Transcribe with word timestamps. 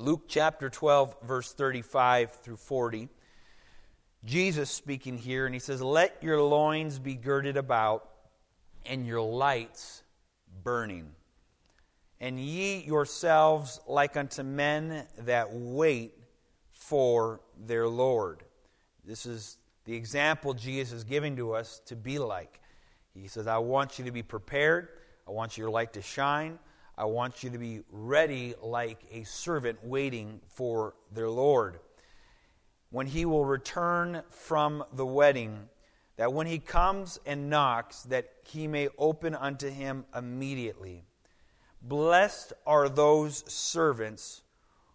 Luke 0.00 0.24
chapter 0.28 0.70
12, 0.70 1.16
verse 1.22 1.52
35 1.52 2.32
through 2.32 2.56
40. 2.56 3.08
Jesus 4.24 4.70
speaking 4.70 5.18
here, 5.18 5.46
and 5.46 5.54
he 5.54 5.58
says, 5.58 5.82
Let 5.82 6.22
your 6.22 6.40
loins 6.42 6.98
be 6.98 7.14
girded 7.14 7.56
about, 7.56 8.08
and 8.86 9.06
your 9.06 9.20
lights 9.20 10.02
burning. 10.62 11.10
And 12.20 12.38
ye 12.38 12.82
yourselves 12.84 13.80
like 13.86 14.16
unto 14.16 14.42
men 14.42 15.06
that 15.18 15.48
wait 15.52 16.14
for 16.72 17.40
their 17.66 17.88
Lord. 17.88 18.42
This 19.04 19.26
is 19.26 19.56
the 19.84 19.94
example 19.94 20.54
Jesus 20.54 20.92
is 20.98 21.04
giving 21.04 21.36
to 21.36 21.52
us 21.52 21.80
to 21.86 21.96
be 21.96 22.18
like. 22.18 22.60
He 23.14 23.28
says, 23.28 23.46
I 23.46 23.58
want 23.58 23.98
you 23.98 24.04
to 24.04 24.12
be 24.12 24.22
prepared. 24.22 24.88
I 25.26 25.30
want 25.30 25.58
your 25.58 25.70
light 25.70 25.92
to 25.94 26.02
shine. 26.02 26.58
I 26.98 27.04
want 27.04 27.44
you 27.44 27.50
to 27.50 27.58
be 27.58 27.82
ready 27.92 28.54
like 28.60 28.98
a 29.12 29.22
servant 29.22 29.78
waiting 29.84 30.40
for 30.48 30.96
their 31.12 31.30
Lord 31.30 31.78
when 32.90 33.06
he 33.06 33.24
will 33.24 33.44
return 33.44 34.22
from 34.30 34.82
the 34.92 35.06
wedding, 35.06 35.68
that 36.16 36.32
when 36.32 36.48
he 36.48 36.58
comes 36.58 37.20
and 37.24 37.48
knocks, 37.48 38.02
that 38.04 38.32
he 38.42 38.66
may 38.66 38.88
open 38.98 39.36
unto 39.36 39.70
him 39.70 40.06
immediately. 40.12 41.04
Blessed 41.82 42.52
are 42.66 42.88
those 42.88 43.44
servants 43.50 44.42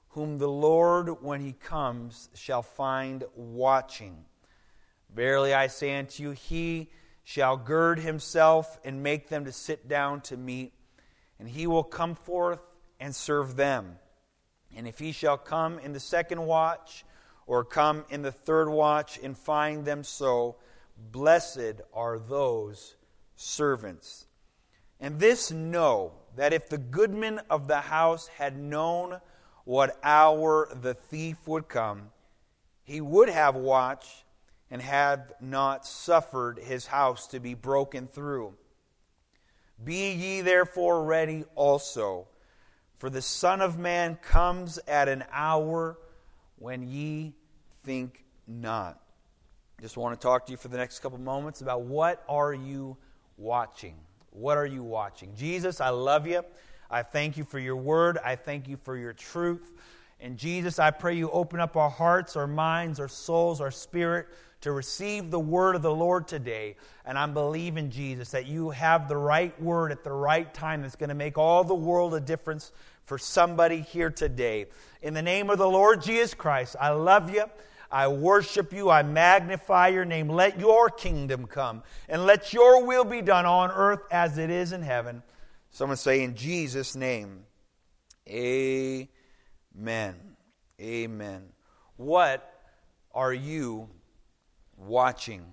whom 0.09 0.39
the 0.39 0.49
Lord, 0.49 1.23
when 1.23 1.39
he 1.39 1.53
comes, 1.53 2.29
shall 2.33 2.63
find 2.63 3.23
watching. 3.33 4.25
Verily 5.15 5.53
I 5.53 5.67
say 5.67 5.97
unto 5.97 6.21
you, 6.21 6.31
he 6.31 6.89
shall 7.23 7.55
gird 7.55 7.99
himself 7.99 8.77
and 8.83 9.01
make 9.01 9.29
them 9.29 9.45
to 9.45 9.53
sit 9.53 9.87
down 9.87 10.19
to 10.21 10.35
meat, 10.35 10.73
and 11.39 11.47
he 11.47 11.67
will 11.67 11.83
come 11.83 12.15
forth 12.15 12.61
and 12.99 13.15
serve 13.15 13.55
them. 13.55 13.97
And 14.75 14.87
if 14.87 14.99
he 14.99 15.11
shall 15.11 15.37
come 15.37 15.79
in 15.79 15.93
the 15.93 15.99
second 15.99 16.45
watch, 16.45 17.05
or 17.45 17.63
come 17.63 18.05
in 18.09 18.21
the 18.21 18.31
third 18.31 18.69
watch 18.69 19.19
and 19.21 19.37
find 19.37 19.85
them 19.85 20.03
so, 20.03 20.55
blessed 21.11 21.81
are 21.93 22.19
those 22.19 22.95
servants. 23.35 24.27
And 24.99 25.19
this 25.19 25.51
know 25.51 26.13
that 26.35 26.53
if 26.53 26.69
the 26.69 26.77
goodman 26.77 27.41
of 27.49 27.67
the 27.67 27.81
house 27.81 28.27
had 28.27 28.57
known 28.57 29.19
what 29.65 29.99
hour 30.03 30.69
the 30.81 30.93
thief 30.93 31.37
would 31.47 31.67
come, 31.67 32.11
he 32.83 33.01
would 33.01 33.29
have 33.29 33.55
watched 33.55 34.23
and 34.71 34.81
had 34.81 35.33
not 35.39 35.85
suffered 35.85 36.59
his 36.59 36.87
house 36.87 37.27
to 37.27 37.39
be 37.39 37.53
broken 37.53 38.07
through. 38.07 38.53
Be 39.83 40.11
ye 40.13 40.41
therefore 40.41 41.03
ready 41.03 41.45
also, 41.55 42.27
for 42.97 43.09
the 43.09 43.21
Son 43.21 43.61
of 43.61 43.77
Man 43.77 44.15
comes 44.15 44.79
at 44.87 45.07
an 45.09 45.23
hour 45.31 45.97
when 46.57 46.87
ye 46.87 47.33
think 47.83 48.23
not. 48.47 48.99
Just 49.81 49.97
want 49.97 50.19
to 50.19 50.23
talk 50.23 50.45
to 50.45 50.51
you 50.51 50.57
for 50.57 50.69
the 50.69 50.77
next 50.77 50.99
couple 50.99 51.17
moments 51.17 51.61
about 51.61 51.81
what 51.81 52.23
are 52.29 52.53
you 52.53 52.95
watching? 53.37 53.95
What 54.29 54.57
are 54.57 54.65
you 54.65 54.83
watching? 54.83 55.35
Jesus, 55.35 55.81
I 55.81 55.89
love 55.89 56.25
you. 56.27 56.43
I 56.89 57.03
thank 57.03 57.37
you 57.37 57.43
for 57.43 57.59
your 57.59 57.75
word. 57.75 58.17
I 58.23 58.35
thank 58.35 58.67
you 58.67 58.77
for 58.77 58.95
your 58.95 59.13
truth. 59.13 59.73
And 60.19 60.37
Jesus, 60.37 60.79
I 60.79 60.91
pray 60.91 61.15
you 61.15 61.29
open 61.31 61.59
up 61.59 61.75
our 61.75 61.89
hearts, 61.89 62.37
our 62.37 62.47
minds, 62.47 62.99
our 62.99 63.09
souls, 63.09 63.59
our 63.59 63.71
spirit 63.71 64.27
to 64.63 64.71
receive 64.71 65.29
the 65.29 65.39
word 65.39 65.75
of 65.75 65.81
the 65.81 65.93
Lord 65.93 66.25
today. 66.25 66.77
And 67.05 67.17
I'm 67.17 67.33
believing, 67.33 67.89
Jesus, 67.89 68.31
that 68.31 68.47
you 68.47 68.69
have 68.69 69.09
the 69.09 69.17
right 69.17 69.61
word 69.61 69.91
at 69.91 70.05
the 70.05 70.11
right 70.11 70.51
time 70.53 70.81
that's 70.81 70.95
going 70.95 71.09
to 71.09 71.15
make 71.15 71.37
all 71.37 71.65
the 71.65 71.75
world 71.75 72.13
a 72.13 72.21
difference 72.21 72.71
for 73.05 73.17
somebody 73.17 73.81
here 73.81 74.09
today. 74.09 74.67
In 75.01 75.13
the 75.13 75.21
name 75.21 75.49
of 75.49 75.57
the 75.57 75.67
Lord 75.67 76.01
Jesus 76.01 76.33
Christ, 76.33 76.77
I 76.79 76.91
love 76.91 77.29
you. 77.29 77.43
I 77.91 78.07
worship 78.07 78.71
you. 78.71 78.89
I 78.89 79.03
magnify 79.03 79.89
your 79.89 80.05
name. 80.05 80.29
Let 80.29 80.57
your 80.57 80.89
kingdom 80.89 81.45
come 81.45 81.83
and 82.07 82.25
let 82.25 82.53
your 82.53 82.85
will 82.85 83.03
be 83.03 83.21
done 83.21 83.45
on 83.45 83.69
earth 83.69 84.03
as 84.11 84.37
it 84.37 84.49
is 84.49 84.71
in 84.71 84.81
heaven. 84.81 85.23
Someone 85.71 85.97
say, 85.97 86.23
in 86.23 86.35
Jesus' 86.35 86.95
name, 86.95 87.43
Amen. 88.29 88.95
Amen. 90.79 91.49
What 91.97 92.49
are 93.13 93.33
you 93.33 93.89
watching? 94.87 95.45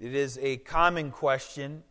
It 0.00 0.14
is 0.14 0.38
a 0.42 0.56
common 0.58 1.10
question. 1.10 1.82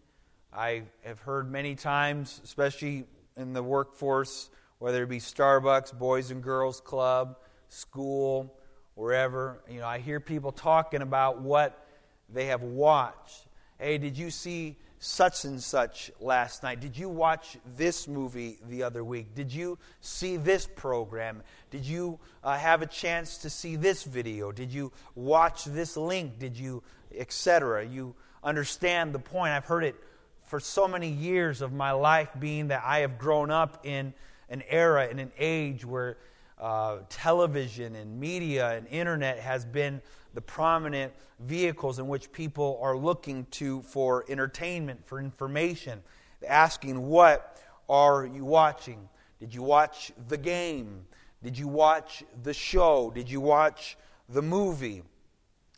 I 0.53 0.83
have 1.03 1.19
heard 1.19 1.49
many 1.49 1.75
times, 1.75 2.41
especially 2.43 3.05
in 3.37 3.53
the 3.53 3.63
workforce, 3.63 4.49
whether 4.79 5.03
it 5.03 5.09
be 5.09 5.19
Starbucks, 5.19 5.97
Boys 5.97 6.31
and 6.31 6.43
Girls 6.43 6.81
Club, 6.81 7.37
school, 7.69 8.53
wherever. 8.95 9.61
You 9.69 9.79
know, 9.79 9.87
I 9.87 9.99
hear 9.99 10.19
people 10.19 10.51
talking 10.51 11.01
about 11.01 11.41
what 11.41 11.87
they 12.27 12.47
have 12.47 12.63
watched. 12.63 13.45
Hey, 13.79 13.97
did 13.97 14.17
you 14.17 14.29
see 14.29 14.77
such 15.03 15.45
and 15.45 15.61
such 15.61 16.11
last 16.19 16.61
night? 16.61 16.79
Did 16.79 16.95
you 16.95 17.09
watch 17.09 17.57
this 17.75 18.07
movie 18.07 18.59
the 18.69 18.83
other 18.83 19.03
week? 19.03 19.33
Did 19.33 19.51
you 19.51 19.79
see 19.99 20.37
this 20.37 20.67
program? 20.67 21.41
Did 21.71 21.85
you 21.85 22.19
uh, 22.43 22.55
have 22.55 22.83
a 22.83 22.85
chance 22.85 23.39
to 23.39 23.49
see 23.49 23.75
this 23.75 24.03
video? 24.03 24.51
Did 24.51 24.71
you 24.71 24.91
watch 25.15 25.65
this 25.65 25.97
link? 25.97 26.37
Did 26.37 26.55
you, 26.55 26.83
etc.? 27.17 27.83
You 27.83 28.13
understand 28.43 29.11
the 29.13 29.19
point. 29.19 29.53
I've 29.53 29.65
heard 29.65 29.83
it 29.83 29.95
for 30.43 30.59
so 30.59 30.87
many 30.87 31.09
years 31.09 31.63
of 31.63 31.73
my 31.73 31.93
life, 31.93 32.29
being 32.39 32.67
that 32.67 32.83
I 32.85 32.99
have 32.99 33.17
grown 33.17 33.49
up 33.49 33.83
in 33.83 34.13
an 34.49 34.61
era, 34.69 35.07
in 35.07 35.17
an 35.17 35.31
age 35.39 35.83
where 35.83 36.17
uh, 36.61 36.99
television 37.09 37.95
and 37.95 38.19
media 38.19 38.71
and 38.77 38.87
internet 38.87 39.39
has 39.39 39.65
been 39.65 40.01
the 40.33 40.41
prominent 40.41 41.11
vehicles 41.39 41.99
in 41.99 42.07
which 42.07 42.31
people 42.31 42.79
are 42.81 42.95
looking 42.95 43.45
to 43.51 43.81
for 43.81 44.23
entertainment, 44.29 45.05
for 45.05 45.19
information, 45.19 46.01
asking, 46.47 47.07
What 47.07 47.59
are 47.89 48.25
you 48.25 48.45
watching? 48.45 49.09
Did 49.39 49.53
you 49.53 49.63
watch 49.63 50.11
the 50.27 50.37
game? 50.37 51.05
Did 51.43 51.57
you 51.57 51.67
watch 51.67 52.23
the 52.43 52.53
show? 52.53 53.11
Did 53.13 53.29
you 53.29 53.41
watch 53.41 53.97
the 54.29 54.43
movie? 54.43 55.01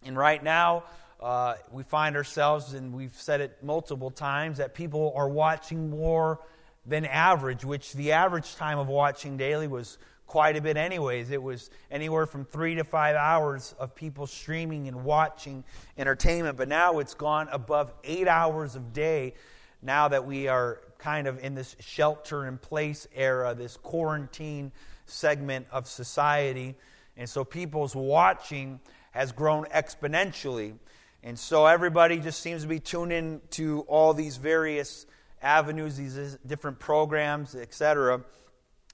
And 0.05 0.17
right 0.17 0.43
now, 0.43 0.83
uh, 1.21 1.55
we 1.71 1.83
find 1.83 2.17
ourselves, 2.17 2.73
and 2.73 2.93
we've 2.93 3.15
said 3.15 3.39
it 3.39 3.63
multiple 3.63 4.11
times, 4.11 4.57
that 4.57 4.73
people 4.73 5.13
are 5.15 5.29
watching 5.29 5.89
more 5.89 6.41
than 6.85 7.05
average, 7.05 7.63
which 7.63 7.93
the 7.93 8.11
average 8.11 8.55
time 8.55 8.77
of 8.77 8.89
watching 8.89 9.37
daily 9.37 9.67
was 9.67 9.97
quite 10.33 10.57
a 10.57 10.61
bit, 10.61 10.77
anyways. 10.77 11.29
It 11.29 11.43
was 11.43 11.69
anywhere 11.91 12.25
from 12.25 12.43
three 12.43 12.73
to 12.73 12.83
five 12.83 13.15
hours 13.15 13.75
of 13.77 13.93
people 13.93 14.25
streaming 14.25 14.87
and 14.87 15.03
watching 15.03 15.63
entertainment, 15.95 16.57
but 16.57 16.67
now 16.67 16.97
it's 16.97 17.13
gone 17.13 17.47
above 17.51 17.93
eight 18.03 18.27
hours 18.27 18.75
of 18.75 18.93
day 18.93 19.35
now 19.83 20.07
that 20.07 20.25
we 20.25 20.47
are 20.47 20.81
kind 20.97 21.27
of 21.27 21.37
in 21.43 21.53
this 21.53 21.75
shelter 21.79 22.47
in 22.47 22.57
place 22.57 23.07
era, 23.13 23.53
this 23.53 23.77
quarantine 23.77 24.71
segment 25.05 25.67
of 25.71 25.87
society. 25.87 26.73
And 27.15 27.29
so 27.29 27.45
people's 27.45 27.95
watching 27.95 28.79
has 29.11 29.31
grown 29.31 29.65
exponentially. 29.65 30.73
And 31.21 31.37
so 31.37 31.67
everybody 31.67 32.17
just 32.17 32.39
seems 32.39 32.63
to 32.63 32.67
be 32.67 32.79
tuned 32.79 33.13
in 33.13 33.39
to 33.51 33.81
all 33.81 34.15
these 34.15 34.37
various 34.37 35.05
avenues, 35.43 35.95
these 35.95 36.39
different 36.43 36.79
programs, 36.79 37.53
etc. 37.53 38.21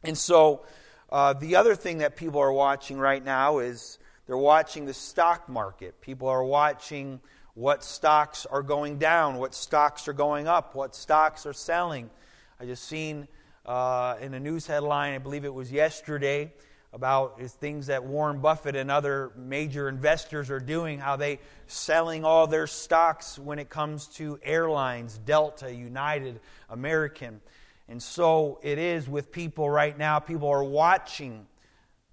And 0.03 0.17
so 0.17 0.65
uh, 1.11 1.33
the 1.33 1.55
other 1.55 1.75
thing 1.75 1.99
that 1.99 2.15
people 2.15 2.39
are 2.39 2.53
watching 2.53 2.97
right 2.97 3.23
now 3.23 3.59
is 3.59 3.97
they're 4.27 4.37
watching 4.37 4.85
the 4.85 4.93
stock 4.93 5.49
market. 5.49 6.01
People 6.01 6.27
are 6.27 6.43
watching 6.43 7.19
what 7.55 7.83
stocks 7.83 8.45
are 8.45 8.61
going 8.61 8.99
down, 8.99 9.37
what 9.37 9.53
stocks 9.53 10.07
are 10.07 10.13
going 10.13 10.47
up, 10.47 10.75
what 10.75 10.95
stocks 10.95 11.45
are 11.45 11.53
selling. 11.53 12.09
I 12.59 12.65
just 12.65 12.85
seen 12.85 13.27
uh, 13.65 14.17
in 14.21 14.33
a 14.33 14.39
news 14.39 14.67
headline, 14.67 15.13
I 15.13 15.17
believe 15.17 15.45
it 15.45 15.53
was 15.53 15.71
yesterday, 15.71 16.53
about 16.93 17.39
things 17.41 17.87
that 17.87 18.03
Warren 18.03 18.39
Buffett 18.39 18.75
and 18.75 18.89
other 18.89 19.31
major 19.35 19.89
investors 19.89 20.49
are 20.49 20.59
doing, 20.59 20.99
how 20.99 21.15
they 21.15 21.39
selling 21.67 22.25
all 22.25 22.47
their 22.47 22.65
stocks 22.65 23.37
when 23.37 23.59
it 23.59 23.69
comes 23.69 24.07
to 24.07 24.39
airlines, 24.41 25.19
Delta, 25.19 25.73
United, 25.73 26.39
American. 26.69 27.41
And 27.89 28.01
so 28.01 28.59
it 28.61 28.77
is 28.77 29.09
with 29.09 29.31
people 29.31 29.67
right 29.67 29.97
now. 29.97 30.19
People 30.19 30.47
are 30.47 30.63
watching 30.63 31.47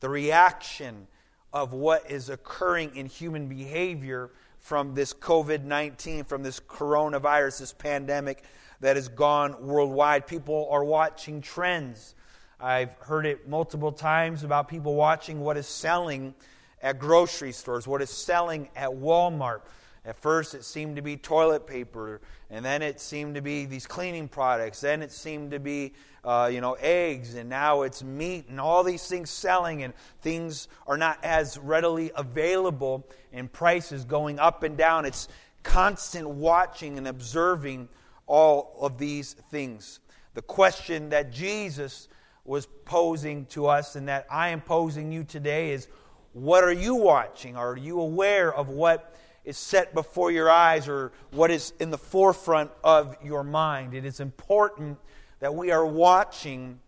the 0.00 0.08
reaction 0.08 1.06
of 1.52 1.74
what 1.74 2.10
is 2.10 2.30
occurring 2.30 2.96
in 2.96 3.06
human 3.06 3.46
behavior 3.46 4.30
from 4.58 4.94
this 4.94 5.12
COVID 5.12 5.64
19, 5.64 6.24
from 6.24 6.42
this 6.42 6.60
coronavirus, 6.60 7.60
this 7.60 7.72
pandemic 7.74 8.42
that 8.80 8.96
has 8.96 9.08
gone 9.08 9.54
worldwide. 9.60 10.26
People 10.26 10.66
are 10.70 10.82
watching 10.82 11.42
trends. 11.42 12.14
I've 12.58 12.92
heard 13.00 13.26
it 13.26 13.46
multiple 13.46 13.92
times 13.92 14.44
about 14.44 14.68
people 14.68 14.94
watching 14.94 15.40
what 15.40 15.58
is 15.58 15.66
selling 15.66 16.34
at 16.82 16.98
grocery 16.98 17.52
stores, 17.52 17.86
what 17.86 18.00
is 18.00 18.10
selling 18.10 18.70
at 18.74 18.90
Walmart. 18.90 19.60
At 20.06 20.16
first, 20.16 20.54
it 20.54 20.64
seemed 20.64 20.94
to 20.96 21.02
be 21.02 21.16
toilet 21.16 21.66
paper, 21.66 22.20
and 22.48 22.64
then 22.64 22.80
it 22.80 23.00
seemed 23.00 23.34
to 23.34 23.40
be 23.40 23.64
these 23.64 23.88
cleaning 23.88 24.28
products. 24.28 24.80
Then 24.80 25.02
it 25.02 25.10
seemed 25.10 25.50
to 25.50 25.58
be, 25.58 25.94
uh, 26.22 26.48
you 26.52 26.60
know, 26.60 26.74
eggs, 26.74 27.34
and 27.34 27.50
now 27.50 27.82
it's 27.82 28.04
meat, 28.04 28.46
and 28.48 28.60
all 28.60 28.84
these 28.84 29.04
things 29.08 29.30
selling, 29.30 29.82
and 29.82 29.92
things 30.22 30.68
are 30.86 30.96
not 30.96 31.18
as 31.24 31.58
readily 31.58 32.12
available, 32.14 33.04
and 33.32 33.52
prices 33.52 34.04
going 34.04 34.38
up 34.38 34.62
and 34.62 34.76
down. 34.76 35.06
It's 35.06 35.26
constant 35.64 36.28
watching 36.28 36.98
and 36.98 37.08
observing 37.08 37.88
all 38.28 38.76
of 38.80 38.98
these 38.98 39.32
things. 39.50 39.98
The 40.34 40.42
question 40.42 41.08
that 41.08 41.32
Jesus 41.32 42.06
was 42.44 42.66
posing 42.84 43.46
to 43.46 43.66
us 43.66 43.96
and 43.96 44.06
that 44.08 44.26
I 44.30 44.50
am 44.50 44.60
posing 44.60 45.10
you 45.10 45.24
today 45.24 45.72
is 45.72 45.88
what 46.32 46.62
are 46.62 46.72
you 46.72 46.94
watching? 46.94 47.56
Are 47.56 47.76
you 47.76 48.00
aware 48.00 48.54
of 48.54 48.68
what 48.68 49.16
is 49.46 49.56
set 49.56 49.94
before 49.94 50.30
your 50.32 50.50
eyes 50.50 50.88
or 50.88 51.12
what 51.30 51.50
is 51.50 51.72
in 51.78 51.90
the 51.90 51.98
forefront 51.98 52.70
of 52.84 53.16
your 53.24 53.44
mind? 53.44 53.94
It 53.94 54.04
is 54.04 54.20
important 54.20 54.98
that 55.38 55.54
we 55.54 55.70
are 55.70 55.86
watching 55.86 56.80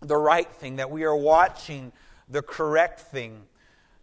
the 0.00 0.16
right 0.16 0.50
thing, 0.50 0.76
that 0.76 0.90
we 0.90 1.04
are 1.04 1.16
watching 1.16 1.92
the 2.28 2.40
correct 2.40 3.00
thing. 3.00 3.42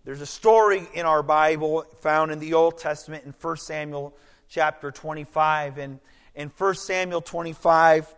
There's 0.03 0.21
a 0.21 0.25
story 0.25 0.87
in 0.93 1.05
our 1.05 1.23
Bible 1.23 1.85
found 2.01 2.31
in 2.31 2.39
the 2.39 2.53
Old 2.53 2.77
Testament 2.77 3.23
in 3.23 3.33
1 3.39 3.57
Samuel 3.57 4.13
chapter 4.49 4.91
25. 4.91 5.77
And 5.77 5.99
in 6.35 6.49
1 6.49 6.75
Samuel 6.75 7.21
25, 7.21 8.13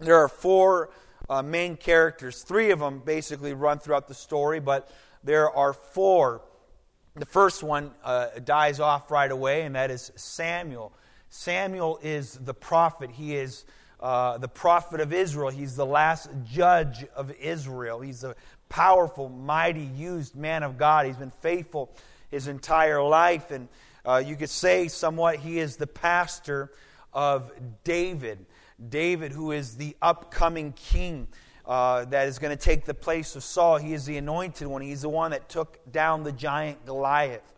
there 0.00 0.16
are 0.16 0.28
four 0.28 0.90
uh, 1.28 1.42
main 1.42 1.76
characters. 1.76 2.42
Three 2.42 2.72
of 2.72 2.80
them 2.80 3.00
basically 3.04 3.54
run 3.54 3.78
throughout 3.78 4.08
the 4.08 4.14
story, 4.14 4.58
but 4.58 4.90
there 5.22 5.50
are 5.50 5.72
four. 5.72 6.42
The 7.16 7.26
first 7.26 7.62
one 7.62 7.90
uh, 8.04 8.28
dies 8.44 8.78
off 8.78 9.10
right 9.10 9.30
away, 9.30 9.62
and 9.62 9.74
that 9.74 9.90
is 9.90 10.12
Samuel. 10.14 10.92
Samuel 11.28 11.98
is 12.02 12.34
the 12.34 12.54
prophet. 12.54 13.10
He 13.10 13.34
is 13.34 13.64
uh, 13.98 14.38
the 14.38 14.48
prophet 14.48 15.00
of 15.00 15.12
Israel. 15.12 15.50
He's 15.50 15.74
the 15.74 15.86
last 15.86 16.30
judge 16.44 17.04
of 17.16 17.32
Israel. 17.32 18.00
He's 18.00 18.22
a 18.22 18.36
powerful, 18.68 19.28
mighty, 19.28 19.82
used 19.82 20.36
man 20.36 20.62
of 20.62 20.78
God. 20.78 21.06
He's 21.06 21.16
been 21.16 21.32
faithful 21.40 21.90
his 22.30 22.46
entire 22.46 23.02
life. 23.02 23.50
And 23.50 23.68
uh, 24.06 24.22
you 24.24 24.36
could 24.36 24.50
say 24.50 24.86
somewhat 24.88 25.36
he 25.36 25.58
is 25.58 25.76
the 25.76 25.88
pastor 25.88 26.70
of 27.12 27.50
David. 27.82 28.46
David, 28.88 29.32
who 29.32 29.50
is 29.50 29.76
the 29.76 29.96
upcoming 30.00 30.72
king 30.72 31.26
uh, 31.70 32.04
that 32.06 32.26
is 32.26 32.40
going 32.40 32.50
to 32.50 32.60
take 32.60 32.84
the 32.84 32.92
place 32.92 33.36
of 33.36 33.44
Saul. 33.44 33.76
He 33.76 33.94
is 33.94 34.04
the 34.04 34.16
anointed 34.16 34.66
one. 34.66 34.82
He's 34.82 35.02
the 35.02 35.08
one 35.08 35.30
that 35.30 35.48
took 35.48 35.78
down 35.92 36.24
the 36.24 36.32
giant 36.32 36.84
Goliath. 36.84 37.52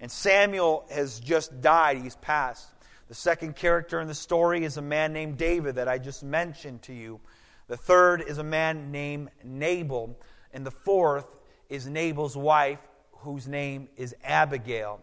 And 0.00 0.10
Samuel 0.10 0.86
has 0.90 1.20
just 1.20 1.60
died, 1.60 1.98
he's 1.98 2.16
passed. 2.16 2.70
The 3.08 3.14
second 3.14 3.56
character 3.56 4.00
in 4.00 4.08
the 4.08 4.14
story 4.14 4.64
is 4.64 4.78
a 4.78 4.82
man 4.82 5.12
named 5.12 5.36
David 5.36 5.74
that 5.74 5.88
I 5.88 5.98
just 5.98 6.22
mentioned 6.22 6.80
to 6.84 6.94
you. 6.94 7.20
The 7.68 7.76
third 7.76 8.22
is 8.22 8.38
a 8.38 8.42
man 8.42 8.90
named 8.92 9.28
Nabal. 9.44 10.18
And 10.54 10.64
the 10.64 10.70
fourth 10.70 11.26
is 11.68 11.86
Nabal's 11.86 12.38
wife, 12.38 12.80
whose 13.12 13.46
name 13.46 13.90
is 13.98 14.16
Abigail. 14.24 15.02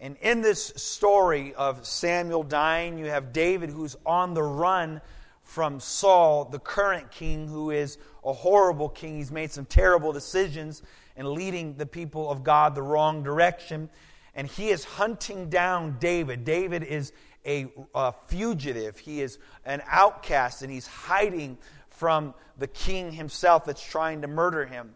And 0.00 0.16
in 0.22 0.40
this 0.40 0.72
story 0.76 1.52
of 1.56 1.86
Samuel 1.86 2.42
dying, 2.42 2.96
you 2.96 3.10
have 3.10 3.34
David 3.34 3.68
who's 3.68 3.96
on 4.06 4.32
the 4.32 4.42
run 4.42 5.02
from 5.42 5.80
Saul, 5.80 6.44
the 6.44 6.58
current 6.58 7.10
king, 7.10 7.48
who 7.48 7.70
is 7.70 7.98
a 8.24 8.32
horrible 8.32 8.88
king. 8.88 9.16
He's 9.16 9.32
made 9.32 9.50
some 9.50 9.64
terrible 9.64 10.12
decisions 10.12 10.82
and 11.16 11.28
leading 11.28 11.74
the 11.74 11.86
people 11.86 12.30
of 12.30 12.42
God 12.42 12.74
the 12.74 12.82
wrong 12.82 13.22
direction. 13.22 13.90
And 14.34 14.46
he 14.46 14.70
is 14.70 14.84
hunting 14.84 15.50
down 15.50 15.98
David. 16.00 16.44
David 16.44 16.82
is 16.82 17.12
a, 17.44 17.66
a 17.94 18.12
fugitive, 18.28 18.98
he 18.98 19.20
is 19.20 19.38
an 19.64 19.82
outcast, 19.88 20.62
and 20.62 20.72
he's 20.72 20.86
hiding 20.86 21.58
from 21.90 22.34
the 22.58 22.68
king 22.68 23.12
himself 23.12 23.64
that's 23.64 23.82
trying 23.82 24.22
to 24.22 24.28
murder 24.28 24.64
him. 24.64 24.94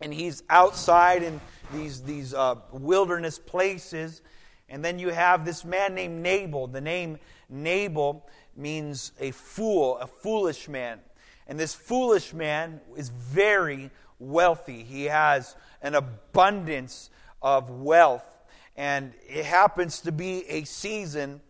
And 0.00 0.12
he's 0.12 0.42
outside 0.50 1.22
in 1.22 1.40
these, 1.72 2.02
these 2.02 2.34
uh, 2.34 2.56
wilderness 2.72 3.38
places. 3.38 4.22
And 4.68 4.84
then 4.84 4.98
you 4.98 5.10
have 5.10 5.44
this 5.44 5.64
man 5.64 5.94
named 5.94 6.22
Nabal. 6.22 6.66
The 6.66 6.80
name 6.80 7.18
Nabal 7.48 8.26
means 8.56 9.12
a 9.20 9.30
fool, 9.30 9.98
a 9.98 10.06
foolish 10.06 10.68
man. 10.68 11.00
And 11.46 11.58
this 11.58 11.74
foolish 11.74 12.32
man 12.32 12.80
is 12.96 13.08
very 13.08 13.90
wealthy. 14.18 14.82
He 14.82 15.04
has 15.04 15.54
an 15.82 15.94
abundance 15.94 17.10
of 17.40 17.70
wealth. 17.70 18.24
And 18.76 19.12
it 19.28 19.44
happens 19.44 20.00
to 20.00 20.12
be 20.12 20.44
a 20.48 20.64
season 20.64 21.40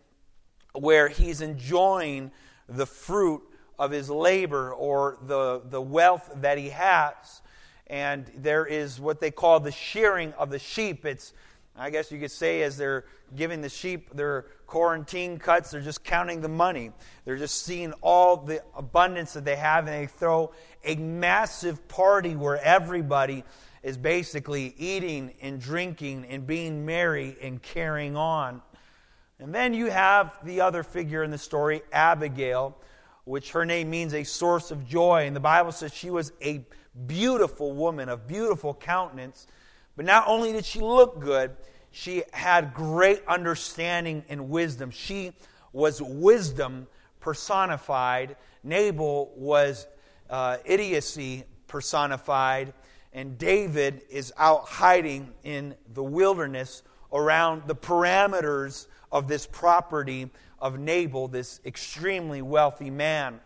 where 0.73 1.07
he's 1.07 1.41
enjoying 1.41 2.31
the 2.69 2.85
fruit 2.85 3.41
of 3.79 3.91
his 3.91 4.09
labor 4.09 4.73
or 4.73 5.17
the, 5.23 5.61
the 5.65 5.81
wealth 5.81 6.29
that 6.35 6.57
he 6.57 6.69
has 6.69 7.41
and 7.87 8.29
there 8.35 8.65
is 8.65 8.99
what 8.99 9.19
they 9.19 9.31
call 9.31 9.59
the 9.59 9.71
shearing 9.71 10.33
of 10.33 10.49
the 10.49 10.59
sheep. 10.59 11.05
It's, 11.05 11.33
I 11.75 11.89
guess 11.89 12.11
you 12.11 12.19
could 12.19 12.31
say, 12.31 12.61
as 12.63 12.77
they're 12.77 13.05
giving 13.35 13.61
the 13.61 13.69
sheep 13.69 14.13
their 14.13 14.45
quarantine 14.67 15.39
cuts, 15.39 15.71
they're 15.71 15.81
just 15.81 16.03
counting 16.03 16.41
the 16.41 16.49
money. 16.49 16.91
They're 17.25 17.37
just 17.37 17.65
seeing 17.65 17.93
all 18.01 18.37
the 18.37 18.61
abundance 18.75 19.33
that 19.33 19.45
they 19.45 19.55
have, 19.55 19.87
and 19.87 20.03
they 20.03 20.07
throw 20.07 20.51
a 20.83 20.95
massive 20.95 21.87
party 21.87 22.35
where 22.35 22.61
everybody 22.61 23.43
is 23.81 23.97
basically 23.97 24.75
eating 24.77 25.33
and 25.41 25.59
drinking 25.59 26.25
and 26.29 26.45
being 26.45 26.85
merry 26.85 27.37
and 27.41 27.61
carrying 27.61 28.15
on. 28.17 28.61
And 29.39 29.53
then 29.55 29.73
you 29.73 29.89
have 29.89 30.37
the 30.43 30.61
other 30.61 30.83
figure 30.83 31.23
in 31.23 31.31
the 31.31 31.37
story, 31.37 31.81
Abigail, 31.93 32.77
which 33.23 33.51
her 33.51 33.65
name 33.65 33.89
means 33.89 34.13
a 34.13 34.23
source 34.23 34.71
of 34.71 34.87
joy. 34.87 35.27
And 35.27 35.35
the 35.35 35.41
Bible 35.41 35.71
says 35.71 35.93
she 35.93 36.09
was 36.09 36.33
a 36.41 36.65
beautiful 37.05 37.73
woman 37.73 38.09
of 38.09 38.27
beautiful 38.27 38.73
countenance. 38.73 39.47
But 39.95 40.05
not 40.05 40.27
only 40.27 40.51
did 40.51 40.65
she 40.65 40.79
look 40.79 41.19
good, 41.19 41.55
she 41.97 42.21
had 42.31 42.75
great 42.75 43.23
understanding 43.27 44.23
and 44.29 44.51
wisdom. 44.51 44.91
She 44.91 45.33
was 45.73 45.99
wisdom 45.99 46.85
personified. 47.19 48.35
Nabal 48.63 49.33
was 49.35 49.87
uh, 50.29 50.57
idiocy 50.63 51.45
personified. 51.65 52.73
And 53.13 53.39
David 53.39 54.03
is 54.11 54.31
out 54.37 54.67
hiding 54.67 55.33
in 55.43 55.73
the 55.95 56.03
wilderness 56.03 56.83
around 57.11 57.63
the 57.65 57.75
parameters 57.75 58.85
of 59.11 59.27
this 59.27 59.47
property 59.47 60.29
of 60.59 60.77
Nabal, 60.77 61.27
this 61.27 61.59
extremely 61.65 62.43
wealthy 62.43 62.91
man. 62.91 63.39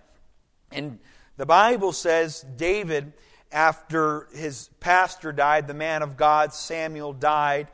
And 0.74 1.00
the 1.38 1.46
Bible 1.46 1.94
says 1.94 2.46
David 2.58 3.14
after 3.50 4.28
his 4.34 4.70
pastor 4.82 5.32
died, 5.32 5.68
the 5.68 5.74
man 5.74 6.02
of 6.02 6.18
God, 6.18 6.54
Samuel, 6.54 7.14
died. 7.14 7.70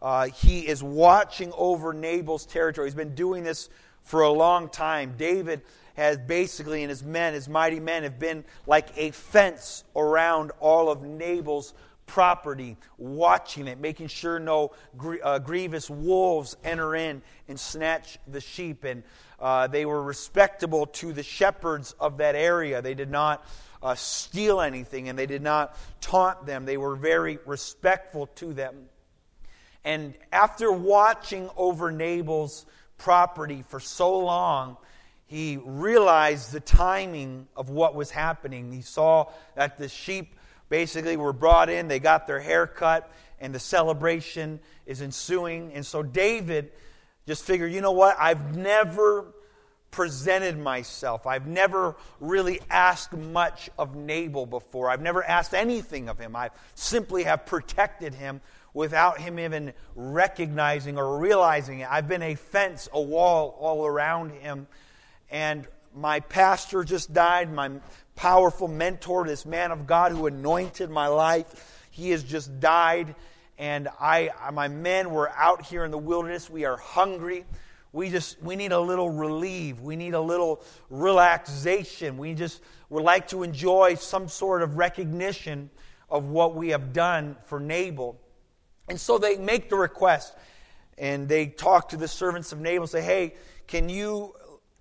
Uh, 0.00 0.26
he 0.26 0.66
is 0.66 0.82
watching 0.82 1.52
over 1.56 1.92
Nabal's 1.92 2.46
territory. 2.46 2.86
He's 2.86 2.94
been 2.94 3.14
doing 3.14 3.44
this 3.44 3.70
for 4.02 4.22
a 4.22 4.30
long 4.30 4.68
time. 4.68 5.14
David 5.16 5.62
has 5.94 6.18
basically, 6.18 6.82
and 6.82 6.90
his 6.90 7.02
men, 7.02 7.34
his 7.34 7.48
mighty 7.48 7.80
men, 7.80 8.02
have 8.02 8.18
been 8.18 8.44
like 8.66 8.88
a 8.96 9.10
fence 9.12 9.84
around 9.94 10.52
all 10.60 10.90
of 10.90 11.02
Nabal's 11.02 11.72
property, 12.06 12.76
watching 12.98 13.66
it, 13.66 13.78
making 13.78 14.08
sure 14.08 14.38
no 14.38 14.72
uh, 15.22 15.38
grievous 15.38 15.88
wolves 15.88 16.56
enter 16.64 16.94
in 16.94 17.22
and 17.48 17.58
snatch 17.58 18.18
the 18.26 18.40
sheep. 18.40 18.84
And 18.84 19.02
uh, 19.40 19.68
they 19.68 19.86
were 19.86 20.02
respectable 20.02 20.86
to 20.86 21.12
the 21.12 21.22
shepherds 21.22 21.94
of 21.98 22.18
that 22.18 22.34
area. 22.34 22.82
They 22.82 22.94
did 22.94 23.10
not 23.10 23.46
uh, 23.82 23.94
steal 23.94 24.60
anything 24.60 25.08
and 25.08 25.18
they 25.18 25.26
did 25.26 25.42
not 25.42 25.76
taunt 26.00 26.46
them. 26.46 26.64
They 26.64 26.76
were 26.76 26.96
very 26.96 27.38
respectful 27.46 28.26
to 28.36 28.52
them. 28.52 28.86
And 29.84 30.14
after 30.32 30.72
watching 30.72 31.50
over 31.56 31.92
Nabal's 31.92 32.64
property 32.96 33.64
for 33.68 33.80
so 33.80 34.18
long, 34.18 34.76
he 35.26 35.58
realized 35.62 36.52
the 36.52 36.60
timing 36.60 37.48
of 37.56 37.68
what 37.68 37.94
was 37.94 38.10
happening. 38.10 38.72
He 38.72 38.82
saw 38.82 39.30
that 39.56 39.78
the 39.78 39.88
sheep 39.88 40.36
basically 40.68 41.16
were 41.16 41.32
brought 41.32 41.68
in, 41.68 41.88
they 41.88 41.98
got 41.98 42.26
their 42.26 42.40
hair 42.40 42.66
cut, 42.66 43.10
and 43.40 43.54
the 43.54 43.58
celebration 43.58 44.60
is 44.86 45.02
ensuing. 45.02 45.72
And 45.72 45.84
so 45.84 46.02
David 46.02 46.72
just 47.26 47.44
figured, 47.44 47.72
you 47.72 47.80
know 47.80 47.92
what? 47.92 48.16
I've 48.18 48.56
never 48.56 49.26
presented 49.94 50.58
myself. 50.58 51.24
I've 51.24 51.46
never 51.46 51.94
really 52.18 52.60
asked 52.68 53.12
much 53.12 53.70
of 53.78 53.94
Nabal 53.94 54.44
before. 54.44 54.90
I've 54.90 55.00
never 55.00 55.22
asked 55.22 55.54
anything 55.54 56.08
of 56.08 56.18
him. 56.18 56.34
I 56.34 56.50
simply 56.74 57.22
have 57.22 57.46
protected 57.46 58.12
him 58.12 58.40
without 58.72 59.20
him 59.20 59.38
even 59.38 59.72
recognizing 59.94 60.98
or 60.98 61.18
realizing 61.18 61.78
it. 61.78 61.88
I've 61.88 62.08
been 62.08 62.22
a 62.22 62.34
fence, 62.34 62.88
a 62.92 63.00
wall 63.00 63.56
all 63.60 63.86
around 63.86 64.32
him. 64.32 64.66
And 65.30 65.68
my 65.94 66.18
pastor 66.18 66.82
just 66.82 67.12
died, 67.12 67.52
my 67.52 67.70
powerful 68.16 68.66
mentor, 68.66 69.24
this 69.24 69.46
man 69.46 69.70
of 69.70 69.86
God 69.86 70.10
who 70.10 70.26
anointed 70.26 70.90
my 70.90 71.06
life, 71.06 71.86
he 71.92 72.10
has 72.10 72.24
just 72.24 72.58
died. 72.58 73.14
and 73.58 73.88
I, 74.00 74.30
my 74.52 74.66
men 74.66 75.10
were 75.10 75.30
out 75.30 75.64
here 75.64 75.84
in 75.84 75.92
the 75.92 75.98
wilderness. 75.98 76.50
We 76.50 76.64
are 76.64 76.76
hungry. 76.76 77.44
We 77.94 78.10
just 78.10 78.42
we 78.42 78.56
need 78.56 78.72
a 78.72 78.80
little 78.80 79.08
relief. 79.08 79.78
We 79.78 79.94
need 79.94 80.14
a 80.14 80.20
little 80.20 80.64
relaxation. 80.90 82.18
We 82.18 82.34
just 82.34 82.60
would 82.90 83.04
like 83.04 83.28
to 83.28 83.44
enjoy 83.44 83.94
some 83.94 84.26
sort 84.26 84.62
of 84.62 84.76
recognition 84.76 85.70
of 86.10 86.26
what 86.26 86.56
we 86.56 86.70
have 86.70 86.92
done 86.92 87.36
for 87.44 87.60
Nabal. 87.60 88.20
And 88.88 89.00
so 89.00 89.18
they 89.18 89.36
make 89.36 89.70
the 89.70 89.76
request 89.76 90.34
and 90.98 91.28
they 91.28 91.46
talk 91.46 91.90
to 91.90 91.96
the 91.96 92.08
servants 92.08 92.50
of 92.50 92.60
Nabal, 92.60 92.88
say, 92.88 93.00
Hey, 93.00 93.34
can 93.68 93.88
you 93.88 94.34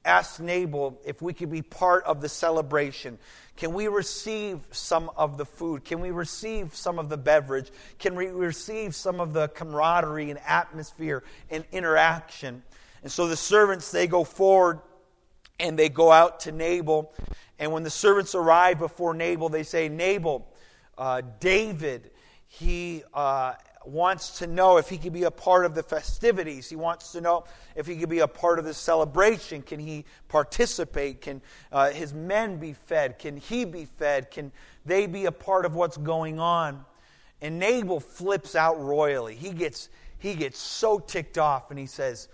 ask 0.04 0.40
Nabal 0.40 1.00
if 1.06 1.22
we 1.22 1.34
could 1.34 1.52
be 1.52 1.62
part 1.62 2.06
of 2.06 2.20
the 2.20 2.30
celebration? 2.30 3.20
Can 3.58 3.74
we 3.74 3.90
receive 3.90 4.60
some 4.72 5.12
of 5.16 5.38
the 5.38 5.46
food? 5.46 5.86
Can 5.86 6.00
we 6.00 6.10
receive 6.10 6.76
some 6.76 6.98
of 6.98 7.10
the 7.10 7.18
beverage? 7.18 7.70
Can 8.00 8.16
we 8.16 8.26
receive 8.30 8.96
some 8.96 9.20
of 9.20 9.34
the 9.34 9.50
camaraderie 9.50 10.32
and 10.32 10.40
atmosphere 10.48 11.24
and 11.52 11.64
interaction? 11.72 12.64
And 13.04 13.12
so 13.12 13.28
the 13.28 13.38
servants, 13.38 13.92
they 13.92 14.08
go 14.08 14.24
forward 14.24 14.80
and 15.60 15.78
they 15.78 15.90
go 15.90 16.12
out 16.12 16.40
to 16.42 16.52
Nabal. 16.52 17.14
And 17.60 17.72
when 17.72 17.84
the 17.84 17.90
servants 17.90 18.34
arrive 18.34 18.80
before 18.80 19.14
Nabal, 19.14 19.50
they 19.50 19.64
say, 19.64 19.90
Nabal, 19.90 20.48
uh, 20.98 21.22
David, 21.40 22.12
he 22.48 23.04
uh, 23.14 23.54
wants 23.86 24.40
to 24.40 24.48
know 24.48 24.78
if 24.78 24.90
he 24.90 24.98
could 24.98 25.14
be 25.14 25.24
a 25.24 25.32
part 25.32 25.66
of 25.66 25.76
the 25.76 25.84
festivities. 25.84 26.70
He 26.70 26.76
wants 26.76 27.12
to 27.12 27.22
know 27.22 27.44
if 27.76 27.86
he 27.86 27.98
could 27.98 28.10
be 28.10 28.20
a 28.20 28.28
part 28.28 28.58
of 28.58 28.66
the 28.66 28.74
celebration. 28.74 29.62
Can 29.62 29.80
he 29.80 30.06
participate? 30.30 31.22
Can 31.22 31.42
uh, 31.72 31.92
his 31.92 32.14
men 32.14 32.58
be 32.58 32.74
fed? 32.74 33.20
Can 33.20 33.38
he 33.38 33.66
be 33.66 33.86
fed? 33.86 34.32
Can 34.32 34.52
they 34.86 35.08
be 35.08 35.26
a 35.26 35.32
part 35.32 35.66
of 35.66 35.76
what's 35.76 35.98
going 35.98 36.40
on? 36.40 36.86
And 37.42 37.60
Nabal 37.60 38.00
flips 38.00 38.56
out 38.56 38.82
royally. 38.82 39.36
He 39.36 39.52
gets, 39.52 39.90
he 40.18 40.36
gets 40.36 40.58
so 40.58 41.00
ticked 41.00 41.38
off 41.38 41.70
and 41.70 41.80
he 41.80 41.86
says, 41.86 42.30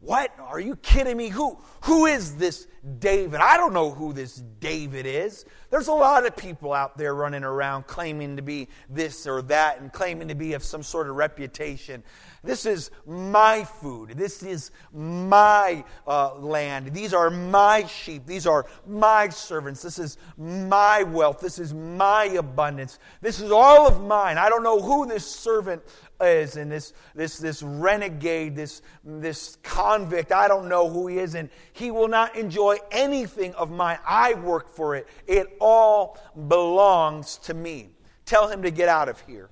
What? 0.00 0.34
Are 0.38 0.60
you 0.60 0.76
kidding 0.76 1.16
me? 1.16 1.28
Who, 1.28 1.58
who 1.82 2.06
is 2.06 2.36
this 2.36 2.66
David? 2.98 3.40
I 3.40 3.56
don't 3.56 3.72
know 3.72 3.90
who 3.90 4.12
this 4.12 4.42
David 4.60 5.06
is. 5.06 5.46
There's 5.70 5.88
a 5.88 5.92
lot 5.92 6.26
of 6.26 6.36
people 6.36 6.72
out 6.72 6.98
there 6.98 7.14
running 7.14 7.42
around 7.42 7.86
claiming 7.86 8.36
to 8.36 8.42
be 8.42 8.68
this 8.90 9.26
or 9.26 9.42
that 9.42 9.80
and 9.80 9.92
claiming 9.92 10.28
to 10.28 10.34
be 10.34 10.52
of 10.52 10.62
some 10.62 10.82
sort 10.82 11.08
of 11.08 11.16
reputation. 11.16 12.04
This 12.42 12.66
is 12.66 12.90
my 13.06 13.64
food. 13.64 14.10
This 14.10 14.42
is 14.42 14.70
my 14.92 15.82
uh, 16.06 16.34
land. 16.34 16.92
These 16.92 17.14
are 17.14 17.30
my 17.30 17.86
sheep. 17.86 18.26
These 18.26 18.46
are 18.46 18.66
my 18.86 19.30
servants. 19.30 19.80
This 19.80 19.98
is 19.98 20.18
my 20.36 21.02
wealth. 21.02 21.40
This 21.40 21.58
is 21.58 21.72
my 21.72 22.24
abundance. 22.24 22.98
This 23.22 23.40
is 23.40 23.50
all 23.50 23.88
of 23.88 24.04
mine. 24.04 24.36
I 24.36 24.50
don't 24.50 24.62
know 24.62 24.80
who 24.80 25.06
this 25.06 25.26
servant 25.26 25.82
is 26.20 26.56
and 26.56 26.70
this, 26.70 26.92
this, 27.14 27.38
this 27.38 27.62
renegade, 27.62 28.56
this, 28.56 28.82
this 29.04 29.56
convict. 29.62 30.32
I 30.32 30.48
don't 30.48 30.68
know 30.68 30.88
who 30.88 31.06
he 31.06 31.18
is, 31.18 31.34
and 31.34 31.50
he 31.72 31.90
will 31.90 32.08
not 32.08 32.36
enjoy 32.36 32.78
anything 32.90 33.54
of 33.54 33.70
mine. 33.70 33.98
I 34.06 34.34
work 34.34 34.68
for 34.68 34.94
it. 34.94 35.08
It 35.26 35.56
all 35.60 36.18
belongs 36.48 37.38
to 37.38 37.54
me. 37.54 37.90
Tell 38.24 38.48
him 38.48 38.62
to 38.62 38.70
get 38.70 38.88
out 38.88 39.08
of 39.08 39.20
here. 39.22 39.50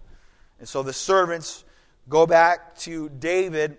And 0.58 0.68
so 0.68 0.82
the 0.82 0.92
servants 0.92 1.64
go 2.08 2.26
back 2.26 2.76
to 2.78 3.08
David, 3.08 3.78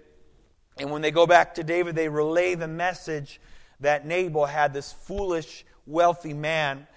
and 0.77 0.91
when 0.91 1.01
they 1.01 1.11
go 1.11 1.25
back 1.27 1.55
to 1.55 1.63
David, 1.63 1.95
they 1.95 2.09
relay 2.09 2.55
the 2.55 2.67
message 2.67 3.39
that 3.79 4.05
Nabal 4.05 4.45
had 4.45 4.73
this 4.73 4.91
foolish, 4.91 5.65
wealthy 5.85 6.33
man. 6.33 6.87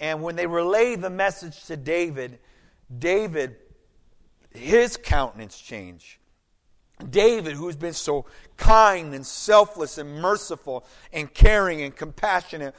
And 0.00 0.22
when 0.22 0.36
they 0.36 0.46
relay 0.46 0.96
the 0.96 1.10
message 1.10 1.64
to 1.66 1.76
David, 1.76 2.38
David 2.98 3.56
his 4.54 4.96
countenance 4.96 5.58
change. 5.58 6.18
David, 7.10 7.54
who's 7.54 7.76
been 7.76 7.94
so 7.94 8.26
kind 8.56 9.14
and 9.14 9.26
selfless 9.26 9.98
and 9.98 10.20
merciful 10.20 10.84
and 11.12 11.32
caring 11.32 11.82
and 11.82 11.94
compassionate, 11.94 12.74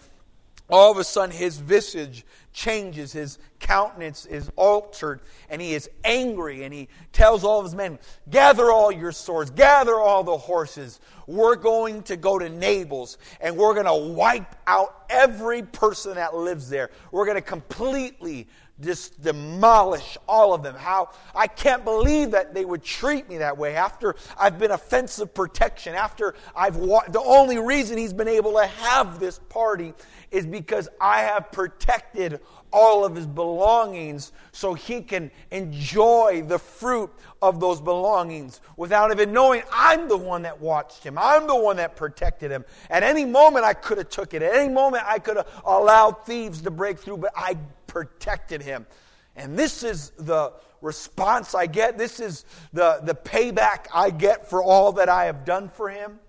all 0.70 0.92
of 0.92 0.98
a 0.98 1.03
sudden 1.03 1.36
his 1.36 1.58
visage 1.58 2.25
changes, 2.53 3.12
his 3.12 3.38
countenance 3.60 4.25
is 4.25 4.50
altered, 4.56 5.22
and 5.50 5.62
he 5.62 5.74
is 5.74 5.89
angry, 6.03 6.63
and 6.63 6.74
he 6.74 6.88
tells 7.12 7.44
all 7.44 7.60
of 7.60 7.65
his 7.65 7.75
men, 7.75 8.00
Gather 8.30 8.72
all 8.72 8.92
your 8.92 9.12
swords, 9.12 9.50
gather 9.51 9.96
all 10.00 10.24
the 10.24 10.38
horses. 10.38 11.00
We're 11.27 11.56
going 11.56 12.03
to 12.03 12.15
go 12.15 12.39
to 12.39 12.50
Nabal's, 12.50 13.18
and 13.42 13.58
we're 13.58 13.74
going 13.74 13.86
to 13.86 14.13
wipe 14.13 14.56
out 14.65 15.06
every 15.10 15.63
person 15.63 16.15
that 16.15 16.36
lives 16.36 16.70
there. 16.70 16.92
We're 17.12 17.25
going 17.25 17.38
to 17.38 17.42
completely 17.42 18.48
just 18.84 19.22
demolish 19.22 20.18
all 20.28 20.54
of 20.54 20.63
them. 20.63 20.75
How 20.75 21.10
I 21.34 21.48
can't 21.48 21.84
believe 21.84 22.32
that 22.32 22.54
they 22.54 22.66
would 22.66 22.84
treat 22.84 23.30
me 23.30 23.38
that 23.38 23.58
way 23.58 23.75
after 23.75 24.16
I've 24.38 24.60
been 24.60 24.72
offensive 24.72 25.34
protection. 25.34 25.96
After 25.96 26.36
I've 26.56 26.75
wa- 26.75 27.08
the 27.08 27.22
only 27.22 27.58
reason 27.58 27.98
he's 27.98 28.13
been 28.13 28.28
able 28.28 28.54
to 28.54 28.66
have 28.66 29.20
this 29.20 29.40
party 29.50 29.94
is 30.32 30.46
because 30.46 30.90
I 31.00 31.22
have 31.22 31.52
protected 31.52 32.40
all 32.74 33.06
of 33.06 33.16
his 33.16 33.28
belongings 33.28 34.32
so 34.52 34.74
he 34.74 35.02
can 35.02 35.30
enjoy 35.52 36.44
the 36.48 36.58
fruit 36.58 37.12
of 37.42 37.60
those 37.60 37.80
belongings 37.80 38.60
without 38.75 39.12
even 39.12 39.32
knowing 39.32 39.62
I'm 39.72 40.08
the 40.08 40.18
one 40.18 40.42
that 40.42 40.60
watched 40.60 41.04
him. 41.04 41.18
I'm 41.18 41.46
the 41.46 41.56
one 41.56 41.78
that 41.78 41.96
protected 41.96 42.50
him. 42.50 42.66
At 42.90 43.04
any 43.04 43.25
moment 43.25 43.63
I 43.63 43.74
could 43.74 44.00
have 44.00 44.10
took 44.10 44.34
it. 44.34 44.42
At 44.42 44.56
any 44.56 44.74
moment 44.74 45.04
I 45.06 45.20
could 45.20 45.38
have 45.38 45.48
allowed 45.66 46.25
thieves 46.25 46.62
to 46.63 46.72
break 46.72 47.00
through, 47.00 47.18
but 47.18 47.32
I 47.36 47.56
protected 47.94 48.64
him. 48.64 48.88
And 49.36 49.58
this 49.58 49.84
is 49.84 50.10
the 50.18 50.52
response 50.82 51.54
I 51.54 51.68
get. 51.68 51.98
This 51.98 52.20
is 52.20 52.44
the, 52.74 53.00
the 53.04 53.14
payback 53.14 53.86
I 53.94 54.10
get 54.10 54.50
for 54.50 54.64
all 54.64 54.94
that 54.94 55.10
I 55.10 55.26
have 55.26 55.46
done 55.46 55.70
for 55.70 55.90
him. 55.90 56.20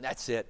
That's 0.00 0.28
it. 0.28 0.46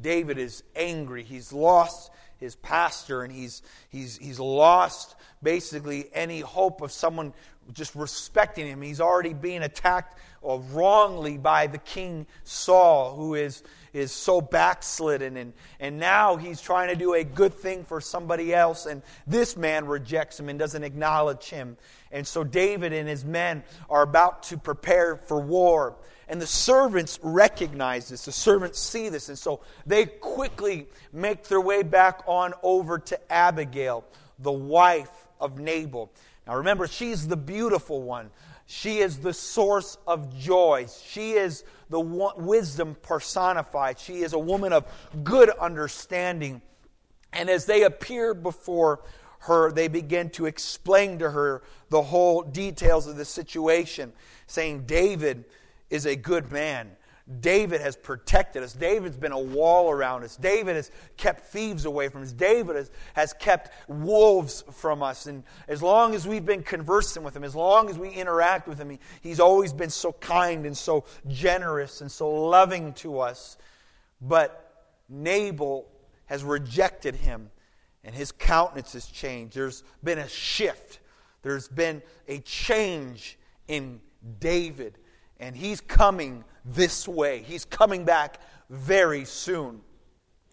David 0.00 0.38
is 0.38 0.64
angry. 0.74 1.22
He's 1.22 1.52
lost 1.52 2.10
his 2.38 2.56
pastor 2.56 3.22
and 3.22 3.32
he's, 3.32 3.62
he's, 3.90 4.16
he's 4.16 4.40
lost 4.40 5.16
basically 5.42 6.06
any 6.14 6.40
hope 6.40 6.80
of 6.80 6.90
someone 6.90 7.34
just 7.72 7.94
respecting 7.94 8.66
him. 8.66 8.80
He's 8.80 9.00
already 9.00 9.34
being 9.34 9.62
attacked 9.62 10.18
wrongly 10.42 11.36
by 11.36 11.66
the 11.66 11.78
king 11.78 12.26
Saul, 12.44 13.14
who 13.14 13.34
is, 13.34 13.62
is 13.94 14.12
so 14.12 14.42
backslidden. 14.42 15.38
And, 15.38 15.54
and 15.80 15.98
now 15.98 16.36
he's 16.36 16.60
trying 16.60 16.88
to 16.88 16.96
do 16.96 17.14
a 17.14 17.24
good 17.24 17.54
thing 17.54 17.84
for 17.84 18.00
somebody 18.00 18.52
else, 18.52 18.84
and 18.84 19.02
this 19.26 19.56
man 19.56 19.86
rejects 19.86 20.38
him 20.38 20.50
and 20.50 20.58
doesn't 20.58 20.82
acknowledge 20.82 21.48
him. 21.48 21.78
And 22.12 22.26
so 22.26 22.44
David 22.44 22.92
and 22.92 23.08
his 23.08 23.24
men 23.24 23.62
are 23.88 24.02
about 24.02 24.42
to 24.44 24.58
prepare 24.58 25.16
for 25.16 25.40
war. 25.40 25.96
And 26.28 26.40
the 26.40 26.46
servants 26.46 27.18
recognize 27.22 28.08
this. 28.08 28.24
The 28.24 28.32
servants 28.32 28.80
see 28.80 29.08
this. 29.08 29.28
And 29.28 29.38
so 29.38 29.60
they 29.86 30.06
quickly 30.06 30.86
make 31.12 31.44
their 31.44 31.60
way 31.60 31.82
back 31.82 32.22
on 32.26 32.54
over 32.62 32.98
to 32.98 33.32
Abigail, 33.32 34.04
the 34.38 34.52
wife 34.52 35.28
of 35.40 35.58
Nabal. 35.58 36.10
Now 36.46 36.56
remember, 36.56 36.86
she's 36.86 37.28
the 37.28 37.36
beautiful 37.36 38.02
one. 38.02 38.30
She 38.66 38.98
is 38.98 39.18
the 39.18 39.34
source 39.34 39.98
of 40.06 40.36
joy. 40.38 40.86
She 41.04 41.32
is 41.32 41.64
the 41.90 42.00
wisdom 42.00 42.96
personified. 43.02 43.98
She 43.98 44.22
is 44.22 44.32
a 44.32 44.38
woman 44.38 44.72
of 44.72 44.84
good 45.22 45.50
understanding. 45.50 46.62
And 47.32 47.50
as 47.50 47.66
they 47.66 47.82
appear 47.82 48.34
before 48.34 49.02
her, 49.40 49.70
they 49.70 49.88
begin 49.88 50.30
to 50.30 50.46
explain 50.46 51.18
to 51.18 51.30
her 51.30 51.62
the 51.90 52.02
whole 52.02 52.42
details 52.42 53.06
of 53.06 53.16
the 53.16 53.24
situation, 53.24 54.12
saying, 54.46 54.84
David 54.86 55.44
is 55.90 56.06
a 56.06 56.16
good 56.16 56.50
man. 56.50 56.90
David 57.40 57.80
has 57.80 57.96
protected 57.96 58.62
us. 58.62 58.74
David's 58.74 59.16
been 59.16 59.32
a 59.32 59.38
wall 59.38 59.90
around 59.90 60.24
us. 60.24 60.36
David 60.36 60.76
has 60.76 60.90
kept 61.16 61.40
thieves 61.46 61.86
away 61.86 62.08
from 62.08 62.22
us. 62.22 62.32
David 62.32 62.76
has, 62.76 62.90
has 63.14 63.32
kept 63.32 63.70
wolves 63.88 64.62
from 64.72 65.02
us. 65.02 65.26
And 65.26 65.42
as 65.66 65.82
long 65.82 66.14
as 66.14 66.28
we've 66.28 66.44
been 66.44 66.62
conversing 66.62 67.22
with 67.22 67.34
him, 67.34 67.42
as 67.42 67.54
long 67.54 67.88
as 67.88 67.98
we 67.98 68.10
interact 68.10 68.68
with 68.68 68.78
him, 68.78 68.90
he, 68.90 68.98
he's 69.22 69.40
always 69.40 69.72
been 69.72 69.88
so 69.88 70.12
kind 70.12 70.66
and 70.66 70.76
so 70.76 71.04
generous 71.26 72.02
and 72.02 72.12
so 72.12 72.30
loving 72.30 72.92
to 72.94 73.20
us. 73.20 73.56
But 74.20 74.84
Nabal 75.08 75.88
has 76.26 76.44
rejected 76.44 77.14
him, 77.14 77.50
and 78.02 78.14
his 78.14 78.32
countenance 78.32 78.92
has 78.92 79.06
changed. 79.06 79.54
There's 79.56 79.82
been 80.02 80.18
a 80.18 80.28
shift, 80.28 81.00
there's 81.40 81.68
been 81.68 82.02
a 82.28 82.40
change 82.40 83.38
in 83.66 84.00
David 84.40 84.98
and 85.40 85.56
he's 85.56 85.80
coming 85.80 86.44
this 86.64 87.06
way. 87.06 87.42
He's 87.42 87.64
coming 87.64 88.04
back 88.04 88.40
very 88.70 89.24
soon. 89.24 89.80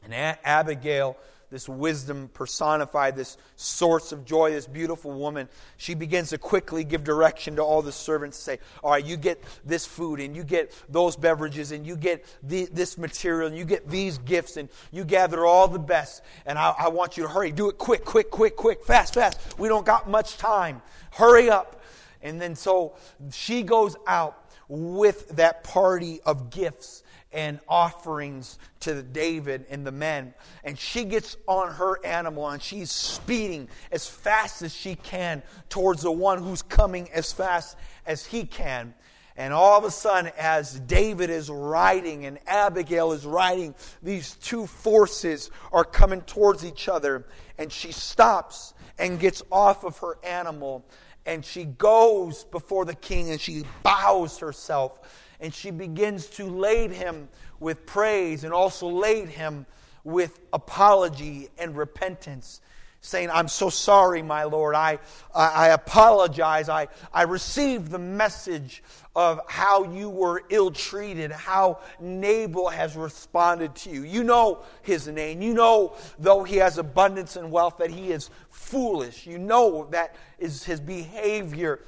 And 0.04 0.14
Abigail, 0.44 1.18
this 1.52 1.68
wisdom 1.68 2.30
personified, 2.34 3.16
this 3.16 3.38
source 3.58 4.14
of 4.14 4.26
joy, 4.26 4.52
this 4.52 4.66
beautiful 4.66 5.12
woman, 5.12 5.50
she 5.78 5.94
begins 5.94 6.30
to 6.30 6.38
quickly 6.38 6.84
give 6.84 7.04
direction 7.04 7.58
to 7.58 7.62
all 7.62 7.82
the 7.82 7.92
servants 7.92 8.38
say, 8.38 8.60
All 8.82 8.92
right, 8.92 9.06
you 9.06 9.18
get 9.18 9.44
this 9.66 9.86
food, 9.86 10.22
and 10.22 10.36
you 10.36 10.44
get 10.44 10.74
those 10.90 11.18
beverages, 11.18 11.72
and 11.74 11.86
you 11.86 11.98
get 11.98 12.26
the, 12.42 12.68
this 12.72 12.98
material, 12.98 13.48
and 13.48 13.58
you 13.58 13.66
get 13.66 13.90
these 13.90 14.18
gifts, 14.20 14.58
and 14.58 14.70
you 14.92 15.04
gather 15.04 15.46
all 15.46 15.68
the 15.68 15.80
best. 15.80 16.24
And 16.46 16.58
I, 16.58 16.74
I 16.80 16.88
want 16.88 17.18
you 17.18 17.24
to 17.24 17.30
hurry. 17.30 17.52
Do 17.52 17.70
it 17.70 17.78
quick, 17.78 18.06
quick, 18.06 18.32
quick, 18.32 18.56
quick, 18.56 18.86
fast, 18.86 19.14
fast. 19.14 19.60
We 19.60 19.68
don't 19.68 19.86
got 19.86 20.10
much 20.10 20.38
time. 20.38 20.82
Hurry 21.12 21.50
up. 21.50 21.82
And 22.24 22.40
then 22.40 22.56
so 22.56 22.96
she 23.32 23.64
goes 23.64 23.98
out 24.08 24.41
with 24.72 25.28
that 25.36 25.66
party 25.66 26.22
of 26.26 26.50
gifts 26.50 27.04
and 27.34 27.60
offerings 27.68 28.58
to 28.80 29.04
David 29.04 29.66
and 29.70 29.86
the 29.86 29.92
men. 29.92 30.34
And 30.64 30.80
she 30.80 31.04
gets 31.04 31.36
on 31.46 31.74
her 31.74 32.04
animal 32.06 32.48
and 32.48 32.62
she's 32.62 32.90
speeding 32.90 33.68
as 33.92 34.08
fast 34.08 34.62
as 34.62 34.74
she 34.74 34.96
can 34.96 35.44
towards 35.68 36.04
the 36.04 36.12
one 36.12 36.42
who's 36.42 36.62
coming 36.62 37.10
as 37.12 37.34
fast 37.34 37.76
as 38.06 38.26
he 38.26 38.46
can. 38.46 38.94
And 39.36 39.54
all 39.54 39.78
of 39.78 39.84
a 39.84 39.92
sudden, 39.92 40.32
as 40.38 40.80
David 40.80 41.30
is 41.30 41.50
riding 41.50 42.26
and 42.26 42.40
Abigail 42.48 43.12
is 43.12 43.26
riding, 43.26 43.76
these 44.02 44.36
two 44.36 44.68
forces 44.68 45.52
are 45.74 45.84
coming 45.84 46.22
towards 46.22 46.64
each 46.64 46.88
other. 46.88 47.26
And 47.58 47.72
she 47.72 47.92
stops 47.92 48.74
and 48.98 49.20
gets 49.20 49.44
off 49.52 49.84
of 49.84 49.98
her 49.98 50.18
animal. 50.24 50.86
And 51.26 51.46
she 51.46 51.66
goes 51.66 52.44
before 52.44 52.86
the 52.86 52.96
king 52.96 53.30
and 53.32 53.40
she 53.40 53.64
bows 53.84 54.40
herself 54.40 55.00
and 55.40 55.54
she 55.54 55.72
begins 55.72 56.28
to 56.28 56.46
lade 56.46 56.92
him 56.92 57.30
with 57.60 57.86
praise 57.86 58.44
and 58.44 58.54
also 58.54 58.88
lade 58.88 59.30
him 59.30 59.66
with 60.04 60.40
apology 60.54 61.50
and 61.58 61.76
repentance 61.76 62.62
saying, 63.02 63.32
I'm 63.32 63.48
so 63.48 63.70
sorry, 63.70 64.22
my 64.22 64.44
Lord. 64.44 64.76
I, 64.76 65.00
I, 65.34 65.48
I, 65.48 65.68
apologize. 65.70 66.70
I, 66.70 66.88
I 67.12 67.24
received 67.24 67.90
the 67.90 68.00
message 68.00 68.84
of 69.16 69.42
how 69.48 69.84
you 69.92 70.08
were 70.08 70.44
ill 70.50 70.70
treated, 70.70 71.32
how 71.32 71.80
Nabal 72.00 72.70
has 72.70 72.96
responded 72.96 73.76
to 73.78 73.90
you. 73.90 74.04
You 74.04 74.24
know 74.24 74.60
his 74.84 75.08
name. 75.08 75.42
You 75.42 75.56
know, 75.56 75.96
though 76.20 76.44
he 76.44 76.58
has 76.58 76.78
abundance 76.78 77.36
and 77.36 77.52
wealth, 77.52 77.80
that 77.80 77.90
he 77.90 78.12
is 78.12 78.30
foolish. 78.52 79.26
You 79.26 79.40
know 79.40 79.88
that 79.90 80.16
is 80.38 80.64
his 80.64 80.80
behavior 80.80 81.82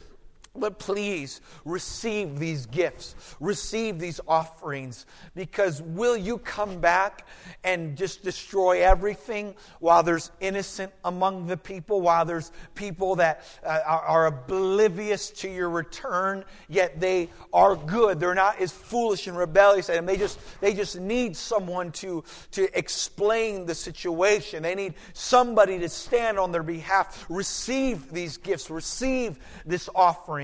but 0.55 0.77
please 0.77 1.41
receive 1.65 2.37
these 2.37 2.67
gifts, 2.67 3.15
receive 3.39 3.97
these 3.97 4.21
offerings, 4.27 5.07
because 5.33 5.81
will 5.81 6.15
you 6.15 6.37
come 6.37 6.79
back 6.79 7.27
and 7.63 7.97
just 7.97 8.23
destroy 8.23 8.83
everything 8.83 9.55
while 9.79 10.03
there's 10.03 10.29
innocent 10.41 10.93
among 11.05 11.47
the 11.47 11.57
people, 11.57 12.01
while 12.01 12.23
there's 12.23 12.51
people 12.75 13.15
that 13.15 13.43
uh, 13.65 13.79
are, 13.83 14.01
are 14.01 14.25
oblivious 14.27 15.31
to 15.31 15.49
your 15.49 15.71
return, 15.71 16.45
yet 16.69 16.99
they 16.99 17.29
are 17.51 17.75
good. 17.75 18.19
They're 18.19 18.35
not 18.35 18.59
as 18.61 18.71
foolish 18.71 19.25
and 19.25 19.35
rebellious, 19.35 19.89
and 19.89 20.07
they 20.07 20.17
just 20.17 20.39
they 20.61 20.75
just 20.75 20.99
need 20.99 21.35
someone 21.35 21.91
to 21.93 22.23
to 22.51 22.77
explain 22.77 23.65
the 23.65 23.73
situation. 23.73 24.61
They 24.61 24.75
need 24.75 24.93
somebody 25.13 25.79
to 25.79 25.89
stand 25.89 26.37
on 26.37 26.51
their 26.51 26.61
behalf. 26.61 27.25
Receive 27.27 28.11
these 28.11 28.37
gifts, 28.37 28.69
receive 28.69 29.39
this 29.65 29.89
offering 29.95 30.42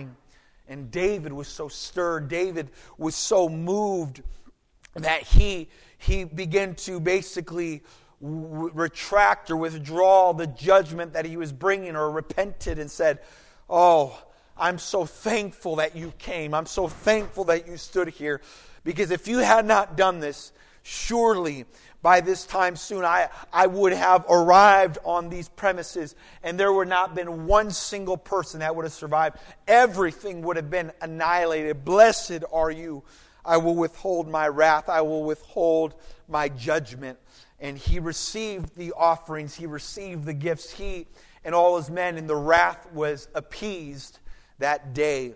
and 0.69 0.91
David 0.91 1.33
was 1.33 1.47
so 1.47 1.67
stirred, 1.67 2.29
David 2.29 2.69
was 2.97 3.15
so 3.15 3.49
moved 3.49 4.21
that 4.93 5.23
he, 5.23 5.67
he 5.97 6.23
began 6.23 6.75
to 6.75 6.99
basically 6.99 7.81
retract 8.21 9.49
or 9.49 9.57
withdraw 9.57 10.33
the 10.33 10.47
judgment 10.47 11.13
that 11.13 11.25
he 11.25 11.38
was 11.38 11.51
bringing 11.51 11.95
or 11.95 12.11
repented 12.11 12.77
and 12.79 12.89
said, 12.89 13.19
Oh, 13.69 14.21
I'm 14.57 14.77
so 14.77 15.05
thankful 15.05 15.77
that 15.77 15.95
you 15.95 16.13
came. 16.17 16.53
I'm 16.53 16.65
so 16.65 16.88
thankful 16.88 17.45
that 17.45 17.67
you 17.67 17.77
stood 17.77 18.09
here. 18.09 18.41
Because 18.83 19.11
if 19.11 19.27
you 19.27 19.39
had 19.39 19.65
not 19.65 19.95
done 19.95 20.19
this, 20.19 20.51
surely 20.89 21.65
by 22.01 22.22
this 22.22 22.46
time 22.46 22.75
soon, 22.75 23.03
I, 23.03 23.29
I 23.51 23.67
would 23.67 23.93
have 23.93 24.25
arrived 24.29 24.98
on 25.03 25.29
these 25.29 25.50
premises 25.50 26.15
and 26.43 26.60
there 26.60 26.72
would 26.72 26.88
not 26.88 27.10
have 27.10 27.15
been 27.15 27.46
one 27.46 27.72
single 27.72 28.17
person 28.17 28.62
that 28.62 28.75
would 28.75 28.86
have 28.86 28.93
survived. 28.93 29.38
Everything 29.67 30.41
would 30.43 30.55
have 30.55 30.69
been 30.69 30.91
annihilated. 31.01 31.84
Blessed 31.86 32.43
are 32.51 32.72
you. 32.72 33.03
I 33.46 33.58
will 33.58 33.75
withhold 33.75 34.27
my 34.27 34.48
wrath. 34.48 34.89
I 34.89 35.01
will 35.01 35.24
withhold 35.24 35.93
my 36.27 36.50
judgment. 36.50 37.19
And 37.60 37.77
he 37.77 38.00
received 38.00 38.75
the 38.75 38.93
offerings. 38.93 39.55
He 39.55 39.65
received 39.65 40.25
the 40.25 40.34
gifts. 40.34 40.72
He 40.72 41.08
and 41.43 41.53
all 41.53 41.77
his 41.77 41.89
men, 41.89 42.17
and 42.17 42.29
the 42.29 42.36
wrath 42.36 42.91
was 42.93 43.27
appeased 43.34 44.19
that 44.60 44.93
day. 44.93 45.34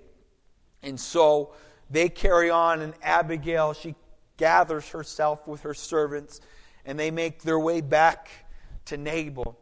And 0.81 0.99
so 0.99 1.53
they 1.89 2.09
carry 2.09 2.49
on, 2.49 2.81
and 2.81 2.93
Abigail, 3.01 3.73
she 3.73 3.95
gathers 4.43 4.89
herself 4.89 5.47
with 5.47 5.61
her 5.61 5.73
servants 5.73 6.41
and 6.85 6.99
they 6.99 7.11
make 7.11 7.43
their 7.43 7.57
way 7.57 7.79
back 7.79 8.27
to 8.83 8.97
Nabal. 8.97 9.57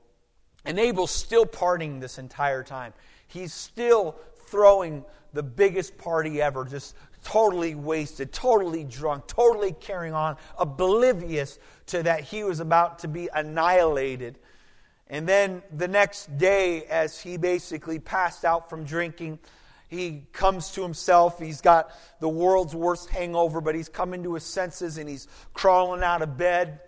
And 0.65 0.76
Nabal's 0.76 1.12
still 1.12 1.46
partying 1.46 2.02
this 2.02 2.17
entire 2.17 2.63
time. 2.63 2.91
He's 3.28 3.54
still 3.54 4.15
throwing 4.48 5.06
the 5.34 5.44
biggest 5.44 6.00
party 6.00 6.41
ever, 6.41 6.65
just 6.65 6.96
totally 7.24 7.76
wasted, 7.76 8.34
totally 8.34 8.84
drunk, 8.84 9.28
totally 9.28 9.74
carrying 9.74 10.15
on, 10.15 10.36
oblivious 10.58 11.60
to 11.86 12.02
that 12.02 12.22
he 12.22 12.44
was 12.44 12.60
about 12.60 12.98
to 13.00 13.08
be 13.08 13.30
annihilated. 13.36 14.39
And 15.12 15.30
then 15.30 15.62
the 15.72 15.88
next 15.88 16.39
day, 16.39 16.86
as 16.86 17.20
he 17.20 17.38
basically 17.38 18.00
passed 18.00 18.46
out 18.46 18.67
from 18.67 18.84
drinking, 18.84 19.38
he 19.91 20.23
comes 20.32 20.71
to 20.71 20.82
himself. 20.82 21.38
He's 21.38 21.60
got 21.60 21.91
the 22.21 22.30
world's 22.30 22.73
worst 22.73 23.10
hangover, 23.10 23.60
but 23.60 23.75
he's 23.75 23.89
coming 23.89 24.23
to 24.23 24.36
his 24.36 24.45
senses 24.45 24.97
and 24.97 25.10
he's 25.10 25.27
crawling 25.54 26.01
out 26.01 26.21
of 26.21 26.38
bed. 26.38 26.80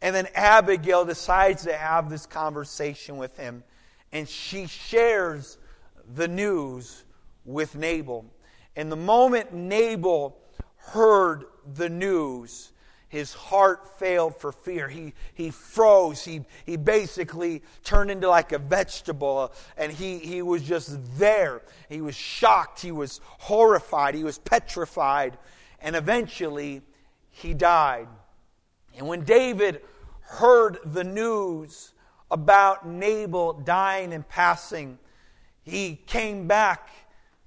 And 0.00 0.14
then 0.14 0.28
Abigail 0.36 1.04
decides 1.04 1.64
to 1.64 1.76
have 1.76 2.08
this 2.08 2.26
conversation 2.26 3.16
with 3.16 3.36
him, 3.36 3.64
and 4.12 4.28
she 4.28 4.68
shares 4.68 5.58
the 6.14 6.28
news 6.28 7.04
with 7.44 7.74
Nabal. 7.74 8.24
And 8.76 8.90
the 8.92 8.96
moment 8.96 9.52
Nabal 9.52 10.38
heard 10.76 11.46
the 11.74 11.88
news, 11.88 12.70
his 13.14 13.32
heart 13.32 13.96
failed 14.00 14.34
for 14.34 14.50
fear. 14.50 14.88
He, 14.88 15.14
he 15.34 15.52
froze. 15.52 16.24
He, 16.24 16.44
he 16.66 16.76
basically 16.76 17.62
turned 17.84 18.10
into 18.10 18.28
like 18.28 18.50
a 18.50 18.58
vegetable, 18.58 19.38
uh, 19.38 19.48
and 19.76 19.92
he, 19.92 20.18
he 20.18 20.42
was 20.42 20.64
just 20.64 20.98
there. 21.16 21.62
He 21.88 22.00
was 22.00 22.16
shocked. 22.16 22.80
He 22.80 22.90
was 22.90 23.20
horrified. 23.24 24.16
He 24.16 24.24
was 24.24 24.38
petrified. 24.38 25.38
And 25.80 25.94
eventually, 25.94 26.82
he 27.30 27.54
died. 27.54 28.08
And 28.98 29.06
when 29.06 29.22
David 29.22 29.82
heard 30.22 30.78
the 30.84 31.04
news 31.04 31.92
about 32.32 32.84
Nabal 32.84 33.52
dying 33.52 34.12
and 34.12 34.28
passing, 34.28 34.98
he 35.62 36.00
came 36.08 36.48
back 36.48 36.88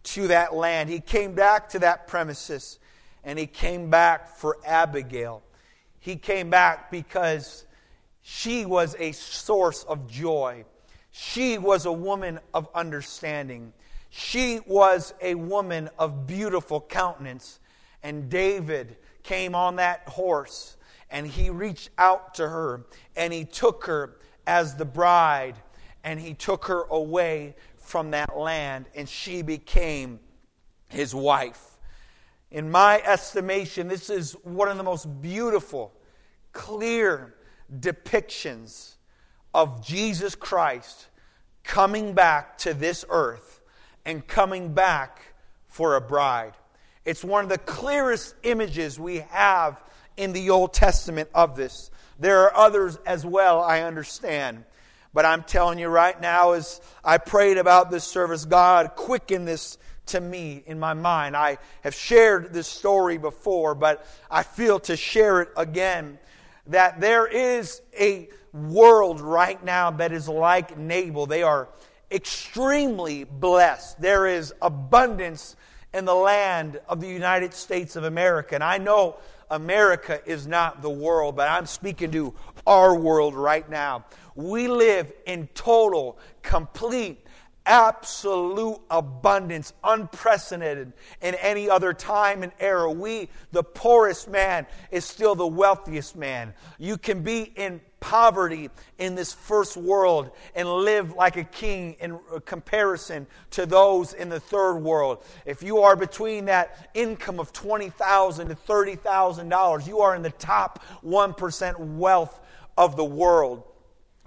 to 0.03 0.29
that 0.29 0.55
land. 0.55 0.89
He 0.89 1.01
came 1.01 1.33
back 1.33 1.67
to 1.71 1.79
that 1.79 2.07
premises, 2.07 2.79
and 3.25 3.37
he 3.37 3.47
came 3.47 3.89
back 3.89 4.29
for 4.37 4.59
Abigail. 4.65 5.43
He 6.07 6.15
came 6.15 6.49
back 6.49 6.89
because 6.89 7.65
she 8.21 8.65
was 8.65 8.95
a 8.97 9.11
source 9.11 9.83
of 9.83 10.09
joy. 10.09 10.63
She 11.11 11.57
was 11.57 11.85
a 11.85 11.91
woman 11.91 12.39
of 12.53 12.69
understanding. 12.73 13.73
She 14.09 14.61
was 14.65 15.13
a 15.21 15.35
woman 15.35 15.89
of 15.99 16.25
beautiful 16.25 16.79
countenance. 16.79 17.59
And 18.03 18.29
David 18.29 18.95
came 19.21 19.53
on 19.53 19.75
that 19.75 20.07
horse 20.07 20.77
and 21.11 21.27
he 21.27 21.49
reached 21.49 21.89
out 21.97 22.35
to 22.35 22.47
her 22.47 22.85
and 23.17 23.33
he 23.33 23.43
took 23.43 23.83
her 23.83 24.15
as 24.45 24.75
the 24.75 24.85
bride 24.85 25.55
and 26.05 26.21
he 26.21 26.33
took 26.33 26.63
her 26.67 26.83
away 26.83 27.53
from 27.75 28.11
that 28.11 28.37
land 28.37 28.85
and 28.95 29.09
she 29.09 29.41
became 29.41 30.21
his 30.87 31.13
wife. 31.13 31.77
In 32.49 32.71
my 32.71 33.01
estimation, 33.01 33.89
this 33.89 34.09
is 34.09 34.31
one 34.43 34.69
of 34.69 34.77
the 34.77 34.83
most 34.83 35.21
beautiful, 35.21 35.93
clear 36.57 37.35
depictions 37.79 38.95
of 39.53 39.85
Jesus 39.85 40.33
Christ 40.33 41.07
coming 41.63 42.13
back 42.13 42.57
to 42.59 42.73
this 42.73 43.05
earth 43.09 43.61
and 44.05 44.25
coming 44.25 44.73
back 44.73 45.21
for 45.67 45.95
a 45.95 46.01
bride. 46.01 46.53
It's 47.05 47.23
one 47.23 47.43
of 47.43 47.49
the 47.49 47.59
clearest 47.59 48.33
images 48.41 48.99
we 48.99 49.17
have 49.29 49.81
in 50.17 50.33
the 50.33 50.49
Old 50.49 50.73
Testament 50.73 51.29
of 51.35 51.55
this. 51.55 51.91
There 52.17 52.39
are 52.39 52.55
others 52.55 52.97
as 53.05 53.23
well, 53.23 53.61
I 53.61 53.81
understand. 53.81 54.65
But 55.13 55.25
I'm 55.25 55.43
telling 55.43 55.77
you 55.77 55.89
right 55.89 56.19
now, 56.19 56.53
as 56.53 56.81
I 57.03 57.19
prayed 57.19 57.59
about 57.59 57.91
this 57.91 58.03
service, 58.03 58.45
God 58.45 58.95
quicken 58.95 59.45
this 59.45 59.77
to 60.07 60.19
me 60.19 60.63
in 60.65 60.79
my 60.79 60.95
mind. 60.95 61.37
I 61.37 61.59
have 61.81 61.93
shared 61.93 62.51
this 62.51 62.67
story 62.67 63.19
before, 63.19 63.75
but 63.75 64.05
I 64.31 64.41
feel 64.41 64.79
to 64.81 64.97
share 64.97 65.41
it 65.41 65.49
again 65.55 66.17
that 66.67 66.99
there 66.99 67.27
is 67.27 67.81
a 67.99 68.29
world 68.53 69.21
right 69.21 69.63
now 69.63 69.91
that 69.91 70.11
is 70.11 70.27
like 70.27 70.77
Nabal. 70.77 71.25
They 71.25 71.43
are 71.43 71.69
extremely 72.11 73.23
blessed. 73.23 74.01
There 74.01 74.27
is 74.27 74.53
abundance 74.61 75.55
in 75.93 76.05
the 76.05 76.15
land 76.15 76.79
of 76.87 76.99
the 76.99 77.07
United 77.07 77.53
States 77.53 77.95
of 77.95 78.03
America. 78.03 78.55
And 78.55 78.63
I 78.63 78.77
know 78.77 79.17
America 79.49 80.19
is 80.25 80.47
not 80.47 80.81
the 80.81 80.89
world, 80.89 81.35
but 81.35 81.49
I'm 81.49 81.65
speaking 81.65 82.11
to 82.11 82.33
our 82.65 82.95
world 82.95 83.35
right 83.35 83.67
now. 83.69 84.05
We 84.35 84.67
live 84.67 85.11
in 85.25 85.47
total, 85.53 86.17
complete, 86.43 87.25
absolute 87.67 88.79
abundance, 88.89 89.73
unprecedented 89.83 90.93
in 91.21 91.35
any 91.35 91.69
other 91.69 91.93
time 91.93 92.41
and 92.41 92.51
era. 92.59 92.89
We, 92.89 93.29
the 93.51 93.63
poorest 93.63 94.29
man, 94.29 94.65
is 94.89 95.05
still 95.05 95.35
the 95.35 95.45
wealthiest 95.45 96.15
man. 96.15 96.53
You 96.79 96.97
can 96.97 97.21
be 97.21 97.41
in 97.55 97.81
poverty 97.99 98.69
in 98.99 99.15
this 99.15 99.33
first 99.33 99.75
world 99.75 100.31
and 100.55 100.67
live 100.67 101.13
like 101.13 101.35
a 101.35 101.43
king 101.43 101.95
in 101.99 102.19
comparison 102.45 103.27
to 103.51 103.65
those 103.65 104.13
in 104.13 104.29
the 104.29 104.39
third 104.39 104.77
world. 104.77 105.23
If 105.45 105.61
you 105.61 105.79
are 105.79 105.95
between 105.95 106.45
that 106.45 106.89
income 106.93 107.39
of 107.39 107.51
20,000 107.53 108.47
to 108.47 108.55
$30,000, 108.55 109.87
you 109.87 109.99
are 109.99 110.15
in 110.15 110.21
the 110.21 110.29
top 110.31 110.83
1% 111.03 111.79
wealth 111.97 112.39
of 112.77 112.95
the 112.95 113.05
world. 113.05 113.63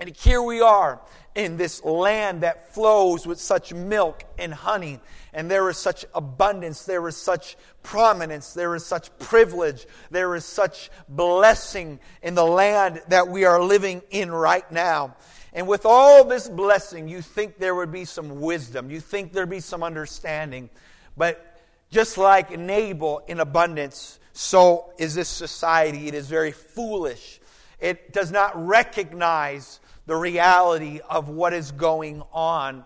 And 0.00 0.16
here 0.16 0.40
we 0.40 0.62
are 0.62 0.98
in 1.34 1.58
this 1.58 1.84
land 1.84 2.40
that 2.40 2.72
flows 2.72 3.26
with 3.26 3.38
such 3.38 3.74
milk 3.74 4.24
and 4.38 4.52
honey. 4.52 4.98
And 5.34 5.50
there 5.50 5.68
is 5.68 5.76
such 5.76 6.06
abundance, 6.14 6.86
there 6.86 7.06
is 7.06 7.18
such 7.18 7.58
prominence, 7.82 8.54
there 8.54 8.74
is 8.74 8.84
such 8.84 9.16
privilege, 9.18 9.86
there 10.10 10.34
is 10.34 10.46
such 10.46 10.90
blessing 11.06 12.00
in 12.22 12.34
the 12.34 12.46
land 12.46 13.02
that 13.08 13.28
we 13.28 13.44
are 13.44 13.62
living 13.62 14.00
in 14.10 14.32
right 14.32 14.68
now. 14.72 15.16
And 15.52 15.68
with 15.68 15.84
all 15.84 16.24
this 16.24 16.48
blessing, 16.48 17.06
you 17.06 17.20
think 17.20 17.58
there 17.58 17.74
would 17.74 17.92
be 17.92 18.06
some 18.06 18.40
wisdom, 18.40 18.90
you 18.90 19.00
think 19.00 19.34
there'd 19.34 19.50
be 19.50 19.60
some 19.60 19.82
understanding. 19.82 20.70
But 21.14 21.60
just 21.90 22.16
like 22.16 22.58
Nabal 22.58 23.22
in 23.28 23.38
abundance, 23.38 24.18
so 24.32 24.94
is 24.96 25.14
this 25.14 25.28
society. 25.28 26.08
It 26.08 26.14
is 26.14 26.26
very 26.26 26.52
foolish. 26.52 27.40
It 27.80 28.12
does 28.12 28.30
not 28.30 28.52
recognize 28.66 29.80
the 30.10 30.16
reality 30.16 30.98
of 31.08 31.28
what 31.28 31.52
is 31.52 31.70
going 31.70 32.20
on. 32.32 32.84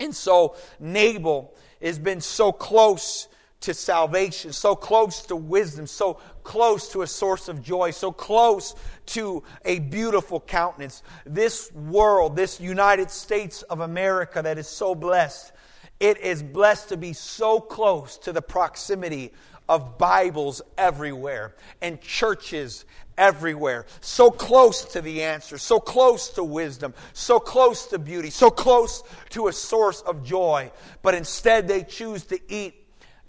And 0.00 0.16
so 0.16 0.56
Nabal 0.80 1.54
has 1.82 1.98
been 1.98 2.22
so 2.22 2.50
close 2.50 3.28
to 3.60 3.74
salvation, 3.74 4.54
so 4.54 4.74
close 4.74 5.26
to 5.26 5.36
wisdom, 5.36 5.86
so 5.86 6.14
close 6.44 6.90
to 6.92 7.02
a 7.02 7.06
source 7.06 7.48
of 7.48 7.62
joy, 7.62 7.90
so 7.90 8.10
close 8.10 8.74
to 9.04 9.42
a 9.66 9.80
beautiful 9.80 10.40
countenance. 10.40 11.02
This 11.26 11.70
world, 11.72 12.36
this 12.36 12.58
United 12.58 13.10
States 13.10 13.60
of 13.60 13.80
America 13.80 14.40
that 14.40 14.56
is 14.56 14.66
so 14.66 14.94
blessed, 14.94 15.52
it 16.00 16.16
is 16.22 16.42
blessed 16.42 16.88
to 16.88 16.96
be 16.96 17.12
so 17.12 17.60
close 17.60 18.16
to 18.16 18.32
the 18.32 18.40
proximity 18.40 19.30
of 19.68 19.98
Bibles 19.98 20.62
everywhere 20.78 21.54
and 21.82 22.00
churches 22.00 22.86
everywhere. 23.18 23.86
So 24.00 24.30
close 24.30 24.84
to 24.86 25.00
the 25.00 25.22
answer, 25.22 25.58
so 25.58 25.80
close 25.80 26.30
to 26.30 26.44
wisdom, 26.44 26.94
so 27.12 27.38
close 27.38 27.86
to 27.86 27.98
beauty, 27.98 28.30
so 28.30 28.50
close 28.50 29.02
to 29.30 29.48
a 29.48 29.52
source 29.52 30.00
of 30.02 30.24
joy. 30.24 30.70
But 31.02 31.14
instead, 31.14 31.68
they 31.68 31.82
choose 31.82 32.24
to 32.24 32.40
eat, 32.52 32.74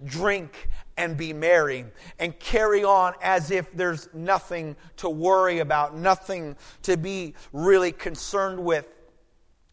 drink, 0.03 0.69
and 0.97 1.15
be 1.15 1.31
merry 1.31 1.85
and 2.17 2.37
carry 2.39 2.83
on 2.83 3.13
as 3.21 3.51
if 3.51 3.71
there's 3.73 4.09
nothing 4.13 4.75
to 4.97 5.09
worry 5.09 5.59
about, 5.59 5.95
nothing 5.95 6.55
to 6.81 6.97
be 6.97 7.35
really 7.53 7.91
concerned 7.91 8.63
with. 8.63 8.85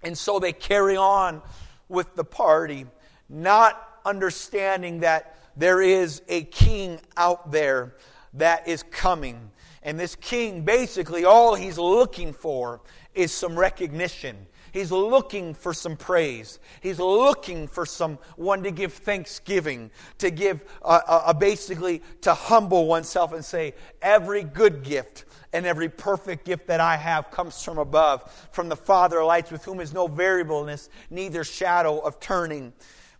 And 0.03 0.17
so 0.17 0.39
they 0.39 0.53
carry 0.53 0.97
on 0.97 1.41
with 1.89 2.15
the 2.15 2.25
party, 2.25 2.87
not 3.29 3.81
understanding 4.05 5.01
that 5.01 5.39
there 5.57 5.81
is 5.81 6.21
a 6.29 6.43
king 6.43 7.01
out 7.17 7.51
there 7.51 7.95
that 8.35 8.69
is 8.69 8.83
coming. 8.83 9.51
And 9.85 10.01
this 10.01 10.17
king, 10.17 10.63
basically, 10.63 11.25
all 11.25 11.55
he's 11.55 11.79
looking 11.79 12.33
for 12.33 12.81
is 13.15 13.33
some 13.33 13.57
recognition. 13.57 14.47
He's 14.73 14.91
looking 14.91 15.55
for 15.55 15.73
some 15.73 15.97
praise. 15.97 16.59
He's 16.81 16.99
looking 16.99 17.69
for 17.69 17.87
someone 17.87 18.65
to 18.65 18.73
give 18.73 18.93
thanksgiving, 18.93 19.93
to 20.19 20.31
give, 20.31 20.65
uh, 20.83 21.01
uh, 21.07 21.23
uh, 21.27 21.33
basically, 21.33 22.03
to 22.23 22.35
humble 22.35 22.87
oneself 22.89 23.33
and 23.33 23.45
say, 23.45 23.75
every 24.03 24.43
good 24.43 24.83
gift 24.83 25.27
and 25.53 25.65
every 25.65 25.89
perfect 25.89 26.45
gift 26.45 26.67
that 26.67 26.81
I 26.81 26.97
have 26.97 27.31
comes 27.31 27.63
from 27.63 27.79
above, 27.79 28.29
from 28.51 28.69
the 28.69 28.75
Father 28.75 29.21
of 29.21 29.29
lights, 29.29 29.53
with 29.53 29.65
whom 29.65 29.79
is 29.79 29.93
no 29.93 30.09
variableness, 30.09 30.89
neither 31.09 31.45
shadow 31.45 32.01
of 32.01 32.19
turning. 32.19 32.73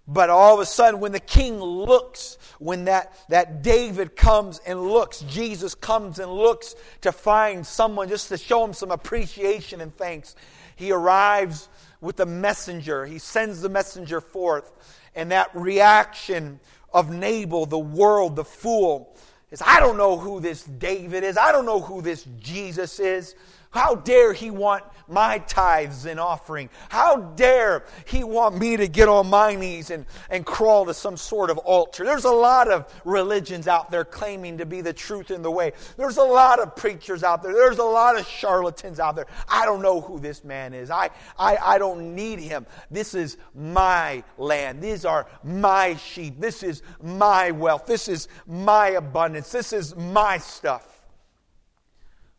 But 0.07 0.29
all 0.29 0.55
of 0.55 0.61
a 0.61 0.67
sudden, 0.67 1.01
when 1.01 1.13
the 1.13 1.21
king 1.21 1.59
looks, 1.61 2.37
when 2.59 2.85
that, 2.85 3.15
that 3.31 3.63
David 3.63 4.17
comes 4.17 4.61
and 4.67 4.81
looks, 4.81 5.21
Jesus 5.21 5.75
comes 5.75 6.19
and 6.19 6.31
looks 6.31 6.75
to 7.01 7.11
find 7.11 7.67
someone 7.67 8.09
just 8.09 8.29
to 8.29 8.37
show 8.37 8.65
him 8.65 8.75
some 8.75 8.91
appreciation 8.91 9.81
and 9.81 9.97
thanks, 9.97 10.37
he 10.77 10.93
arrives 10.93 11.69
with 12.03 12.17
the 12.17 12.27
messenger. 12.27 13.07
He 13.07 13.19
sends 13.19 13.63
the 13.63 13.71
messenger 13.71 14.21
forth. 14.21 14.73
And 15.15 15.31
that 15.33 15.51
reaction 15.55 16.61
of 16.93 17.11
Nabal, 17.11 17.65
the 17.65 17.79
world, 17.79 18.37
the 18.37 18.45
fool, 18.45 19.17
is 19.51 19.63
I 19.65 19.81
don't 19.81 19.97
know 19.97 20.19
who 20.19 20.41
this 20.41 20.65
David 20.65 21.25
is. 21.25 21.39
I 21.39 21.51
don't 21.51 21.65
know 21.65 21.81
who 21.81 22.03
this 22.03 22.27
Jesus 22.41 23.01
is. 23.01 23.35
How 23.75 23.97
dare 23.97 24.33
he 24.33 24.53
want 24.53 24.85
my 25.09 25.39
tithes 25.39 26.07
and 26.07 26.21
offering? 26.21 26.71
How 26.91 27.17
dare 27.17 27.85
he 28.07 28.23
want 28.23 28.57
me 28.57 28.77
to 28.77 28.87
get 28.87 29.09
on 29.09 29.29
my 29.29 29.57
knees 29.57 29.91
and, 29.91 30.07
and 30.31 30.47
crawl 30.47 30.87
to 30.87 30.95
some 30.95 31.17
sort 31.17 31.51
of 31.51 31.59
altar? 31.59 32.05
There's 32.05 32.25
a 32.25 32.31
lot 32.31 32.71
of 32.71 32.87
religions 33.05 33.67
out 33.67 33.91
there 33.91 34.05
claiming 34.05 34.59
to 34.59 34.65
be 34.65 34.81
the 34.81 34.93
truth 34.93 35.33
and 35.33 35.45
the 35.45 35.51
way. 35.51 35.73
There's 35.97 36.19
a 36.19 36.23
lot 36.23 36.61
of 36.61 36.77
preachers 36.77 37.25
out 37.25 37.43
there. 37.43 37.53
There's 37.53 37.79
a 37.79 37.85
lot 37.85 38.17
of 38.17 38.25
charlatans 38.29 39.01
out 39.01 39.17
there. 39.17 39.27
I 39.49 39.65
don't 39.65 39.83
know 39.83 40.01
who 40.01 40.21
this 40.21 40.45
man 40.45 40.73
is. 40.73 40.89
I, 40.89 41.11
I, 41.37 41.57
I 41.57 41.79
don't 41.79 42.15
need 42.15 42.39
him. 42.39 42.67
This 42.93 43.13
is 43.13 43.39
my 43.57 44.23
land. 44.39 44.81
These 44.81 45.05
are 45.05 45.27
my 45.43 45.97
sheep. 45.97 46.39
This 46.39 46.63
is 46.63 46.83
my 47.03 47.51
wealth. 47.51 47.87
This 47.87 48.07
is 48.07 48.29
my 48.47 48.91
abundance. 48.91 49.51
This 49.51 49.73
is 49.73 49.97
my 49.97 50.39
stuff 50.39 50.94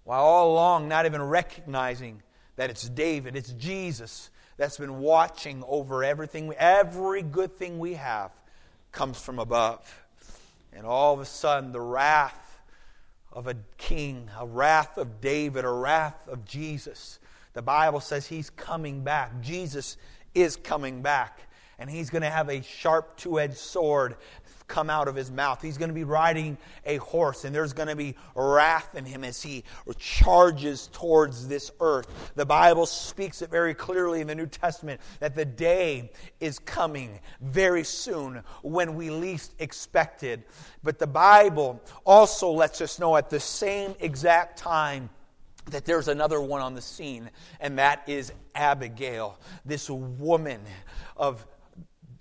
while 0.05 0.23
all 0.23 0.53
along 0.53 0.87
not 0.87 1.05
even 1.05 1.21
recognizing 1.21 2.21
that 2.55 2.69
it's 2.69 2.87
David, 2.87 3.35
it's 3.35 3.51
Jesus 3.51 4.29
that's 4.57 4.77
been 4.77 4.99
watching 4.99 5.63
over 5.67 6.03
everything. 6.03 6.53
Every 6.57 7.21
good 7.21 7.57
thing 7.57 7.79
we 7.79 7.95
have 7.95 8.31
comes 8.91 9.19
from 9.19 9.39
above. 9.39 10.03
And 10.71 10.85
all 10.85 11.13
of 11.13 11.19
a 11.19 11.25
sudden, 11.25 11.71
the 11.71 11.81
wrath 11.81 12.61
of 13.33 13.47
a 13.47 13.55
king, 13.77 14.29
a 14.39 14.45
wrath 14.45 14.97
of 14.97 15.19
David, 15.19 15.65
a 15.65 15.69
wrath 15.69 16.27
of 16.27 16.45
Jesus. 16.45 17.19
The 17.53 17.61
Bible 17.61 17.99
says 17.99 18.27
he's 18.27 18.49
coming 18.49 19.03
back. 19.03 19.41
Jesus 19.41 19.97
is 20.33 20.55
coming 20.55 21.01
back. 21.01 21.39
And 21.77 21.89
he's 21.89 22.09
going 22.09 22.21
to 22.21 22.29
have 22.29 22.49
a 22.49 22.61
sharp 22.61 23.17
two 23.17 23.39
edged 23.39 23.57
sword 23.57 24.15
come 24.67 24.89
out 24.89 25.07
of 25.07 25.15
his 25.15 25.31
mouth. 25.31 25.61
He's 25.61 25.77
going 25.77 25.89
to 25.89 25.95
be 25.95 26.03
riding 26.03 26.57
a 26.85 26.97
horse, 26.97 27.45
and 27.45 27.53
there's 27.53 27.73
going 27.73 27.87
to 27.87 27.95
be 27.95 28.15
wrath 28.35 28.95
in 28.95 29.05
him 29.05 29.23
as 29.23 29.41
he 29.41 29.63
charges 29.97 30.89
towards 30.93 31.47
this 31.47 31.71
earth. 31.79 32.31
The 32.35 32.45
Bible 32.45 32.85
speaks 32.85 33.41
it 33.41 33.49
very 33.49 33.73
clearly 33.73 34.21
in 34.21 34.27
the 34.27 34.35
New 34.35 34.47
Testament 34.47 35.01
that 35.19 35.35
the 35.35 35.45
day 35.45 36.11
is 36.39 36.59
coming 36.59 37.19
very 37.41 37.83
soon 37.83 38.43
when 38.61 38.95
we 38.95 39.09
least 39.09 39.53
expected. 39.59 40.43
But 40.83 40.99
the 40.99 41.07
Bible 41.07 41.81
also 42.05 42.51
lets 42.51 42.81
us 42.81 42.99
know 42.99 43.15
at 43.15 43.29
the 43.29 43.39
same 43.39 43.95
exact 43.99 44.57
time 44.57 45.09
that 45.71 45.85
there's 45.85 46.07
another 46.07 46.39
one 46.41 46.61
on 46.61 46.75
the 46.75 46.81
scene, 46.81 47.29
and 47.59 47.79
that 47.79 48.03
is 48.07 48.31
Abigail, 48.53 49.39
this 49.65 49.89
woman 49.89 50.61
of 51.17 51.45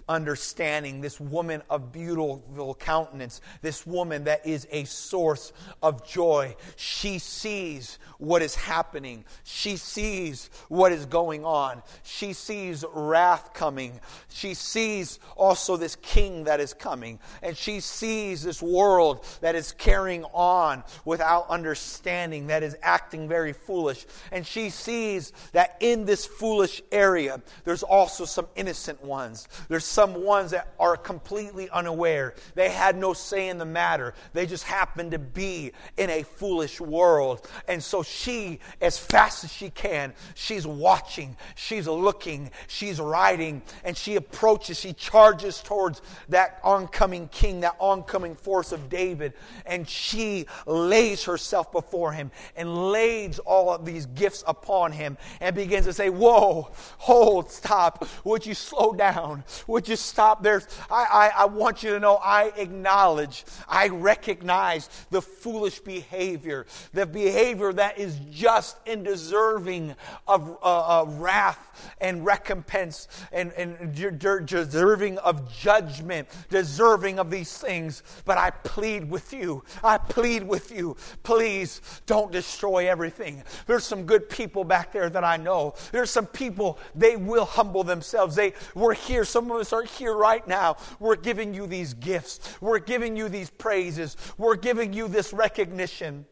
understanding, 0.08 1.00
this 1.00 1.20
woman 1.20 1.62
of 1.70 1.92
beautiful 1.92 2.76
countenance, 2.78 3.40
this 3.62 3.86
woman 3.86 4.24
that 4.24 4.46
is 4.46 4.66
a 4.70 4.84
source 4.84 5.52
of 5.82 6.06
joy. 6.06 6.54
She 6.76 7.18
sees 7.18 7.98
what 8.18 8.42
is 8.42 8.54
happening, 8.54 9.24
she 9.44 9.76
sees 9.76 10.50
what 10.68 10.92
is 10.92 11.06
going 11.06 11.44
on, 11.44 11.82
she 12.02 12.32
sees 12.32 12.84
wrath 12.92 13.52
coming, 13.54 14.00
she 14.28 14.54
sees 14.54 15.18
also 15.36 15.76
this 15.76 15.96
king 15.96 16.44
that 16.44 16.60
is 16.60 16.74
coming, 16.74 17.18
and 17.42 17.56
she 17.56 17.80
sees 17.80 18.42
this 18.42 18.62
world 18.62 19.24
that 19.40 19.54
is 19.54 19.72
carrying 19.72 20.24
on 20.32 20.82
without 21.04 21.48
understanding, 21.48 22.46
that 22.48 22.62
is 22.62 22.76
acting 22.82 23.28
very 23.28 23.52
foolish. 23.52 24.06
And 24.32 24.46
she 24.46 24.70
sees 24.70 25.32
that 25.52 25.76
in 25.80 26.04
this 26.04 26.26
foolish 26.26 26.82
area, 26.92 27.42
there's 27.64 27.82
also 27.82 28.24
some 28.24 28.46
innocent 28.56 29.02
ones. 29.02 29.48
There's 29.68 29.84
some 29.94 30.24
ones 30.24 30.50
that 30.50 30.74
are 30.80 30.96
completely 30.96 31.70
unaware. 31.70 32.34
They 32.56 32.68
had 32.68 32.96
no 32.96 33.12
say 33.12 33.48
in 33.48 33.58
the 33.58 33.64
matter. 33.64 34.12
They 34.32 34.44
just 34.44 34.64
happened 34.64 35.12
to 35.12 35.20
be 35.20 35.70
in 35.96 36.10
a 36.10 36.24
foolish 36.24 36.80
world. 36.80 37.48
And 37.68 37.82
so 37.82 38.02
she, 38.02 38.58
as 38.80 38.98
fast 38.98 39.44
as 39.44 39.52
she 39.52 39.70
can, 39.70 40.12
she's 40.34 40.66
watching, 40.66 41.36
she's 41.54 41.86
looking, 41.86 42.50
she's 42.66 42.98
riding, 42.98 43.62
and 43.84 43.96
she 43.96 44.16
approaches, 44.16 44.80
she 44.80 44.92
charges 44.92 45.60
towards 45.62 46.02
that 46.28 46.58
oncoming 46.64 47.28
king, 47.28 47.60
that 47.60 47.76
oncoming 47.78 48.34
force 48.34 48.72
of 48.72 48.88
David, 48.88 49.32
and 49.64 49.88
she 49.88 50.46
lays 50.66 51.22
herself 51.22 51.70
before 51.70 52.12
him 52.12 52.32
and 52.56 52.90
lays 52.90 53.38
all 53.38 53.72
of 53.72 53.84
these 53.84 54.06
gifts 54.06 54.42
upon 54.48 54.90
him 54.90 55.16
and 55.40 55.54
begins 55.54 55.86
to 55.86 55.92
say, 55.92 56.10
Whoa, 56.10 56.72
hold, 56.98 57.52
stop. 57.52 58.08
Would 58.24 58.44
you 58.44 58.54
slow 58.54 58.92
down? 58.92 59.44
Would 59.68 59.83
you 59.88 59.96
stop 59.96 60.42
there? 60.42 60.62
I, 60.90 61.04
I, 61.04 61.32
I 61.42 61.44
want 61.46 61.82
you 61.82 61.90
to 61.90 62.00
know 62.00 62.16
I 62.16 62.52
acknowledge, 62.56 63.44
I 63.68 63.88
recognize 63.88 64.88
the 65.10 65.22
foolish 65.22 65.80
behavior, 65.80 66.66
the 66.92 67.06
behavior 67.06 67.72
that 67.72 67.98
is 67.98 68.18
just 68.30 68.78
and 68.86 69.04
deserving 69.04 69.94
of 70.26 70.58
uh, 70.62 71.02
uh, 71.02 71.04
wrath 71.06 71.60
and 72.00 72.24
recompense 72.24 73.08
and, 73.32 73.52
and 73.52 73.94
deserving 73.94 75.18
of 75.18 75.52
judgment, 75.52 76.28
deserving 76.50 77.18
of 77.18 77.30
these 77.30 77.56
things. 77.58 78.02
But 78.24 78.38
I 78.38 78.50
plead 78.50 79.10
with 79.10 79.32
you, 79.32 79.64
I 79.82 79.98
plead 79.98 80.42
with 80.42 80.70
you, 80.70 80.96
please 81.22 81.80
don't 82.06 82.32
destroy 82.32 82.88
everything. 82.88 83.42
There's 83.66 83.84
some 83.84 84.04
good 84.04 84.28
people 84.28 84.64
back 84.64 84.92
there 84.92 85.10
that 85.10 85.24
I 85.24 85.36
know. 85.36 85.74
There's 85.92 86.10
some 86.10 86.26
people, 86.26 86.78
they 86.94 87.16
will 87.16 87.44
humble 87.44 87.84
themselves. 87.84 88.36
They, 88.36 88.54
we're 88.74 88.94
here, 88.94 89.24
some 89.24 89.50
of 89.50 89.58
us 89.58 89.72
are 89.74 89.82
here 89.82 90.14
right 90.14 90.46
now. 90.46 90.76
We're 90.98 91.16
giving 91.16 91.52
you 91.52 91.66
these 91.66 91.94
gifts, 91.94 92.40
we're 92.60 92.78
giving 92.78 93.16
you 93.16 93.28
these 93.28 93.50
praises, 93.50 94.16
we're 94.38 94.56
giving 94.56 94.92
you 94.92 95.08
this 95.08 95.32
recognition. 95.32 96.26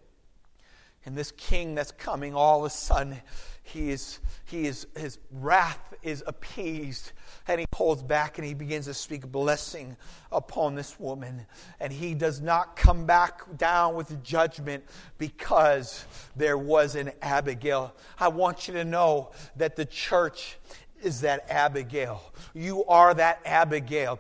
And 1.05 1.17
this 1.17 1.33
king 1.33 1.75
that's 1.75 1.91
coming 1.91 2.33
all 2.33 2.61
of 2.61 2.67
a 2.67 2.71
sudden, 2.71 3.21
he 3.65 3.91
is, 3.91 4.21
he 4.45 4.67
is, 4.67 4.87
his 4.97 5.19
wrath 5.31 5.95
is 6.03 6.23
appeased. 6.27 7.13
And 7.49 7.59
he 7.59 7.67
pulls 7.71 8.03
back 8.03 8.39
and 8.39 8.47
he 8.47 8.55
begins 8.55 8.87
to 8.87 8.95
speak 8.95 9.27
blessing 9.27 9.97
upon 10.31 10.75
this 10.75 10.99
woman. 11.01 11.47
And 11.81 11.93
he 11.93 12.15
does 12.15 12.41
not 12.41 12.77
come 12.77 13.07
back 13.07 13.57
down 13.57 13.95
with 13.95 14.23
judgment 14.23 14.85
because 15.19 16.05
there 16.37 16.59
was 16.59 16.95
an 16.95 17.13
Abigail. 17.21 17.95
I 18.19 18.29
want 18.29 18.69
you 18.69 18.75
to 18.75 18.85
know 18.85 19.31
that 19.57 19.75
the 19.75 19.87
church 19.87 20.59
is 21.03 21.21
that 21.23 21.51
Abigail. 21.51 22.23
You 22.55 22.85
are 22.87 23.15
that 23.15 23.41
Abigail 23.45 24.19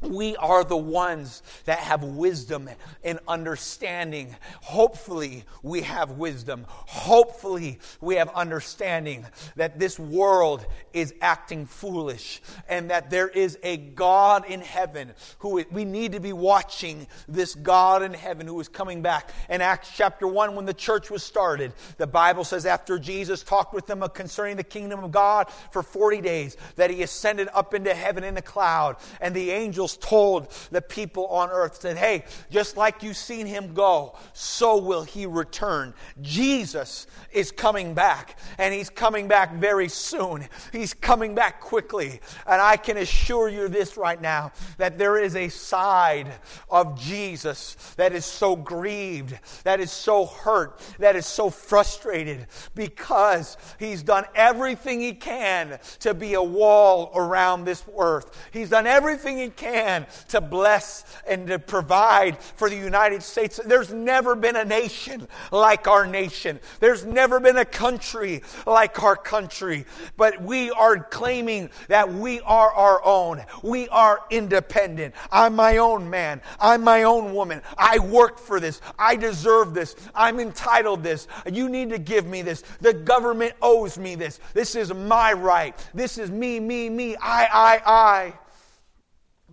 we 0.00 0.36
are 0.36 0.62
the 0.62 0.76
ones 0.76 1.42
that 1.64 1.78
have 1.78 2.04
wisdom 2.04 2.70
and 3.02 3.18
understanding. 3.26 4.34
Hopefully, 4.62 5.44
we 5.62 5.82
have 5.82 6.12
wisdom. 6.12 6.64
Hopefully, 6.68 7.80
we 8.00 8.14
have 8.16 8.28
understanding 8.30 9.26
that 9.56 9.78
this 9.78 9.98
world 9.98 10.64
is 10.92 11.14
acting 11.20 11.66
foolish 11.66 12.40
and 12.68 12.90
that 12.90 13.10
there 13.10 13.28
is 13.28 13.58
a 13.62 13.76
God 13.76 14.44
in 14.46 14.60
heaven 14.60 15.12
who 15.40 15.64
we 15.70 15.84
need 15.84 16.12
to 16.12 16.20
be 16.20 16.32
watching 16.32 17.06
this 17.26 17.54
God 17.54 18.02
in 18.02 18.14
heaven 18.14 18.46
who 18.46 18.60
is 18.60 18.68
coming 18.68 19.02
back. 19.02 19.30
In 19.48 19.60
Acts 19.60 19.90
chapter 19.96 20.26
1, 20.26 20.54
when 20.54 20.64
the 20.64 20.74
church 20.74 21.10
was 21.10 21.24
started, 21.24 21.72
the 21.96 22.06
Bible 22.06 22.44
says 22.44 22.66
after 22.66 22.98
Jesus 22.98 23.42
talked 23.42 23.74
with 23.74 23.86
them 23.86 24.04
concerning 24.14 24.56
the 24.56 24.64
kingdom 24.64 25.02
of 25.02 25.10
God 25.10 25.50
for 25.72 25.82
40 25.82 26.20
days, 26.20 26.56
that 26.76 26.90
he 26.90 27.02
ascended 27.02 27.48
up 27.52 27.74
into 27.74 27.92
heaven 27.92 28.22
in 28.22 28.36
a 28.36 28.42
cloud, 28.42 28.96
and 29.20 29.34
the 29.34 29.50
angels 29.50 29.87
angels 29.88 30.08
told 30.08 30.48
the 30.70 30.82
people 30.82 31.26
on 31.26 31.50
earth, 31.50 31.80
said, 31.80 31.96
Hey, 31.96 32.24
just 32.50 32.76
like 32.76 33.02
you've 33.02 33.16
seen 33.16 33.46
him 33.46 33.74
go, 33.74 34.16
so 34.32 34.78
will 34.78 35.02
he 35.02 35.26
return. 35.26 35.94
Jesus 36.20 37.06
is 37.32 37.50
coming 37.50 37.94
back, 37.94 38.38
and 38.58 38.74
he's 38.74 38.90
coming 38.90 39.28
back 39.28 39.54
very 39.54 39.88
soon. 39.88 40.46
He's 40.72 40.94
coming 40.94 41.34
back 41.34 41.60
quickly. 41.60 42.20
And 42.46 42.60
I 42.60 42.76
can 42.76 42.96
assure 42.96 43.48
you 43.48 43.68
this 43.68 43.96
right 43.96 44.20
now 44.20 44.52
that 44.78 44.98
there 44.98 45.18
is 45.18 45.36
a 45.36 45.48
side 45.48 46.32
of 46.70 46.98
Jesus 46.98 47.76
that 47.96 48.12
is 48.12 48.24
so 48.24 48.56
grieved, 48.56 49.38
that 49.64 49.80
is 49.80 49.90
so 49.90 50.26
hurt, 50.26 50.80
that 50.98 51.16
is 51.16 51.26
so 51.26 51.50
frustrated 51.50 52.46
because 52.74 53.56
he's 53.78 54.02
done 54.02 54.24
everything 54.34 55.00
he 55.00 55.12
can 55.12 55.78
to 56.00 56.14
be 56.14 56.34
a 56.34 56.42
wall 56.42 57.10
around 57.14 57.64
this 57.64 57.84
earth. 57.98 58.48
He's 58.52 58.70
done 58.70 58.86
everything 58.86 59.38
he 59.38 59.50
can 59.50 59.77
can 59.78 60.06
to 60.28 60.40
bless 60.40 61.04
and 61.28 61.46
to 61.46 61.58
provide 61.58 62.38
for 62.38 62.68
the 62.68 62.76
United 62.76 63.22
States. 63.22 63.60
There's 63.64 63.92
never 63.92 64.34
been 64.34 64.56
a 64.56 64.64
nation 64.64 65.28
like 65.52 65.86
our 65.86 66.06
nation. 66.06 66.58
There's 66.80 67.04
never 67.04 67.38
been 67.38 67.56
a 67.56 67.64
country 67.64 68.42
like 68.66 69.02
our 69.02 69.16
country. 69.16 69.86
But 70.16 70.42
we 70.42 70.70
are 70.72 70.98
claiming 70.98 71.70
that 71.86 72.12
we 72.12 72.40
are 72.40 72.72
our 72.72 73.04
own. 73.04 73.44
We 73.62 73.88
are 73.90 74.20
independent. 74.30 75.14
I'm 75.30 75.54
my 75.54 75.76
own 75.76 76.10
man. 76.10 76.40
I'm 76.58 76.82
my 76.82 77.04
own 77.04 77.32
woman. 77.32 77.62
I 77.76 78.00
worked 78.00 78.40
for 78.40 78.58
this. 78.58 78.80
I 78.98 79.14
deserve 79.14 79.74
this. 79.74 79.94
I'm 80.14 80.40
entitled 80.40 81.04
this. 81.04 81.28
You 81.50 81.68
need 81.68 81.90
to 81.90 81.98
give 81.98 82.26
me 82.26 82.42
this. 82.42 82.62
The 82.80 82.94
government 82.94 83.54
owes 83.62 83.96
me 83.96 84.16
this. 84.16 84.40
This 84.54 84.74
is 84.74 84.92
my 84.92 85.32
right. 85.32 85.74
This 85.94 86.18
is 86.18 86.30
me, 86.30 86.58
me, 86.58 86.90
me. 86.90 87.16
I, 87.16 87.48
I, 87.52 87.82
I. 87.86 88.47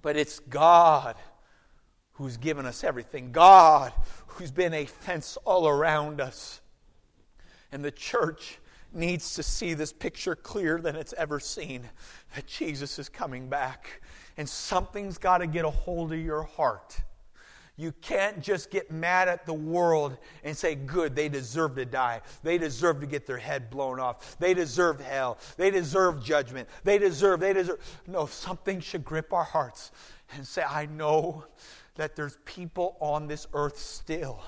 But 0.05 0.17
it's 0.17 0.37
God 0.37 1.15
who's 2.11 2.37
given 2.37 2.67
us 2.67 2.83
everything, 2.83 3.31
God 3.31 3.91
who's 4.27 4.51
been 4.51 4.71
a 4.71 4.85
fence 4.85 5.35
all 5.45 5.67
around 5.67 6.21
us. 6.21 6.61
And 7.71 7.83
the 7.83 7.89
church 7.89 8.59
needs 8.93 9.33
to 9.33 9.41
see 9.41 9.73
this 9.73 9.91
picture 9.91 10.35
clearer 10.35 10.79
than 10.79 10.95
it's 10.95 11.15
ever 11.17 11.39
seen 11.39 11.89
that 12.35 12.45
Jesus 12.45 12.99
is 12.99 13.09
coming 13.09 13.49
back. 13.49 14.03
And 14.37 14.47
something's 14.47 15.17
got 15.17 15.39
to 15.39 15.47
get 15.47 15.65
a 15.65 15.71
hold 15.71 16.13
of 16.13 16.19
your 16.19 16.43
heart. 16.43 17.01
You 17.77 17.91
can't 18.01 18.41
just 18.41 18.71
get 18.71 18.89
mad 18.89 19.27
at 19.27 19.45
the 19.45 19.53
world 19.53 20.17
and 20.43 20.55
say, 20.55 20.75
good, 20.75 21.15
they 21.15 21.27
deserve 21.27 21.75
to 21.75 21.85
die. 21.85 22.21
They 22.41 22.57
deserve 22.57 23.01
to 23.01 23.07
get 23.07 23.25
their 23.25 23.37
head 23.37 23.69
blown 23.69 23.99
off. 23.99 24.37
They 24.39 24.53
deserve 24.53 25.01
hell. 25.01 25.37
They 25.57 25.71
deserve 25.71 26.23
judgment. 26.23 26.69
They 26.83 26.97
deserve, 26.97 27.41
they 27.41 27.53
deserve. 27.53 27.79
No, 28.07 28.27
something 28.27 28.79
should 28.79 29.03
grip 29.03 29.33
our 29.33 29.43
hearts 29.43 29.91
and 30.33 30.47
say, 30.47 30.63
I 30.63 30.85
know 30.85 31.45
that 31.95 32.15
there's 32.15 32.37
people 32.45 32.97
on 32.99 33.27
this 33.27 33.47
earth 33.53 33.77
still 33.77 34.41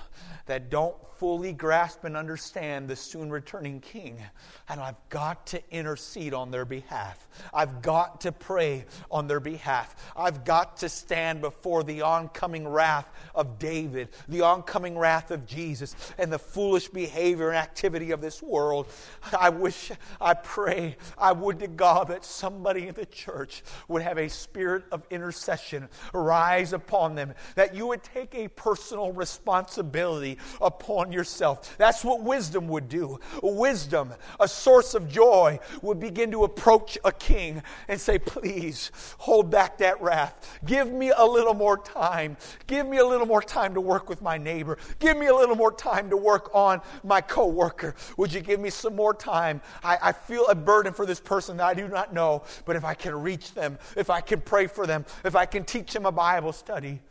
that 0.46 0.70
don't 0.70 0.96
fully 1.18 1.54
grasp 1.54 2.04
and 2.04 2.16
understand 2.16 2.88
the 2.88 2.96
soon 2.96 3.30
returning 3.30 3.80
king. 3.80 4.22
And 4.70 4.80
I've 4.80 4.96
got 5.10 5.48
to 5.48 5.62
intercede 5.72 6.34
on 6.34 6.52
their 6.52 6.66
behalf. 6.66 7.28
I've 7.54 7.82
got 7.82 8.22
to 8.22 8.32
pray 8.32 8.86
on 9.10 9.28
their 9.28 9.40
behalf. 9.40 9.96
I've 10.16 10.46
got 10.46 10.78
to 10.78 10.90
stand 10.90 11.42
before 11.42 11.84
the 11.84 12.02
oncoming 12.02 12.68
wrath 12.68 13.10
of 13.34 13.60
David, 13.60 14.10
the 14.28 14.42
oncoming 14.42 14.98
wrath 14.98 15.32
of 15.32 15.46
Jesus, 15.46 15.96
and 16.18 16.32
the 16.32 16.40
foolish 16.40 16.90
behavior 16.90 17.50
and 17.50 17.58
activity 17.58 18.12
of 18.12 18.22
this 18.22 18.42
world. 18.42 18.88
I 19.38 19.50
wish, 19.50 19.92
I 20.22 20.34
pray, 20.34 20.98
I 21.18 21.32
would 21.32 21.60
to 21.60 21.68
God 21.68 22.10
that 22.10 22.26
somebody 22.26 22.88
in 22.88 22.94
the 22.94 23.06
church 23.06 23.64
would 23.88 24.02
have 24.02 24.18
a 24.18 24.30
spirit 24.30 24.86
of 24.92 25.04
intercession 25.10 25.90
rise 26.14 26.74
upon 26.74 27.16
them, 27.16 27.34
that 27.56 27.74
you 27.74 27.88
would 27.88 28.04
take 28.04 28.36
a 28.36 28.48
personal 28.50 29.12
responsibility 29.12 30.38
upon 30.62 31.07
yourself. 31.12 31.76
That's 31.78 32.04
what 32.04 32.22
wisdom 32.22 32.68
would 32.68 32.90
do. 32.90 33.20
Wisdom, 33.42 34.14
a 34.40 34.48
source 34.48 34.94
of 34.94 35.10
joy, 35.10 35.60
would 35.82 36.00
begin 36.00 36.32
to 36.32 36.44
approach 36.44 36.98
a 37.04 37.12
king 37.12 37.62
and 37.88 38.00
say, 38.00 38.20
Please 38.20 38.92
hold 39.18 39.50
back 39.50 39.78
that 39.80 40.02
wrath. 40.02 40.60
Give 40.66 40.92
me 40.92 41.12
a 41.16 41.26
little 41.26 41.54
more 41.54 41.78
time. 41.78 42.38
Give 42.68 42.88
me 42.88 42.98
a 42.98 43.06
little 43.06 43.28
more 43.28 43.42
time 43.42 43.74
to 43.74 43.82
work 43.82 44.10
with 44.10 44.22
my 44.22 44.38
neighbor. 44.38 44.78
Give 45.00 45.18
me 45.18 45.28
a 45.28 45.36
little 45.36 45.56
more 45.56 45.72
time 45.72 46.10
to 46.10 46.18
work 46.18 46.50
on 46.54 46.82
my 47.04 47.22
coworker. 47.22 47.96
Would 48.18 48.34
you 48.34 48.42
give 48.42 48.60
me 48.60 48.70
some 48.70 48.96
more 48.96 49.14
time? 49.14 49.62
I, 49.84 49.98
I 50.02 50.12
feel 50.12 50.46
a 50.48 50.56
burden 50.56 50.94
for 50.94 51.06
this 51.06 51.20
person 51.20 51.58
that 51.58 51.66
I 51.66 51.74
do 51.74 51.88
not 51.88 52.14
know, 52.14 52.44
but 52.66 52.76
if 52.76 52.84
I 52.84 52.94
can 52.94 53.16
reach 53.16 53.54
them, 53.54 53.78
if 53.96 54.10
I 54.10 54.22
can 54.22 54.42
pray 54.42 54.68
for 54.68 54.88
them, 54.88 55.06
if 55.24 55.36
I 55.36 55.46
can 55.46 55.64
teach 55.64 55.94
them 55.94 56.06
a 56.06 56.12
Bible 56.12 56.54
study. 56.54 57.02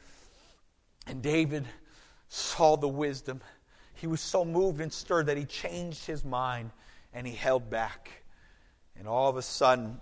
And 1.07 1.23
David 1.23 1.67
saw 2.29 2.77
the 2.77 2.89
wisdom. 2.89 3.41
He 3.97 4.07
was 4.07 4.21
so 4.21 4.45
moved 4.45 4.81
and 4.81 4.93
stirred 4.93 5.27
that 5.27 5.37
he 5.37 5.45
changed 5.45 6.07
his 6.07 6.25
mind 6.25 6.71
and 7.13 7.27
he 7.27 7.35
held 7.35 7.71
back. 7.71 8.23
And 8.99 9.09
all 9.09 9.29
of 9.29 9.37
a 9.37 9.43
sudden, 9.43 9.99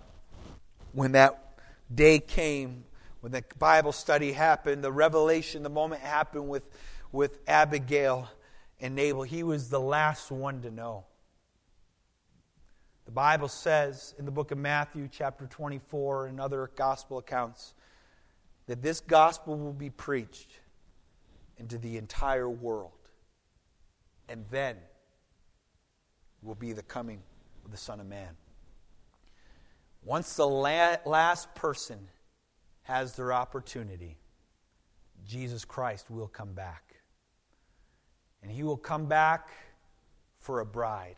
when 0.91 1.13
that 1.13 1.59
day 1.93 2.19
came, 2.19 2.83
when 3.21 3.31
the 3.31 3.43
Bible 3.57 3.91
study 3.91 4.33
happened, 4.33 4.83
the 4.83 4.91
revelation, 4.91 5.63
the 5.63 5.69
moment 5.69 6.01
happened 6.01 6.47
with, 6.49 6.63
with 7.11 7.39
Abigail 7.47 8.29
and 8.79 8.95
Nabal, 8.95 9.23
he 9.23 9.43
was 9.43 9.69
the 9.69 9.79
last 9.79 10.29
one 10.29 10.61
to 10.61 10.71
know. 10.71 11.05
The 13.05 13.11
Bible 13.11 13.47
says 13.47 14.13
in 14.17 14.25
the 14.25 14.31
book 14.31 14.51
of 14.51 14.57
Matthew, 14.57 15.07
chapter 15.11 15.45
24, 15.45 16.27
and 16.27 16.41
other 16.41 16.69
gospel 16.75 17.17
accounts, 17.17 17.73
that 18.67 18.81
this 18.81 18.99
gospel 18.99 19.57
will 19.57 19.73
be 19.73 19.89
preached 19.89 20.49
into 21.57 21.77
the 21.77 21.97
entire 21.97 22.49
world. 22.49 22.94
And 24.27 24.45
then 24.49 24.77
will 26.41 26.55
be 26.55 26.73
the 26.73 26.83
coming 26.83 27.21
of 27.63 27.71
the 27.71 27.77
Son 27.77 27.99
of 27.99 28.07
Man. 28.07 28.35
Once 30.03 30.35
the 30.35 30.45
last 30.45 31.53
person 31.55 31.97
has 32.83 33.15
their 33.15 33.33
opportunity, 33.33 34.17
Jesus 35.25 35.65
Christ 35.65 36.11
will 36.11 36.27
come 36.27 36.53
back. 36.53 36.95
And 38.43 38.51
he 38.51 38.61
will 38.61 38.77
come 38.77 39.07
back 39.07 39.49
for 40.37 40.59
a 40.59 40.65
bride. 40.65 41.15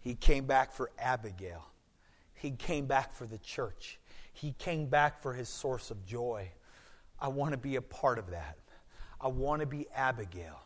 He 0.00 0.16
came 0.16 0.46
back 0.46 0.72
for 0.72 0.90
Abigail. 0.98 1.64
He 2.34 2.50
came 2.50 2.86
back 2.86 3.14
for 3.14 3.26
the 3.26 3.38
church. 3.38 4.00
He 4.32 4.52
came 4.58 4.86
back 4.86 5.22
for 5.22 5.32
his 5.32 5.48
source 5.48 5.92
of 5.92 6.04
joy. 6.04 6.50
I 7.20 7.28
want 7.28 7.52
to 7.52 7.58
be 7.58 7.76
a 7.76 7.82
part 7.82 8.18
of 8.18 8.30
that. 8.30 8.58
I 9.20 9.28
want 9.28 9.60
to 9.60 9.66
be 9.66 9.86
Abigail. 9.94 10.58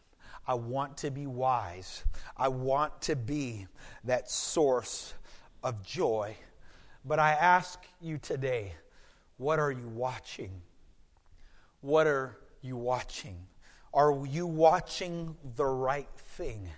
I 0.46 0.54
want 0.54 0.96
to 0.98 1.10
be 1.10 1.26
wise. 1.26 2.04
I 2.36 2.48
want 2.48 3.00
to 3.02 3.16
be 3.16 3.66
that 4.04 4.30
source 4.30 5.14
of 5.62 5.82
joy. 5.82 6.36
But 7.04 7.18
I 7.18 7.32
ask 7.32 7.84
you 8.00 8.18
today, 8.18 8.72
what 9.38 9.58
are 9.58 9.72
you 9.72 9.88
watching? 9.88 10.50
What 11.80 12.06
are 12.06 12.38
you 12.62 12.76
watching? 12.76 13.36
Are 13.92 14.26
you 14.26 14.46
watching 14.46 15.36
the 15.56 15.64
right 15.64 16.08
thing? 16.16 16.68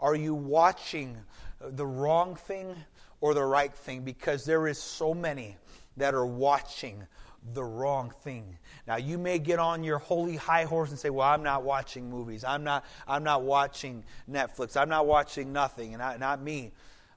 Are 0.00 0.14
you 0.14 0.34
watching 0.34 1.16
the 1.60 1.86
wrong 1.86 2.36
thing 2.36 2.74
or 3.20 3.34
the 3.34 3.44
right 3.44 3.74
thing? 3.74 4.02
Because 4.02 4.44
there 4.44 4.66
is 4.66 4.78
so 4.78 5.14
many 5.14 5.56
that 5.96 6.14
are 6.14 6.26
watching 6.26 7.06
the 7.52 7.64
wrong 7.64 8.12
thing. 8.22 8.58
Now 8.86 8.96
you 8.96 9.18
may 9.18 9.38
get 9.38 9.58
on 9.58 9.84
your 9.84 9.98
holy 9.98 10.36
high 10.36 10.64
horse 10.64 10.90
and 10.90 10.98
say, 10.98 11.10
"Well, 11.10 11.26
I'm 11.26 11.42
not 11.42 11.62
watching 11.62 12.10
movies. 12.10 12.44
I'm 12.44 12.64
not 12.64 12.84
I'm 13.06 13.24
not 13.24 13.42
watching 13.42 14.04
Netflix. 14.30 14.76
I'm 14.76 14.88
not 14.88 15.06
watching 15.06 15.52
nothing 15.52 15.94
and 15.94 16.02
I, 16.02 16.16
not 16.16 16.40
me." 16.40 16.72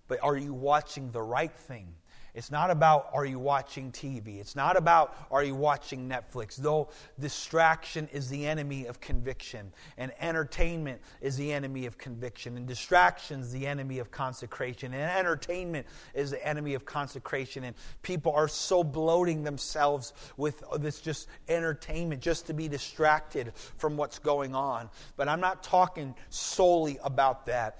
But 0.07 0.23
are 0.23 0.35
you 0.35 0.53
watching 0.53 1.11
the 1.11 1.21
right 1.21 1.51
thing? 1.51 1.93
It's 2.33 2.51
not 2.51 2.71
about 2.71 3.09
are 3.13 3.25
you 3.25 3.39
watching 3.39 3.91
TV. 3.91 4.39
It's 4.39 4.55
not 4.55 4.77
about 4.77 5.15
are 5.31 5.43
you 5.43 5.55
watching 5.55 6.09
Netflix. 6.09 6.55
Though 6.55 6.89
distraction 7.19 8.07
is 8.11 8.29
the 8.29 8.45
enemy 8.45 8.85
of 8.85 8.99
conviction, 8.99 9.71
and 9.97 10.11
entertainment 10.19 11.01
is 11.21 11.37
the 11.37 11.51
enemy 11.51 11.85
of 11.85 11.97
conviction, 11.97 12.57
and 12.57 12.67
distraction 12.67 13.41
is 13.41 13.51
the 13.51 13.65
enemy 13.65 13.99
of 13.99 14.11
consecration, 14.11 14.93
and 14.93 15.01
entertainment 15.03 15.87
is 16.13 16.31
the 16.31 16.47
enemy 16.47 16.73
of 16.73 16.85
consecration. 16.85 17.63
And 17.63 17.75
people 18.01 18.31
are 18.33 18.47
so 18.47 18.83
bloating 18.83 19.43
themselves 19.43 20.13
with 20.37 20.63
this 20.79 21.01
just 21.01 21.27
entertainment 21.47 22.21
just 22.21 22.47
to 22.47 22.53
be 22.53 22.67
distracted 22.67 23.53
from 23.77 23.97
what's 23.97 24.19
going 24.19 24.55
on. 24.55 24.89
But 25.17 25.27
I'm 25.27 25.41
not 25.41 25.63
talking 25.63 26.15
solely 26.29 26.99
about 27.03 27.45
that. 27.47 27.79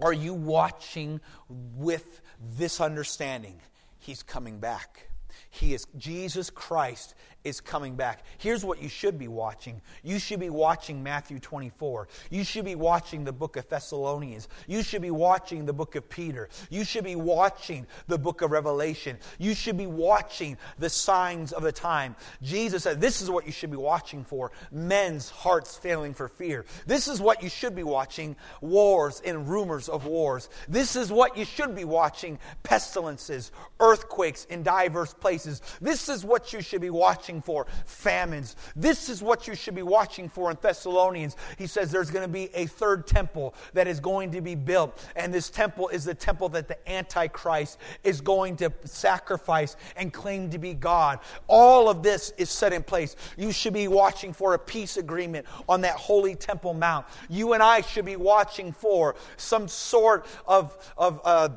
Are 0.00 0.12
you 0.12 0.34
watching 0.34 1.20
with 1.48 2.20
this 2.56 2.80
understanding? 2.80 3.60
He's 4.06 4.22
coming 4.22 4.60
back. 4.60 5.08
He 5.50 5.74
is 5.74 5.88
Jesus 5.96 6.48
Christ 6.48 7.16
is 7.46 7.60
coming 7.60 7.94
back. 7.94 8.24
Here's 8.38 8.64
what 8.64 8.82
you 8.82 8.88
should 8.88 9.18
be 9.18 9.28
watching. 9.28 9.80
You 10.02 10.18
should 10.18 10.40
be 10.40 10.50
watching 10.50 11.02
Matthew 11.02 11.38
24. 11.38 12.08
You 12.30 12.42
should 12.42 12.64
be 12.64 12.74
watching 12.74 13.22
the 13.22 13.32
book 13.32 13.56
of 13.56 13.68
Thessalonians. 13.68 14.48
You 14.66 14.82
should 14.82 15.02
be 15.02 15.12
watching 15.12 15.64
the 15.64 15.72
book 15.72 15.94
of 15.94 16.08
Peter. 16.08 16.48
You 16.70 16.84
should 16.84 17.04
be 17.04 17.14
watching 17.14 17.86
the 18.08 18.18
book 18.18 18.42
of 18.42 18.50
Revelation. 18.50 19.16
You 19.38 19.54
should 19.54 19.76
be 19.76 19.86
watching 19.86 20.58
the 20.78 20.90
signs 20.90 21.52
of 21.52 21.62
the 21.62 21.70
time. 21.70 22.16
Jesus 22.42 22.82
said, 22.82 23.00
This 23.00 23.22
is 23.22 23.30
what 23.30 23.46
you 23.46 23.52
should 23.52 23.70
be 23.70 23.76
watching 23.76 24.24
for 24.24 24.50
men's 24.72 25.30
hearts 25.30 25.76
failing 25.76 26.14
for 26.14 26.28
fear. 26.28 26.64
This 26.86 27.06
is 27.06 27.20
what 27.20 27.42
you 27.44 27.48
should 27.48 27.76
be 27.76 27.84
watching 27.84 28.34
wars 28.60 29.22
and 29.24 29.48
rumors 29.48 29.88
of 29.88 30.06
wars. 30.06 30.48
This 30.68 30.96
is 30.96 31.12
what 31.12 31.36
you 31.36 31.44
should 31.44 31.76
be 31.76 31.84
watching 31.84 32.40
pestilences, 32.64 33.52
earthquakes 33.78 34.46
in 34.46 34.64
diverse 34.64 35.14
places. 35.14 35.62
This 35.80 36.08
is 36.08 36.24
what 36.24 36.52
you 36.52 36.60
should 36.60 36.80
be 36.80 36.90
watching 36.90 37.35
watching 37.36 37.42
for 37.42 37.66
famines. 37.84 38.56
This 38.74 39.08
is 39.08 39.22
what 39.22 39.46
you 39.46 39.54
should 39.54 39.74
be 39.74 39.82
watching 39.82 40.28
for 40.28 40.50
in 40.50 40.58
Thessalonians. 40.60 41.36
He 41.58 41.66
says 41.66 41.90
there's 41.90 42.10
going 42.10 42.26
to 42.26 42.32
be 42.32 42.48
a 42.54 42.66
third 42.66 43.06
temple 43.06 43.54
that 43.74 43.86
is 43.86 44.00
going 44.00 44.32
to 44.32 44.40
be 44.40 44.54
built. 44.54 45.04
And 45.16 45.32
this 45.32 45.50
temple 45.50 45.88
is 45.88 46.04
the 46.04 46.14
temple 46.14 46.48
that 46.50 46.68
the 46.68 46.76
Antichrist 46.90 47.78
is 48.04 48.20
going 48.20 48.56
to 48.56 48.72
sacrifice 48.84 49.76
and 49.96 50.12
claim 50.12 50.50
to 50.50 50.58
be 50.58 50.74
God. 50.74 51.20
All 51.48 51.88
of 51.88 52.02
this 52.02 52.32
is 52.38 52.50
set 52.50 52.72
in 52.72 52.82
place. 52.82 53.16
You 53.36 53.52
should 53.52 53.74
be 53.74 53.88
watching 53.88 54.32
for 54.32 54.54
a 54.54 54.58
peace 54.58 54.96
agreement 54.96 55.46
on 55.68 55.82
that 55.82 55.96
holy 55.96 56.34
temple 56.34 56.74
mount. 56.74 57.06
You 57.28 57.52
and 57.52 57.62
I 57.62 57.82
should 57.82 58.04
be 58.04 58.16
watching 58.16 58.72
for 58.72 59.16
some 59.36 59.68
sort 59.68 60.26
of, 60.46 60.76
of 60.96 61.20
uh, 61.24 61.48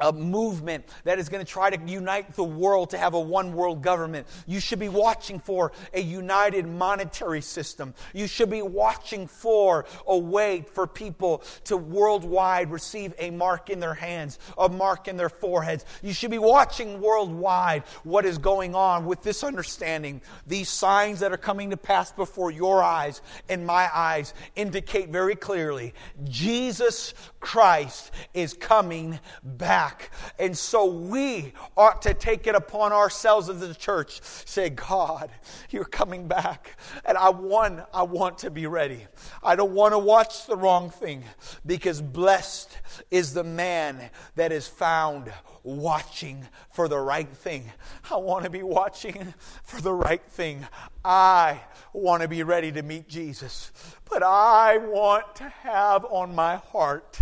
a 0.00 0.12
movement 0.12 0.84
that 1.04 1.18
is 1.18 1.28
going 1.28 1.44
to 1.44 1.50
try 1.50 1.70
to 1.70 1.90
unite 1.90 2.34
the 2.34 2.44
world 2.44 2.90
to 2.90 2.98
have 2.98 3.14
a 3.14 3.20
one 3.20 3.52
world 3.52 3.82
government. 3.82 4.26
You 4.46 4.60
should 4.60 4.78
be 4.78 4.88
watching 4.88 5.38
for 5.40 5.72
a 5.92 6.00
united 6.00 6.66
monetary 6.66 7.42
system. 7.42 7.94
You 8.12 8.26
should 8.26 8.50
be 8.50 8.62
watching 8.62 9.26
for 9.26 9.86
a 10.06 10.16
way 10.16 10.64
for 10.72 10.86
people 10.86 11.42
to 11.64 11.76
worldwide 11.76 12.70
receive 12.70 13.14
a 13.18 13.30
mark 13.30 13.70
in 13.70 13.80
their 13.80 13.94
hands, 13.94 14.38
a 14.56 14.68
mark 14.68 15.08
in 15.08 15.16
their 15.16 15.28
foreheads. 15.28 15.84
You 16.02 16.12
should 16.12 16.30
be 16.30 16.38
watching 16.38 17.00
worldwide 17.00 17.84
what 18.04 18.24
is 18.24 18.38
going 18.38 18.74
on 18.74 19.04
with 19.04 19.22
this 19.22 19.44
understanding. 19.44 20.20
These 20.46 20.68
signs 20.68 21.20
that 21.20 21.32
are 21.32 21.36
coming 21.36 21.70
to 21.70 21.76
pass 21.76 22.12
before 22.12 22.50
your 22.50 22.82
eyes 22.82 23.22
and 23.48 23.66
my 23.66 23.90
eyes 23.92 24.34
indicate 24.56 25.10
very 25.10 25.34
clearly 25.34 25.94
Jesus 26.24 27.14
Christ 27.40 28.10
is 28.34 28.54
coming 28.54 29.18
back 29.42 29.89
back. 29.90 30.10
And 30.38 30.56
so 30.56 30.86
we 30.86 31.52
ought 31.76 32.02
to 32.02 32.14
take 32.14 32.46
it 32.46 32.54
upon 32.54 32.92
ourselves 32.92 33.48
as 33.48 33.60
the 33.60 33.74
church. 33.74 34.20
Say, 34.22 34.70
God, 34.70 35.30
you're 35.70 35.84
coming 35.84 36.28
back. 36.28 36.78
And 37.04 37.16
I 37.18 37.30
want, 37.30 37.80
I 37.92 38.02
want 38.02 38.38
to 38.38 38.50
be 38.50 38.66
ready. 38.66 39.06
I 39.42 39.56
don't 39.56 39.72
want 39.72 39.92
to 39.92 39.98
watch 39.98 40.46
the 40.46 40.56
wrong 40.56 40.90
thing 40.90 41.24
because 41.66 42.00
blessed 42.00 42.78
is 43.10 43.34
the 43.34 43.44
man 43.44 44.10
that 44.36 44.52
is 44.52 44.66
found 44.66 45.32
watching 45.62 46.46
for 46.72 46.88
the 46.88 46.98
right 46.98 47.28
thing. 47.28 47.70
I 48.10 48.16
want 48.16 48.44
to 48.44 48.50
be 48.50 48.62
watching 48.62 49.34
for 49.62 49.80
the 49.80 49.92
right 49.92 50.22
thing. 50.22 50.66
I 51.04 51.60
want 51.92 52.22
to 52.22 52.28
be 52.28 52.42
ready 52.42 52.70
to 52.72 52.82
meet 52.82 53.08
Jesus. 53.08 53.72
But 54.08 54.22
I 54.22 54.78
want 54.78 55.36
to 55.36 55.48
have 55.48 56.04
on 56.04 56.34
my 56.34 56.56
heart 56.56 57.18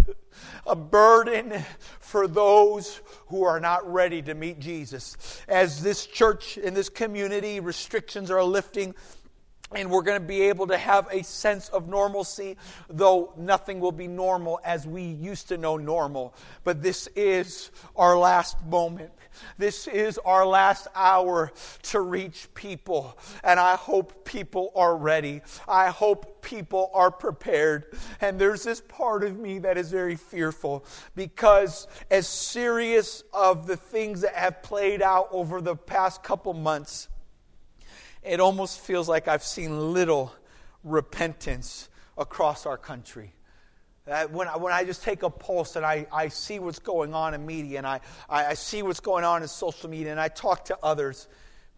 a 0.66 0.74
burden 0.74 1.62
for 2.00 2.26
those 2.26 3.00
who 3.28 3.44
are 3.44 3.60
not 3.60 3.90
ready 3.90 4.22
to 4.22 4.34
meet 4.34 4.58
Jesus. 4.58 5.42
As 5.48 5.82
this 5.82 6.06
church 6.06 6.58
in 6.58 6.74
this 6.74 6.88
community, 6.88 7.60
restrictions 7.60 8.30
are 8.30 8.42
lifting 8.42 8.94
and 9.72 9.90
we're 9.90 10.02
going 10.02 10.20
to 10.20 10.26
be 10.26 10.42
able 10.42 10.66
to 10.68 10.78
have 10.78 11.08
a 11.12 11.22
sense 11.22 11.68
of 11.68 11.88
normalcy, 11.88 12.56
though 12.88 13.34
nothing 13.36 13.80
will 13.80 13.92
be 13.92 14.08
normal 14.08 14.60
as 14.64 14.86
we 14.86 15.02
used 15.02 15.48
to 15.48 15.58
know 15.58 15.76
normal. 15.76 16.34
But 16.64 16.82
this 16.82 17.06
is 17.08 17.70
our 17.94 18.16
last 18.16 18.64
moment. 18.64 19.10
This 19.56 19.86
is 19.86 20.18
our 20.24 20.46
last 20.46 20.88
hour 20.94 21.52
to 21.82 22.00
reach 22.00 22.48
people. 22.54 23.18
And 23.42 23.58
I 23.58 23.76
hope 23.76 24.24
people 24.24 24.72
are 24.74 24.96
ready. 24.96 25.42
I 25.66 25.88
hope 25.88 26.42
people 26.42 26.90
are 26.94 27.10
prepared. 27.10 27.96
And 28.20 28.38
there's 28.38 28.62
this 28.62 28.80
part 28.80 29.24
of 29.24 29.38
me 29.38 29.58
that 29.60 29.76
is 29.78 29.90
very 29.90 30.16
fearful 30.16 30.84
because, 31.14 31.86
as 32.10 32.26
serious 32.26 33.24
of 33.32 33.66
the 33.66 33.76
things 33.76 34.20
that 34.22 34.34
have 34.34 34.62
played 34.62 35.02
out 35.02 35.28
over 35.30 35.60
the 35.60 35.76
past 35.76 36.22
couple 36.22 36.54
months, 36.54 37.08
it 38.22 38.40
almost 38.40 38.80
feels 38.80 39.08
like 39.08 39.28
I've 39.28 39.44
seen 39.44 39.92
little 39.92 40.32
repentance 40.84 41.88
across 42.16 42.66
our 42.66 42.76
country. 42.76 43.32
Uh, 44.08 44.26
when, 44.28 44.48
I, 44.48 44.56
when 44.56 44.72
I 44.72 44.84
just 44.84 45.02
take 45.02 45.22
a 45.22 45.28
pulse 45.28 45.76
and 45.76 45.84
I, 45.84 46.06
I 46.10 46.28
see 46.28 46.58
what's 46.58 46.78
going 46.78 47.12
on 47.12 47.34
in 47.34 47.44
media 47.44 47.76
and 47.76 47.86
I, 47.86 48.00
I, 48.28 48.54
see 48.54 48.82
what's 48.82 49.00
going 49.00 49.22
on 49.22 49.42
in 49.42 49.48
social 49.48 49.90
media 49.90 50.12
and 50.12 50.20
I 50.20 50.28
talk 50.28 50.64
to 50.66 50.78
others, 50.82 51.28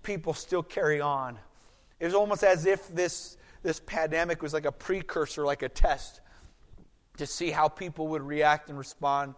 people 0.04 0.32
still 0.32 0.62
carry 0.62 1.00
on. 1.00 1.38
It 1.98 2.04
was 2.04 2.14
almost 2.14 2.44
as 2.44 2.66
if 2.66 2.86
this, 2.94 3.36
this 3.64 3.80
pandemic 3.80 4.42
was 4.42 4.52
like 4.52 4.64
a 4.64 4.70
precursor, 4.70 5.44
like 5.44 5.62
a 5.62 5.68
test 5.68 6.20
to 7.16 7.26
see 7.26 7.50
how 7.50 7.66
people 7.66 8.06
would 8.08 8.22
react 8.22 8.68
and 8.68 8.78
respond, 8.78 9.34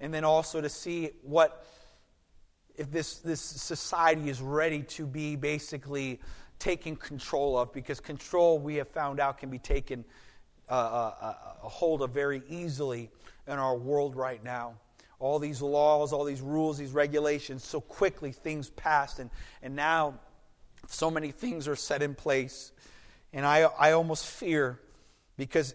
and 0.00 0.12
then 0.12 0.24
also 0.24 0.60
to 0.60 0.68
see 0.68 1.10
what 1.22 1.64
if 2.76 2.90
this, 2.90 3.18
this 3.18 3.40
society 3.40 4.28
is 4.28 4.40
ready 4.40 4.82
to 4.82 5.06
be 5.06 5.36
basically 5.36 6.20
taken 6.58 6.96
control 6.96 7.56
of 7.56 7.72
because 7.72 8.00
control, 8.00 8.58
we 8.58 8.76
have 8.76 8.88
found 8.88 9.20
out, 9.20 9.38
can 9.38 9.50
be 9.50 9.58
taken 9.58 10.04
uh, 10.68 10.72
uh, 10.72 11.14
uh, 11.20 11.68
hold 11.68 12.02
of 12.02 12.10
very 12.10 12.42
easily 12.48 13.10
in 13.46 13.58
our 13.58 13.76
world 13.76 14.16
right 14.16 14.42
now. 14.42 14.74
all 15.18 15.38
these 15.38 15.62
laws, 15.62 16.12
all 16.12 16.24
these 16.24 16.40
rules, 16.40 16.78
these 16.78 16.92
regulations, 16.92 17.62
so 17.64 17.80
quickly 17.80 18.32
things 18.32 18.70
passed, 18.70 19.20
and, 19.20 19.30
and 19.62 19.76
now 19.76 20.14
so 20.88 21.10
many 21.10 21.30
things 21.30 21.68
are 21.68 21.76
set 21.76 22.02
in 22.02 22.14
place. 22.14 22.72
And 23.32 23.46
I, 23.46 23.62
I 23.78 23.92
almost 23.92 24.26
fear 24.26 24.80
because 25.36 25.74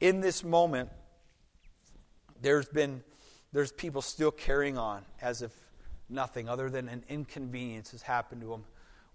in 0.00 0.20
this 0.20 0.42
moment, 0.42 0.88
there's 2.40 2.66
been 2.66 3.02
there's 3.52 3.70
people 3.70 4.02
still 4.02 4.30
carrying 4.30 4.78
on 4.78 5.02
as 5.20 5.42
if 5.42 5.52
nothing 6.08 6.48
other 6.48 6.70
than 6.70 6.88
an 6.88 7.04
inconvenience 7.08 7.90
has 7.92 8.02
happened 8.02 8.40
to 8.40 8.48
them 8.48 8.64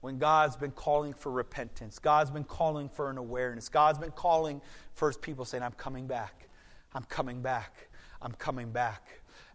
when 0.01 0.17
God's 0.17 0.55
been 0.55 0.71
calling 0.71 1.13
for 1.13 1.31
repentance. 1.31 1.99
God's 1.99 2.31
been 2.31 2.43
calling 2.43 2.89
for 2.89 3.09
an 3.09 3.17
awareness. 3.17 3.69
God's 3.69 3.99
been 3.99 4.11
calling 4.11 4.61
for 4.93 5.07
his 5.07 5.17
people 5.17 5.45
saying, 5.45 5.63
I'm 5.63 5.71
coming 5.73 6.07
back. 6.07 6.47
I'm 6.93 7.03
coming 7.03 7.41
back. 7.41 7.87
I'm 8.21 8.33
coming 8.33 8.71
back. 8.71 9.07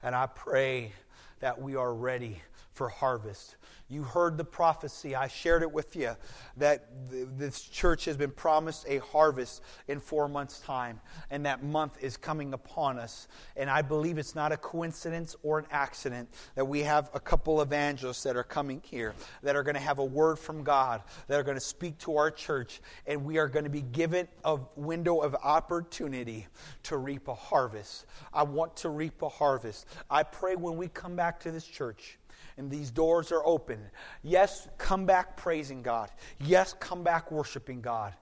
And 0.03 0.15
I 0.15 0.27
pray 0.27 0.93
that 1.41 1.61
we 1.61 1.77
are 1.77 1.95
ready 1.95 2.39
for 2.73 2.89
harvest. 2.89 3.57
You 3.93 4.05
heard 4.05 4.39
the 4.39 4.45
prophecy. 4.45 5.15
I 5.15 5.29
shared 5.29 5.61
it 5.61 5.71
with 5.71 5.95
you 5.95 6.17
that 6.57 6.89
this 7.11 7.61
church 7.61 8.07
has 8.07 8.17
been 8.17 8.31
promised 8.31 8.87
a 8.89 8.99
harvest 8.99 9.63
in 9.87 10.01
four 10.01 10.29
months' 10.29 10.61
time, 10.61 10.99
and 11.31 11.45
that 11.45 11.63
month 11.63 12.03
is 12.03 12.17
coming 12.17 12.55
upon 12.55 12.99
us. 12.99 13.29
And 13.55 13.69
I 13.69 13.83
believe 13.83 14.17
it's 14.17 14.35
not 14.35 14.51
a 14.51 14.57
coincidence 14.57 15.37
or 15.43 15.59
an 15.59 15.67
accident 15.71 16.31
that 16.55 16.65
we 16.65 16.81
have 16.81 17.11
a 17.13 17.21
couple 17.21 17.61
evangelists 17.61 18.23
that 18.23 18.35
are 18.35 18.43
coming 18.43 18.81
here 18.83 19.15
that 19.43 19.57
are 19.57 19.63
going 19.63 19.75
to 19.75 19.81
have 19.81 19.99
a 19.99 20.05
word 20.05 20.39
from 20.39 20.65
God, 20.65 21.03
that 21.29 21.39
are 21.39 21.43
going 21.43 21.59
to 21.59 21.61
speak 21.61 21.99
to 21.99 22.17
our 22.17 22.31
church, 22.31 22.81
and 23.07 23.23
we 23.23 23.37
are 23.37 23.47
going 23.47 23.65
to 23.65 23.71
be 23.71 23.83
given 23.83 24.27
a 24.47 24.59
window 24.75 25.19
of 25.19 25.35
opportunity 25.35 26.47
to 26.85 26.97
reap 26.97 27.29
a 27.29 27.35
harvest. 27.35 28.07
I 28.33 28.45
want 28.45 28.75
to 28.77 28.89
reap 28.89 29.21
a 29.21 29.29
harvest. 29.29 29.87
I 30.09 30.23
pray 30.23 30.57
when 30.57 30.79
we 30.79 30.89
come 30.89 31.15
back 31.15 31.41
to 31.41 31.51
this 31.51 31.67
church 31.67 32.17
and 32.57 32.71
these 32.71 32.91
doors 32.91 33.33
are 33.33 33.45
open. 33.45 33.81
Yes, 34.23 34.69
come 34.79 35.07
back 35.07 35.37
praising 35.37 35.83
God. 35.83 36.11
Yes, 36.41 36.75
come 36.79 37.03
back 37.03 37.31
worshiping 37.31 37.81
God. 37.81 38.15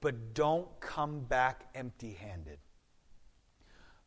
But 0.00 0.34
don't 0.34 0.68
come 0.80 1.20
back 1.20 1.64
empty 1.74 2.12
handed. 2.20 2.58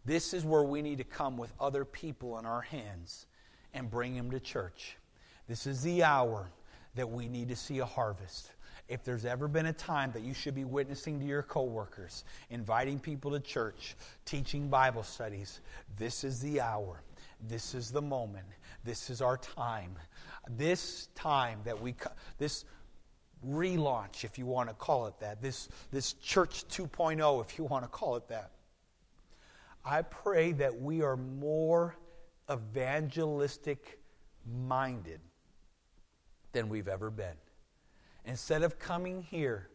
This 0.06 0.34
is 0.34 0.44
where 0.44 0.64
we 0.64 0.82
need 0.82 0.98
to 0.98 1.04
come 1.04 1.38
with 1.38 1.54
other 1.60 1.86
people 1.86 2.40
in 2.40 2.46
our 2.46 2.62
hands 2.62 3.28
and 3.74 3.90
bring 3.90 4.16
them 4.16 4.32
to 4.32 4.40
church. 4.40 4.98
This 5.48 5.68
is 5.68 5.82
the 5.84 6.04
hour 6.04 6.50
that 6.96 7.10
we 7.10 7.28
need 7.28 7.50
to 7.50 7.56
see 7.56 7.80
a 7.80 7.86
harvest. 7.86 8.52
If 8.88 9.04
there's 9.04 9.26
ever 9.26 9.48
been 9.48 9.68
a 9.68 9.74
time 9.74 10.12
that 10.14 10.24
you 10.24 10.34
should 10.34 10.56
be 10.56 10.66
witnessing 10.66 11.20
to 11.20 11.26
your 11.26 11.44
coworkers, 11.44 12.26
inviting 12.50 13.00
people 13.00 13.32
to 13.32 13.40
church, 13.40 13.96
teaching 14.26 14.68
Bible 14.68 15.04
studies, 15.04 15.62
this 15.98 16.24
is 16.24 16.42
the 16.42 16.60
hour. 16.60 17.02
This 17.48 17.74
is 17.74 17.92
the 17.92 18.02
moment. 18.02 18.46
This 18.84 19.10
is 19.10 19.22
our 19.22 19.38
time. 19.38 19.96
This 20.50 21.08
time 21.16 21.60
that 21.66 21.82
we, 21.82 21.96
this 22.38 22.66
relaunch, 23.46 24.24
if 24.24 24.38
you 24.38 24.46
want 24.46 24.70
to 24.70 24.76
call 24.76 25.08
it 25.08 25.20
that, 25.20 25.42
this, 25.42 25.70
this 25.92 26.14
church 26.14 26.68
2.0, 26.68 27.42
if 27.42 27.58
you 27.58 27.64
want 27.66 27.84
to 27.84 27.90
call 27.90 28.16
it 28.16 28.28
that. 28.28 28.52
I 29.84 30.04
pray 30.04 30.52
that 30.54 30.80
we 30.80 31.02
are 31.02 31.18
more 31.18 31.96
evangelistic 32.52 34.00
minded 34.46 35.20
than 36.52 36.70
we've 36.70 36.88
ever 36.88 37.10
been. 37.10 37.36
Instead 38.26 38.62
of 38.62 38.78
coming 38.78 39.24
here 39.24 39.70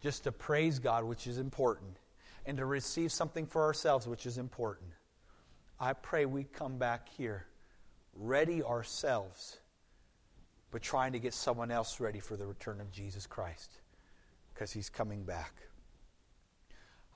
just 0.00 0.24
to 0.24 0.32
praise 0.32 0.78
God, 0.78 1.04
which 1.04 1.26
is 1.26 1.38
important, 1.38 1.98
and 2.46 2.56
to 2.58 2.66
receive 2.66 3.10
something 3.10 3.46
for 3.46 3.62
ourselves, 3.62 4.06
which 4.06 4.26
is 4.26 4.38
important, 4.38 4.90
I 5.84 5.92
pray 5.92 6.24
we 6.24 6.44
come 6.44 6.78
back 6.78 7.10
here 7.10 7.44
ready 8.14 8.62
ourselves, 8.62 9.58
but 10.70 10.80
trying 10.80 11.12
to 11.12 11.18
get 11.18 11.34
someone 11.34 11.70
else 11.70 12.00
ready 12.00 12.20
for 12.20 12.38
the 12.38 12.46
return 12.46 12.80
of 12.80 12.90
Jesus 12.90 13.26
Christ 13.26 13.70
because 14.54 14.72
he's 14.72 14.88
coming 14.88 15.24
back. 15.24 15.52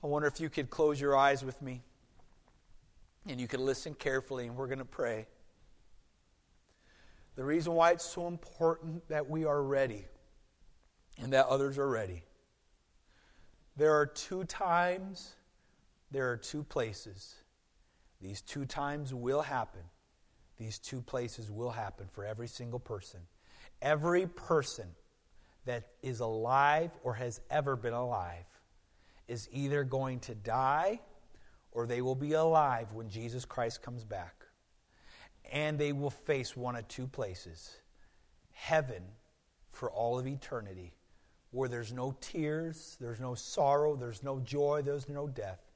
I 0.03 0.07
wonder 0.07 0.27
if 0.27 0.39
you 0.39 0.51
could 0.51 0.69
close 0.69 1.01
your 1.01 1.17
eyes 1.17 1.43
with 1.43 1.59
me 1.63 1.81
and 3.27 3.41
you 3.41 3.47
could 3.47 3.59
listen 3.59 3.95
carefully, 3.95 4.45
and 4.45 4.55
we're 4.55 4.67
going 4.67 4.77
to 4.77 4.85
pray. 4.85 5.25
The 7.37 7.43
reason 7.43 7.73
why 7.73 7.89
it's 7.89 8.05
so 8.05 8.27
important 8.27 9.01
that 9.09 9.27
we 9.27 9.45
are 9.45 9.63
ready 9.63 10.05
and 11.17 11.33
that 11.33 11.47
others 11.47 11.79
are 11.79 11.89
ready. 11.89 12.21
There 13.77 13.95
are 13.95 14.05
two 14.05 14.43
times, 14.43 15.33
there 16.11 16.29
are 16.31 16.37
two 16.37 16.61
places. 16.61 17.33
These 18.21 18.41
two 18.41 18.65
times 18.65 19.13
will 19.13 19.41
happen 19.41 19.83
these 20.59 20.77
two 20.77 21.01
places 21.01 21.49
will 21.49 21.71
happen 21.71 22.07
for 22.11 22.25
every 22.25 22.49
single 22.49 22.79
person. 22.79 23.21
Every 23.81 24.27
person 24.27 24.89
that 25.65 25.87
is 26.03 26.19
alive 26.19 26.91
or 27.01 27.13
has 27.13 27.39
ever 27.49 27.77
been 27.77 27.93
alive 27.93 28.45
is 29.29 29.47
either 29.53 29.85
going 29.85 30.19
to 30.21 30.35
die 30.35 30.99
or 31.71 31.87
they 31.87 32.01
will 32.01 32.15
be 32.15 32.33
alive 32.33 32.91
when 32.91 33.09
Jesus 33.09 33.45
Christ 33.45 33.81
comes 33.81 34.03
back. 34.03 34.35
And 35.51 35.79
they 35.79 35.93
will 35.93 36.09
face 36.09 36.57
one 36.57 36.75
of 36.75 36.87
two 36.87 37.07
places 37.07 37.77
heaven 38.51 39.03
for 39.71 39.89
all 39.89 40.19
of 40.19 40.27
eternity, 40.27 40.91
where 41.51 41.69
there's 41.69 41.93
no 41.93 42.13
tears, 42.19 42.97
there's 42.99 43.21
no 43.21 43.33
sorrow, 43.33 43.95
there's 43.95 44.21
no 44.21 44.41
joy, 44.41 44.81
there's 44.83 45.07
no 45.07 45.29
death. 45.29 45.68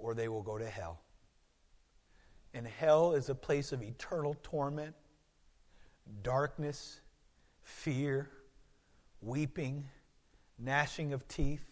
Or 0.00 0.14
they 0.14 0.28
will 0.28 0.42
go 0.42 0.58
to 0.58 0.68
hell 0.68 1.00
and 2.54 2.66
hell 2.66 3.12
is 3.14 3.28
a 3.28 3.34
place 3.34 3.72
of 3.72 3.82
eternal 3.82 4.36
torment, 4.42 4.94
darkness, 6.22 7.00
fear, 7.62 8.28
weeping, 9.20 9.84
gnashing 10.58 11.12
of 11.12 11.26
teeth, 11.28 11.64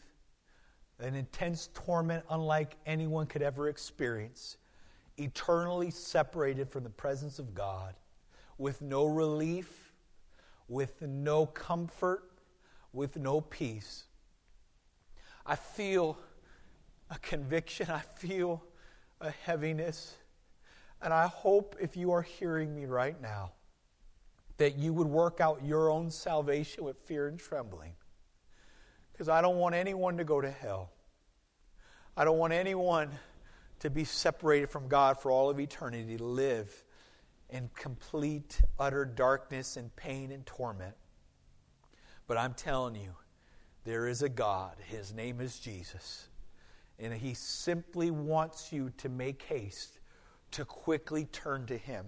an 1.01 1.15
intense 1.15 1.69
torment 1.75 2.25
unlike 2.31 2.77
anyone 2.87 3.27
could 3.27 3.43
ever 3.43 3.69
experience, 3.69 4.57
eternally 5.17 5.91
separated 5.91 6.71
from 6.71 6.85
the 6.85 6.91
presence 6.91 7.39
of 7.39 7.55
God, 7.55 7.95
with 8.57 8.81
no 8.81 9.05
relief, 9.07 9.93
with 10.69 11.03
no 11.03 11.47
comfort, 11.47 12.23
with 12.93 13.17
no 13.17 13.41
peace. 13.41 14.05
I 15.45 15.57
feel 15.57 16.19
a 17.11 17.19
conviction, 17.19 17.91
I 17.91 18.01
feel 18.17 18.63
a 19.21 19.31
heaviness. 19.31 20.15
And 21.01 21.13
I 21.13 21.27
hope 21.27 21.77
if 21.81 21.97
you 21.97 22.13
are 22.13 22.23
hearing 22.23 22.75
me 22.75 22.87
right 22.87 23.21
now, 23.21 23.53
that 24.57 24.77
you 24.77 24.93
would 24.93 25.07
work 25.07 25.41
out 25.41 25.65
your 25.65 25.91
own 25.91 26.11
salvation 26.11 26.85
with 26.85 26.99
fear 27.05 27.29
and 27.29 27.39
trembling. 27.39 27.93
Because 29.13 29.29
I 29.29 29.41
don't 29.41 29.57
want 29.57 29.75
anyone 29.75 30.17
to 30.19 30.25
go 30.25 30.41
to 30.41 30.51
hell. 30.51 30.91
I 32.17 32.25
don't 32.25 32.39
want 32.39 32.53
anyone 32.53 33.11
to 33.81 33.91
be 33.91 34.05
separated 34.05 34.71
from 34.71 34.89
God 34.89 35.21
for 35.21 35.31
all 35.31 35.51
of 35.51 35.61
eternity, 35.61 36.17
to 36.17 36.25
live 36.25 36.85
in 37.49 37.71
complete, 37.75 38.61
utter 38.79 39.05
darkness 39.05 39.77
and 39.77 39.95
pain 39.95 40.33
and 40.33 40.45
torment. 40.45 40.95
But 42.27 42.37
I'm 42.37 42.55
telling 42.55 42.97
you, 42.97 43.15
there 43.85 44.09
is 44.09 44.23
a 44.23 44.29
God. 44.29 44.77
His 44.87 45.15
name 45.15 45.41
is 45.41 45.59
Jesus. 45.59 46.29
And 46.99 47.13
He 47.15 47.35
simply 47.35 48.11
wants 48.11 48.73
you 48.73 48.91
to 48.99 49.09
make 49.09 49.43
haste 49.43 49.99
to 50.53 50.65
quickly 50.65 51.27
turn 51.27 51.67
to 51.67 51.77
Him 51.77 52.07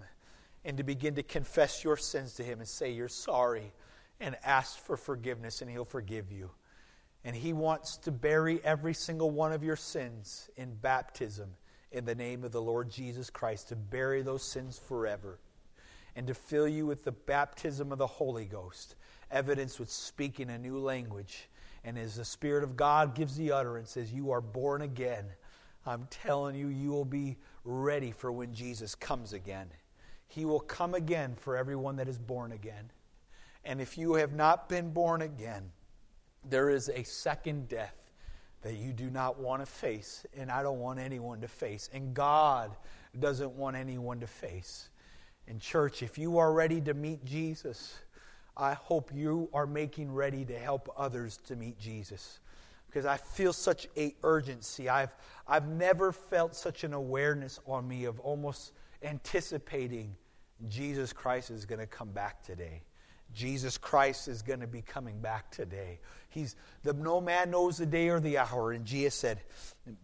and 0.65 0.77
to 0.77 0.83
begin 0.83 1.15
to 1.15 1.23
confess 1.23 1.83
your 1.83 1.97
sins 1.97 2.35
to 2.35 2.43
Him 2.43 2.59
and 2.59 2.67
say 2.67 2.91
you're 2.91 3.07
sorry 3.07 3.71
and 4.19 4.35
ask 4.43 4.77
for 4.79 4.97
forgiveness, 4.97 5.61
and 5.61 5.71
He'll 5.71 5.85
forgive 5.85 6.31
you. 6.31 6.51
And 7.23 7.35
He 7.35 7.53
wants 7.53 7.97
to 7.97 8.11
bury 8.11 8.63
every 8.63 8.93
single 8.93 9.31
one 9.31 9.51
of 9.51 9.63
your 9.63 9.75
sins 9.75 10.49
in 10.57 10.75
baptism 10.75 11.49
in 11.91 12.05
the 12.05 12.15
name 12.15 12.43
of 12.43 12.51
the 12.51 12.61
Lord 12.61 12.89
Jesus 12.89 13.29
Christ, 13.29 13.69
to 13.69 13.75
bury 13.75 14.21
those 14.21 14.43
sins 14.43 14.79
forever, 14.79 15.39
and 16.15 16.27
to 16.27 16.33
fill 16.33 16.67
you 16.67 16.85
with 16.85 17.03
the 17.03 17.11
baptism 17.11 17.91
of 17.91 17.97
the 17.97 18.07
Holy 18.07 18.45
Ghost, 18.45 18.95
evidence 19.29 19.79
with 19.79 19.89
speaking 19.89 20.49
a 20.49 20.57
new 20.57 20.77
language. 20.79 21.49
And 21.83 21.97
as 21.97 22.15
the 22.15 22.25
Spirit 22.25 22.63
of 22.63 22.77
God 22.77 23.15
gives 23.15 23.35
the 23.35 23.51
utterance, 23.51 23.97
as 23.97 24.13
you 24.13 24.31
are 24.31 24.41
born 24.41 24.81
again, 24.83 25.25
I'm 25.85 26.07
telling 26.09 26.55
you, 26.55 26.67
you 26.67 26.91
will 26.91 27.05
be 27.05 27.37
ready 27.63 28.11
for 28.11 28.31
when 28.31 28.53
Jesus 28.53 28.93
comes 28.93 29.33
again. 29.33 29.67
He 30.27 30.45
will 30.45 30.59
come 30.59 30.93
again 30.93 31.35
for 31.35 31.57
everyone 31.57 31.95
that 31.97 32.07
is 32.07 32.17
born 32.17 32.51
again. 32.51 32.91
And 33.65 33.81
if 33.81 33.97
you 33.97 34.13
have 34.13 34.33
not 34.33 34.69
been 34.69 34.91
born 34.91 35.23
again, 35.23 35.71
there 36.49 36.69
is 36.69 36.89
a 36.89 37.03
second 37.03 37.67
death 37.67 37.95
that 38.61 38.75
you 38.75 38.93
do 38.93 39.09
not 39.09 39.39
want 39.39 39.61
to 39.61 39.65
face, 39.65 40.25
and 40.37 40.51
I 40.51 40.61
don't 40.61 40.79
want 40.79 40.99
anyone 40.99 41.41
to 41.41 41.47
face, 41.47 41.89
and 41.93 42.13
God 42.13 42.75
doesn't 43.19 43.51
want 43.51 43.75
anyone 43.75 44.19
to 44.19 44.27
face. 44.27 44.89
In 45.47 45.59
church, 45.59 46.03
if 46.03 46.17
you 46.17 46.37
are 46.37 46.53
ready 46.53 46.79
to 46.81 46.93
meet 46.93 47.25
Jesus, 47.25 47.95
I 48.57 48.73
hope 48.73 49.11
you 49.13 49.49
are 49.53 49.65
making 49.65 50.11
ready 50.13 50.45
to 50.45 50.57
help 50.57 50.93
others 50.97 51.37
to 51.45 51.55
meet 51.55 51.79
Jesus. 51.79 52.39
because 52.91 53.05
I 53.05 53.15
feel 53.15 53.53
such 53.53 53.87
a 53.95 54.13
urgency. 54.21 54.89
I've, 54.89 55.15
I've 55.47 55.67
never 55.67 56.11
felt 56.11 56.53
such 56.53 56.83
an 56.83 56.93
awareness 56.93 57.57
on 57.65 57.87
me 57.87 58.03
of 58.03 58.19
almost 58.19 58.73
anticipating 59.01 60.13
Jesus 60.67 61.13
Christ 61.13 61.51
is 61.51 61.65
going 61.65 61.79
to 61.79 61.87
come 61.87 62.11
back 62.11 62.43
today. 62.43 62.83
Jesus 63.33 63.77
Christ 63.77 64.27
is 64.27 64.41
going 64.41 64.59
to 64.59 64.67
be 64.67 64.81
coming 64.81 65.21
back 65.21 65.49
today. 65.51 66.01
He's 66.27 66.57
the 66.83 66.91
no 66.91 67.21
man 67.21 67.49
knows 67.49 67.77
the 67.77 67.85
day 67.85 68.09
or 68.09 68.19
the 68.19 68.37
hour. 68.37 68.73
And 68.73 68.85
Jesus 68.85 69.15
said, 69.15 69.39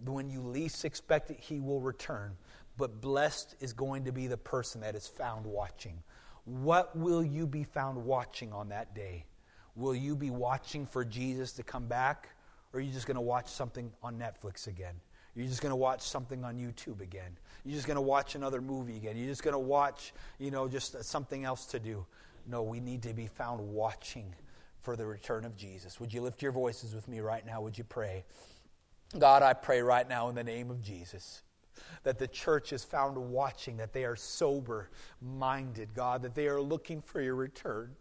when 0.05 0.29
you 0.29 0.39
least 0.39 0.85
expect 0.85 1.29
it, 1.29 1.37
he 1.41 1.59
will 1.59 1.81
return. 1.81 2.37
But 2.77 3.01
blessed 3.01 3.55
is 3.59 3.73
going 3.73 4.05
to 4.05 4.13
be 4.13 4.27
the 4.27 4.37
person 4.37 4.79
that 4.81 4.95
is 4.95 5.07
found 5.07 5.45
watching. 5.45 6.01
What 6.47 6.95
will 6.95 7.25
you 7.25 7.45
be 7.45 7.65
found 7.65 8.05
watching 8.05 8.53
on 8.53 8.69
that 8.69 8.95
day? 8.95 9.25
Will 9.75 9.93
you 9.93 10.15
be 10.15 10.29
watching 10.29 10.85
for 10.85 11.03
Jesus 11.03 11.51
to 11.53 11.63
come 11.63 11.87
back? 11.87 12.29
Or 12.71 12.79
are 12.79 12.81
you 12.81 12.93
just 12.93 13.05
going 13.05 13.15
to 13.15 13.21
watch 13.21 13.49
something 13.49 13.91
on 14.01 14.17
Netflix 14.17 14.67
again? 14.67 14.95
You're 15.35 15.47
just 15.47 15.61
going 15.61 15.71
to 15.71 15.75
watch 15.75 16.01
something 16.01 16.45
on 16.45 16.57
YouTube 16.57 17.01
again. 17.01 17.37
You're 17.65 17.75
just 17.75 17.85
going 17.85 17.95
to 17.95 18.01
watch 18.01 18.35
another 18.35 18.61
movie 18.61 18.95
again. 18.95 19.17
You're 19.17 19.27
just 19.27 19.43
going 19.43 19.55
to 19.55 19.59
watch, 19.59 20.13
you 20.39 20.49
know, 20.49 20.69
just 20.69 20.95
uh, 20.95 21.03
something 21.03 21.43
else 21.43 21.65
to 21.65 21.79
do. 21.79 22.05
No, 22.47 22.63
we 22.63 22.79
need 22.79 23.01
to 23.03 23.13
be 23.13 23.27
found 23.27 23.59
watching 23.59 24.33
for 24.81 24.95
the 24.95 25.05
return 25.05 25.43
of 25.43 25.57
Jesus. 25.57 25.99
Would 25.99 26.13
you 26.13 26.21
lift 26.21 26.41
your 26.41 26.53
voices 26.53 26.95
with 26.95 27.09
me 27.09 27.19
right 27.19 27.45
now? 27.45 27.59
Would 27.59 27.77
you 27.77 27.83
pray? 27.83 28.23
God, 29.19 29.43
I 29.43 29.51
pray 29.51 29.81
right 29.81 30.07
now 30.07 30.29
in 30.29 30.35
the 30.35 30.45
name 30.45 30.71
of 30.71 30.81
Jesus 30.81 31.41
that 32.03 32.17
the 32.19 32.27
church 32.27 32.73
is 32.73 32.83
found 32.83 33.17
watching, 33.17 33.77
that 33.77 33.93
they 33.93 34.05
are 34.05 34.15
sober 34.15 34.89
minded, 35.21 35.93
God, 35.93 36.21
that 36.21 36.35
they 36.35 36.47
are 36.47 36.61
looking 36.61 37.01
for 37.01 37.21
your 37.21 37.35
return. 37.35 37.95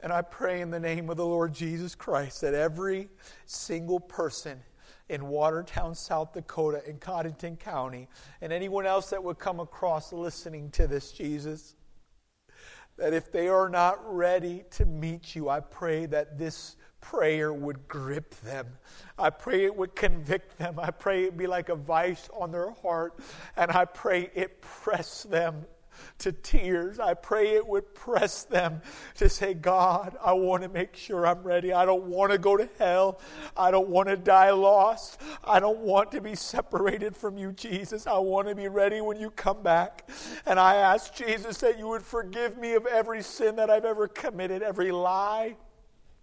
And 0.00 0.12
I 0.12 0.22
pray 0.22 0.60
in 0.60 0.70
the 0.70 0.80
name 0.80 1.08
of 1.08 1.16
the 1.16 1.26
Lord 1.26 1.54
Jesus 1.54 1.94
Christ 1.94 2.40
that 2.42 2.54
every 2.54 3.08
single 3.46 4.00
person 4.00 4.60
in 5.08 5.28
Watertown, 5.28 5.94
South 5.94 6.32
Dakota, 6.32 6.82
in 6.88 6.98
Codington 6.98 7.58
County, 7.58 8.08
and 8.40 8.52
anyone 8.52 8.86
else 8.86 9.10
that 9.10 9.22
would 9.22 9.38
come 9.38 9.60
across 9.60 10.12
listening 10.12 10.70
to 10.72 10.86
this, 10.86 11.12
Jesus, 11.12 11.76
that 12.96 13.12
if 13.12 13.30
they 13.32 13.48
are 13.48 13.68
not 13.68 13.98
ready 14.06 14.64
to 14.70 14.86
meet 14.86 15.34
you, 15.34 15.48
I 15.48 15.60
pray 15.60 16.06
that 16.06 16.38
this 16.38 16.76
prayer 17.04 17.52
would 17.52 17.86
grip 17.86 18.34
them. 18.40 18.66
I 19.18 19.28
pray 19.28 19.66
it 19.66 19.76
would 19.76 19.94
convict 19.94 20.58
them. 20.58 20.78
I 20.78 20.90
pray 20.90 21.24
it 21.24 21.36
be 21.36 21.46
like 21.46 21.68
a 21.68 21.74
vice 21.74 22.30
on 22.32 22.50
their 22.50 22.70
heart. 22.70 23.20
And 23.56 23.70
I 23.70 23.84
pray 23.84 24.30
it 24.34 24.62
press 24.62 25.24
them 25.24 25.66
to 26.18 26.32
tears. 26.32 26.98
I 26.98 27.12
pray 27.14 27.56
it 27.56 27.66
would 27.66 27.94
press 27.94 28.44
them 28.44 28.80
to 29.16 29.28
say, 29.28 29.52
God, 29.52 30.16
I 30.24 30.32
want 30.32 30.62
to 30.62 30.68
make 30.70 30.96
sure 30.96 31.26
I'm 31.26 31.42
ready. 31.42 31.74
I 31.74 31.84
don't 31.84 32.04
want 32.04 32.32
to 32.32 32.38
go 32.38 32.56
to 32.56 32.68
hell. 32.78 33.20
I 33.54 33.70
don't 33.70 33.90
want 33.90 34.08
to 34.08 34.16
die 34.16 34.50
lost. 34.50 35.20
I 35.44 35.60
don't 35.60 35.80
want 35.80 36.10
to 36.12 36.22
be 36.22 36.34
separated 36.34 37.14
from 37.14 37.36
you, 37.36 37.52
Jesus. 37.52 38.06
I 38.06 38.16
want 38.16 38.48
to 38.48 38.54
be 38.54 38.68
ready 38.68 39.02
when 39.02 39.20
you 39.20 39.30
come 39.30 39.62
back. 39.62 40.08
And 40.46 40.58
I 40.58 40.76
ask 40.76 41.14
Jesus 41.14 41.58
that 41.58 41.78
you 41.78 41.86
would 41.88 42.02
forgive 42.02 42.56
me 42.56 42.72
of 42.74 42.86
every 42.86 43.22
sin 43.22 43.56
that 43.56 43.68
I've 43.68 43.84
ever 43.84 44.08
committed, 44.08 44.62
every 44.62 44.90
lie 44.90 45.56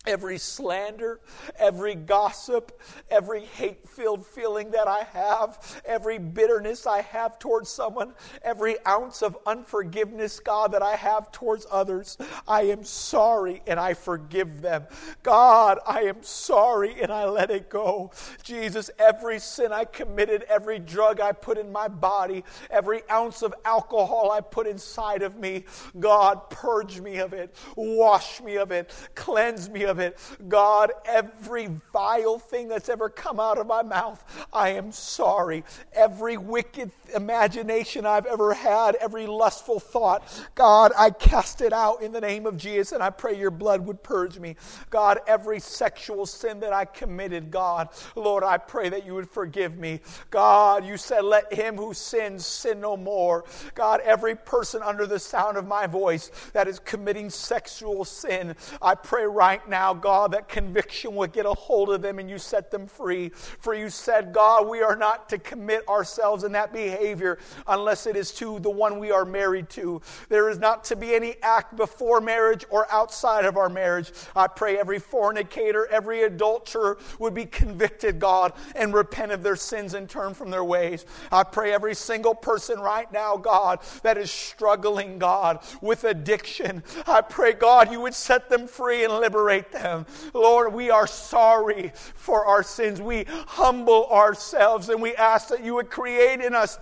every 0.07 0.39
slander, 0.39 1.19
every 1.59 1.93
gossip, 1.93 2.81
every 3.11 3.45
hate 3.45 3.87
filled 3.87 4.25
feeling 4.25 4.71
that 4.71 4.87
I 4.87 5.03
have, 5.13 5.81
every 5.85 6.17
bitterness 6.17 6.87
I 6.87 7.01
have 7.01 7.37
towards 7.37 7.69
someone, 7.69 8.13
every 8.41 8.83
ounce 8.87 9.21
of 9.21 9.37
unforgiveness, 9.45 10.39
God, 10.39 10.71
that 10.71 10.81
I 10.81 10.95
have 10.95 11.31
towards 11.31 11.67
others. 11.71 12.17
I 12.47 12.63
am 12.63 12.83
sorry 12.83 13.61
and 13.67 13.79
I 13.79 13.93
forgive 13.93 14.61
them. 14.61 14.85
God, 15.21 15.77
I 15.85 16.01
am 16.01 16.23
sorry 16.23 16.99
and 16.99 17.11
I 17.11 17.25
let 17.25 17.51
it 17.51 17.69
go. 17.69 18.11
Jesus, 18.41 18.89
every 18.97 19.37
sin 19.37 19.71
I 19.71 19.85
committed, 19.85 20.43
every 20.49 20.79
drug 20.79 21.19
I 21.19 21.31
put 21.31 21.59
in 21.59 21.71
my 21.71 21.87
body, 21.87 22.43
every 22.71 23.03
ounce 23.09 23.43
of 23.43 23.53
alcohol 23.65 24.31
I 24.31 24.41
put 24.41 24.65
inside 24.65 25.21
of 25.21 25.37
me, 25.37 25.65
God, 25.99 26.49
purge 26.49 26.99
me 27.01 27.19
of 27.19 27.33
it, 27.33 27.55
wash 27.75 28.41
me 28.41 28.57
of 28.57 28.71
it, 28.71 28.91
cleanse 29.13 29.69
me 29.69 29.83
of 29.83 29.90
of 29.91 29.99
it. 29.99 30.17
God, 30.47 30.91
every 31.05 31.69
vile 31.93 32.39
thing 32.39 32.67
that's 32.67 32.89
ever 32.89 33.09
come 33.09 33.39
out 33.39 33.59
of 33.59 33.67
my 33.67 33.83
mouth, 33.83 34.23
I 34.51 34.69
am 34.69 34.91
sorry. 34.91 35.63
Every 35.93 36.37
wicked 36.37 36.89
imagination 37.13 38.05
I've 38.05 38.25
ever 38.25 38.53
had, 38.53 38.95
every 38.95 39.27
lustful 39.27 39.79
thought, 39.79 40.23
God, 40.55 40.93
I 40.97 41.11
cast 41.11 41.61
it 41.61 41.73
out 41.73 42.01
in 42.01 42.13
the 42.13 42.21
name 42.21 42.45
of 42.45 42.57
Jesus, 42.57 42.93
and 42.93 43.03
I 43.03 43.09
pray 43.09 43.37
your 43.37 43.51
blood 43.51 43.85
would 43.85 44.01
purge 44.01 44.39
me. 44.39 44.55
God, 44.89 45.19
every 45.27 45.59
sexual 45.59 46.25
sin 46.25 46.61
that 46.61 46.73
I 46.73 46.85
committed, 46.85 47.51
God, 47.51 47.89
Lord, 48.15 48.43
I 48.43 48.57
pray 48.57 48.89
that 48.89 49.05
you 49.05 49.13
would 49.15 49.29
forgive 49.29 49.77
me. 49.77 49.99
God, 50.29 50.85
you 50.85 50.95
said, 50.95 51.25
let 51.25 51.53
him 51.53 51.75
who 51.75 51.93
sins 51.93 52.45
sin 52.45 52.79
no 52.79 52.95
more. 52.95 53.43
God, 53.75 53.99
every 54.01 54.35
person 54.35 54.81
under 54.81 55.05
the 55.05 55.19
sound 55.19 55.57
of 55.57 55.67
my 55.67 55.85
voice 55.85 56.31
that 56.53 56.67
is 56.69 56.79
committing 56.79 57.29
sexual 57.29 58.05
sin, 58.05 58.55
I 58.81 58.95
pray 58.95 59.25
right 59.25 59.67
now 59.67 59.80
now, 59.81 59.95
God, 59.95 60.33
that 60.33 60.47
conviction 60.47 61.15
would 61.15 61.33
get 61.33 61.47
a 61.47 61.53
hold 61.55 61.89
of 61.89 62.03
them 62.03 62.19
and 62.19 62.29
you 62.29 62.37
set 62.37 62.69
them 62.69 62.85
free. 62.85 63.29
For 63.29 63.73
you 63.73 63.89
said, 63.89 64.31
God, 64.31 64.67
we 64.67 64.83
are 64.83 64.95
not 64.95 65.27
to 65.29 65.39
commit 65.39 65.89
ourselves 65.89 66.43
in 66.43 66.51
that 66.51 66.71
behavior 66.71 67.39
unless 67.65 68.05
it 68.05 68.15
is 68.15 68.31
to 68.33 68.59
the 68.59 68.69
one 68.69 68.99
we 68.99 69.09
are 69.09 69.25
married 69.25 69.71
to. 69.71 69.99
There 70.29 70.51
is 70.51 70.59
not 70.59 70.83
to 70.83 70.95
be 70.95 71.15
any 71.15 71.33
act 71.41 71.77
before 71.77 72.21
marriage 72.21 72.63
or 72.69 72.85
outside 72.91 73.43
of 73.43 73.57
our 73.57 73.69
marriage. 73.69 74.11
I 74.35 74.45
pray 74.45 74.77
every 74.77 74.99
fornicator, 74.99 75.87
every 75.87 76.21
adulterer 76.25 76.99
would 77.17 77.33
be 77.33 77.47
convicted, 77.47 78.19
God, 78.19 78.53
and 78.75 78.93
repent 78.93 79.31
of 79.31 79.41
their 79.41 79.55
sins 79.55 79.95
and 79.95 80.07
turn 80.07 80.35
from 80.35 80.51
their 80.51 80.63
ways. 80.63 81.07
I 81.31 81.41
pray 81.41 81.73
every 81.73 81.95
single 81.95 82.35
person 82.35 82.79
right 82.79 83.11
now, 83.11 83.35
God, 83.35 83.79
that 84.03 84.19
is 84.19 84.29
struggling, 84.29 85.17
God, 85.17 85.57
with 85.81 86.03
addiction. 86.03 86.83
I 87.07 87.21
pray, 87.21 87.53
God, 87.53 87.91
you 87.91 87.99
would 88.01 88.13
set 88.13 88.47
them 88.47 88.67
free 88.67 89.03
and 89.05 89.13
liberate 89.13 89.70
them. 89.71 90.05
Lord, 90.33 90.73
we 90.73 90.89
are 90.89 91.07
sorry 91.07 91.91
for 91.95 92.45
our 92.45 92.63
sins. 92.63 93.01
We 93.01 93.25
humble 93.27 94.07
ourselves 94.07 94.89
and 94.89 95.01
we 95.01 95.15
ask 95.15 95.49
that 95.49 95.63
you 95.63 95.75
would 95.75 95.89
create 95.89 96.41
in 96.41 96.53
us 96.53 96.79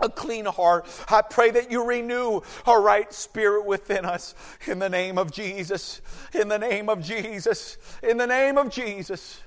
a 0.00 0.08
clean 0.08 0.44
heart. 0.44 0.86
I 1.08 1.22
pray 1.22 1.50
that 1.50 1.70
you 1.70 1.84
renew 1.84 2.40
a 2.66 2.78
right 2.78 3.12
spirit 3.12 3.66
within 3.66 4.04
us 4.04 4.34
in 4.66 4.78
the 4.78 4.88
name 4.88 5.18
of 5.18 5.32
Jesus. 5.32 6.00
In 6.32 6.48
the 6.48 6.58
name 6.58 6.88
of 6.88 7.02
Jesus. 7.02 7.78
In 8.02 8.16
the 8.16 8.26
name 8.26 8.58
of 8.58 8.70
Jesus. 8.70 9.40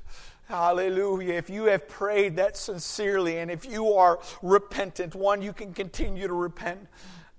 Hallelujah. 0.52 1.36
If 1.36 1.50
you 1.50 1.66
have 1.66 1.88
prayed 1.88 2.36
that 2.36 2.58
sincerely 2.58 3.38
and 3.38 3.50
if 3.50 3.66
you 3.66 3.94
are 3.94 4.20
repentant, 4.42 5.16
one, 5.16 5.42
you 5.42 5.54
can 5.54 5.74
continue 5.74 6.28
to 6.28 6.34
repent. 6.34 6.88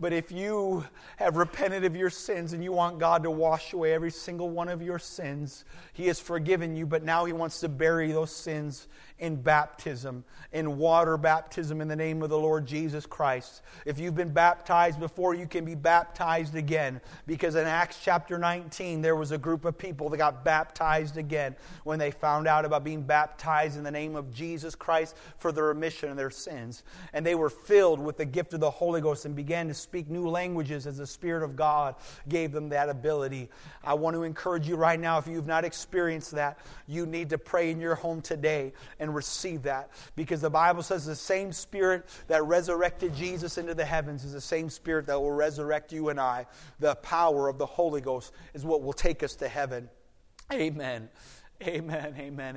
But 0.03 0.12
if 0.12 0.32
you 0.32 0.84
have 1.18 1.36
repented 1.36 1.84
of 1.84 1.94
your 1.94 2.11
sins 2.11 2.55
and 2.55 2.64
you 2.64 2.72
want 2.72 2.98
God 2.98 3.22
to 3.22 3.30
wash 3.30 3.72
away 3.72 3.92
every 3.92 4.11
single 4.11 4.50
one 4.50 4.68
of 4.68 4.82
your 4.82 4.98
sins, 4.98 5.64
He 5.92 6.09
has 6.09 6.18
forgiven 6.18 6.74
you, 6.74 6.86
but 6.86 7.05
now 7.05 7.24
He 7.24 7.32
wants 7.32 7.61
to 7.61 7.68
bury 7.68 8.11
those 8.11 8.34
sins 8.34 8.88
in 9.22 9.36
baptism, 9.36 10.24
in 10.50 10.78
water 10.78 11.16
baptism 11.16 11.80
in 11.80 11.86
the 11.86 11.94
name 11.94 12.24
of 12.24 12.28
the 12.28 12.36
Lord 12.36 12.66
Jesus 12.66 13.06
Christ. 13.06 13.62
If 13.86 14.00
you've 14.00 14.16
been 14.16 14.32
baptized 14.32 14.98
before, 14.98 15.32
you 15.32 15.46
can 15.46 15.64
be 15.64 15.76
baptized 15.76 16.56
again. 16.56 17.00
Because 17.24 17.54
in 17.54 17.64
Acts 17.64 18.00
chapter 18.02 18.36
19, 18.36 19.00
there 19.00 19.14
was 19.14 19.30
a 19.30 19.38
group 19.38 19.64
of 19.64 19.78
people 19.78 20.08
that 20.08 20.16
got 20.16 20.44
baptized 20.44 21.18
again 21.18 21.54
when 21.84 22.00
they 22.00 22.10
found 22.10 22.48
out 22.48 22.64
about 22.64 22.82
being 22.82 23.00
baptized 23.00 23.78
in 23.78 23.84
the 23.84 23.92
name 23.92 24.16
of 24.16 24.34
Jesus 24.34 24.74
Christ 24.74 25.16
for 25.38 25.52
the 25.52 25.62
remission 25.62 26.10
of 26.10 26.16
their 26.16 26.32
sins. 26.32 26.82
And 27.12 27.24
they 27.24 27.36
were 27.36 27.48
filled 27.48 28.00
with 28.00 28.16
the 28.16 28.24
gift 28.24 28.54
of 28.54 28.60
the 28.60 28.70
Holy 28.70 29.00
Ghost 29.00 29.24
and 29.24 29.36
began 29.36 29.68
to 29.68 29.74
speak 29.74 30.10
new 30.10 30.28
languages 30.28 30.84
as 30.88 30.98
the 30.98 31.06
Spirit 31.06 31.44
of 31.44 31.54
God 31.54 31.94
gave 32.28 32.50
them 32.50 32.68
that 32.70 32.88
ability. 32.88 33.48
I 33.84 33.94
want 33.94 34.16
to 34.16 34.24
encourage 34.24 34.66
you 34.66 34.74
right 34.74 34.98
now, 34.98 35.18
if 35.18 35.28
you've 35.28 35.46
not 35.46 35.64
experienced 35.64 36.32
that, 36.32 36.58
you 36.88 37.06
need 37.06 37.30
to 37.30 37.38
pray 37.38 37.70
in 37.70 37.80
your 37.80 37.94
home 37.94 38.20
today 38.20 38.72
receive 39.14 39.62
that 39.62 39.90
because 40.16 40.40
the 40.40 40.50
Bible 40.50 40.82
says 40.82 41.06
the 41.06 41.16
same 41.16 41.52
Spirit 41.52 42.06
that 42.28 42.44
resurrected 42.44 43.14
Jesus 43.14 43.58
into 43.58 43.74
the 43.74 43.84
heavens 43.84 44.24
is 44.24 44.32
the 44.32 44.40
same 44.40 44.70
Spirit 44.70 45.06
that 45.06 45.20
will 45.20 45.32
resurrect 45.32 45.92
you 45.92 46.08
and 46.08 46.20
I. 46.20 46.46
The 46.80 46.94
power 46.96 47.48
of 47.48 47.58
the 47.58 47.66
Holy 47.66 48.00
Ghost 48.00 48.32
is 48.54 48.64
what 48.64 48.82
will 48.82 48.92
take 48.92 49.22
us 49.22 49.34
to 49.36 49.48
heaven. 49.48 49.88
Amen. 50.52 51.08
Amen. 51.62 52.14
Amen. 52.18 52.56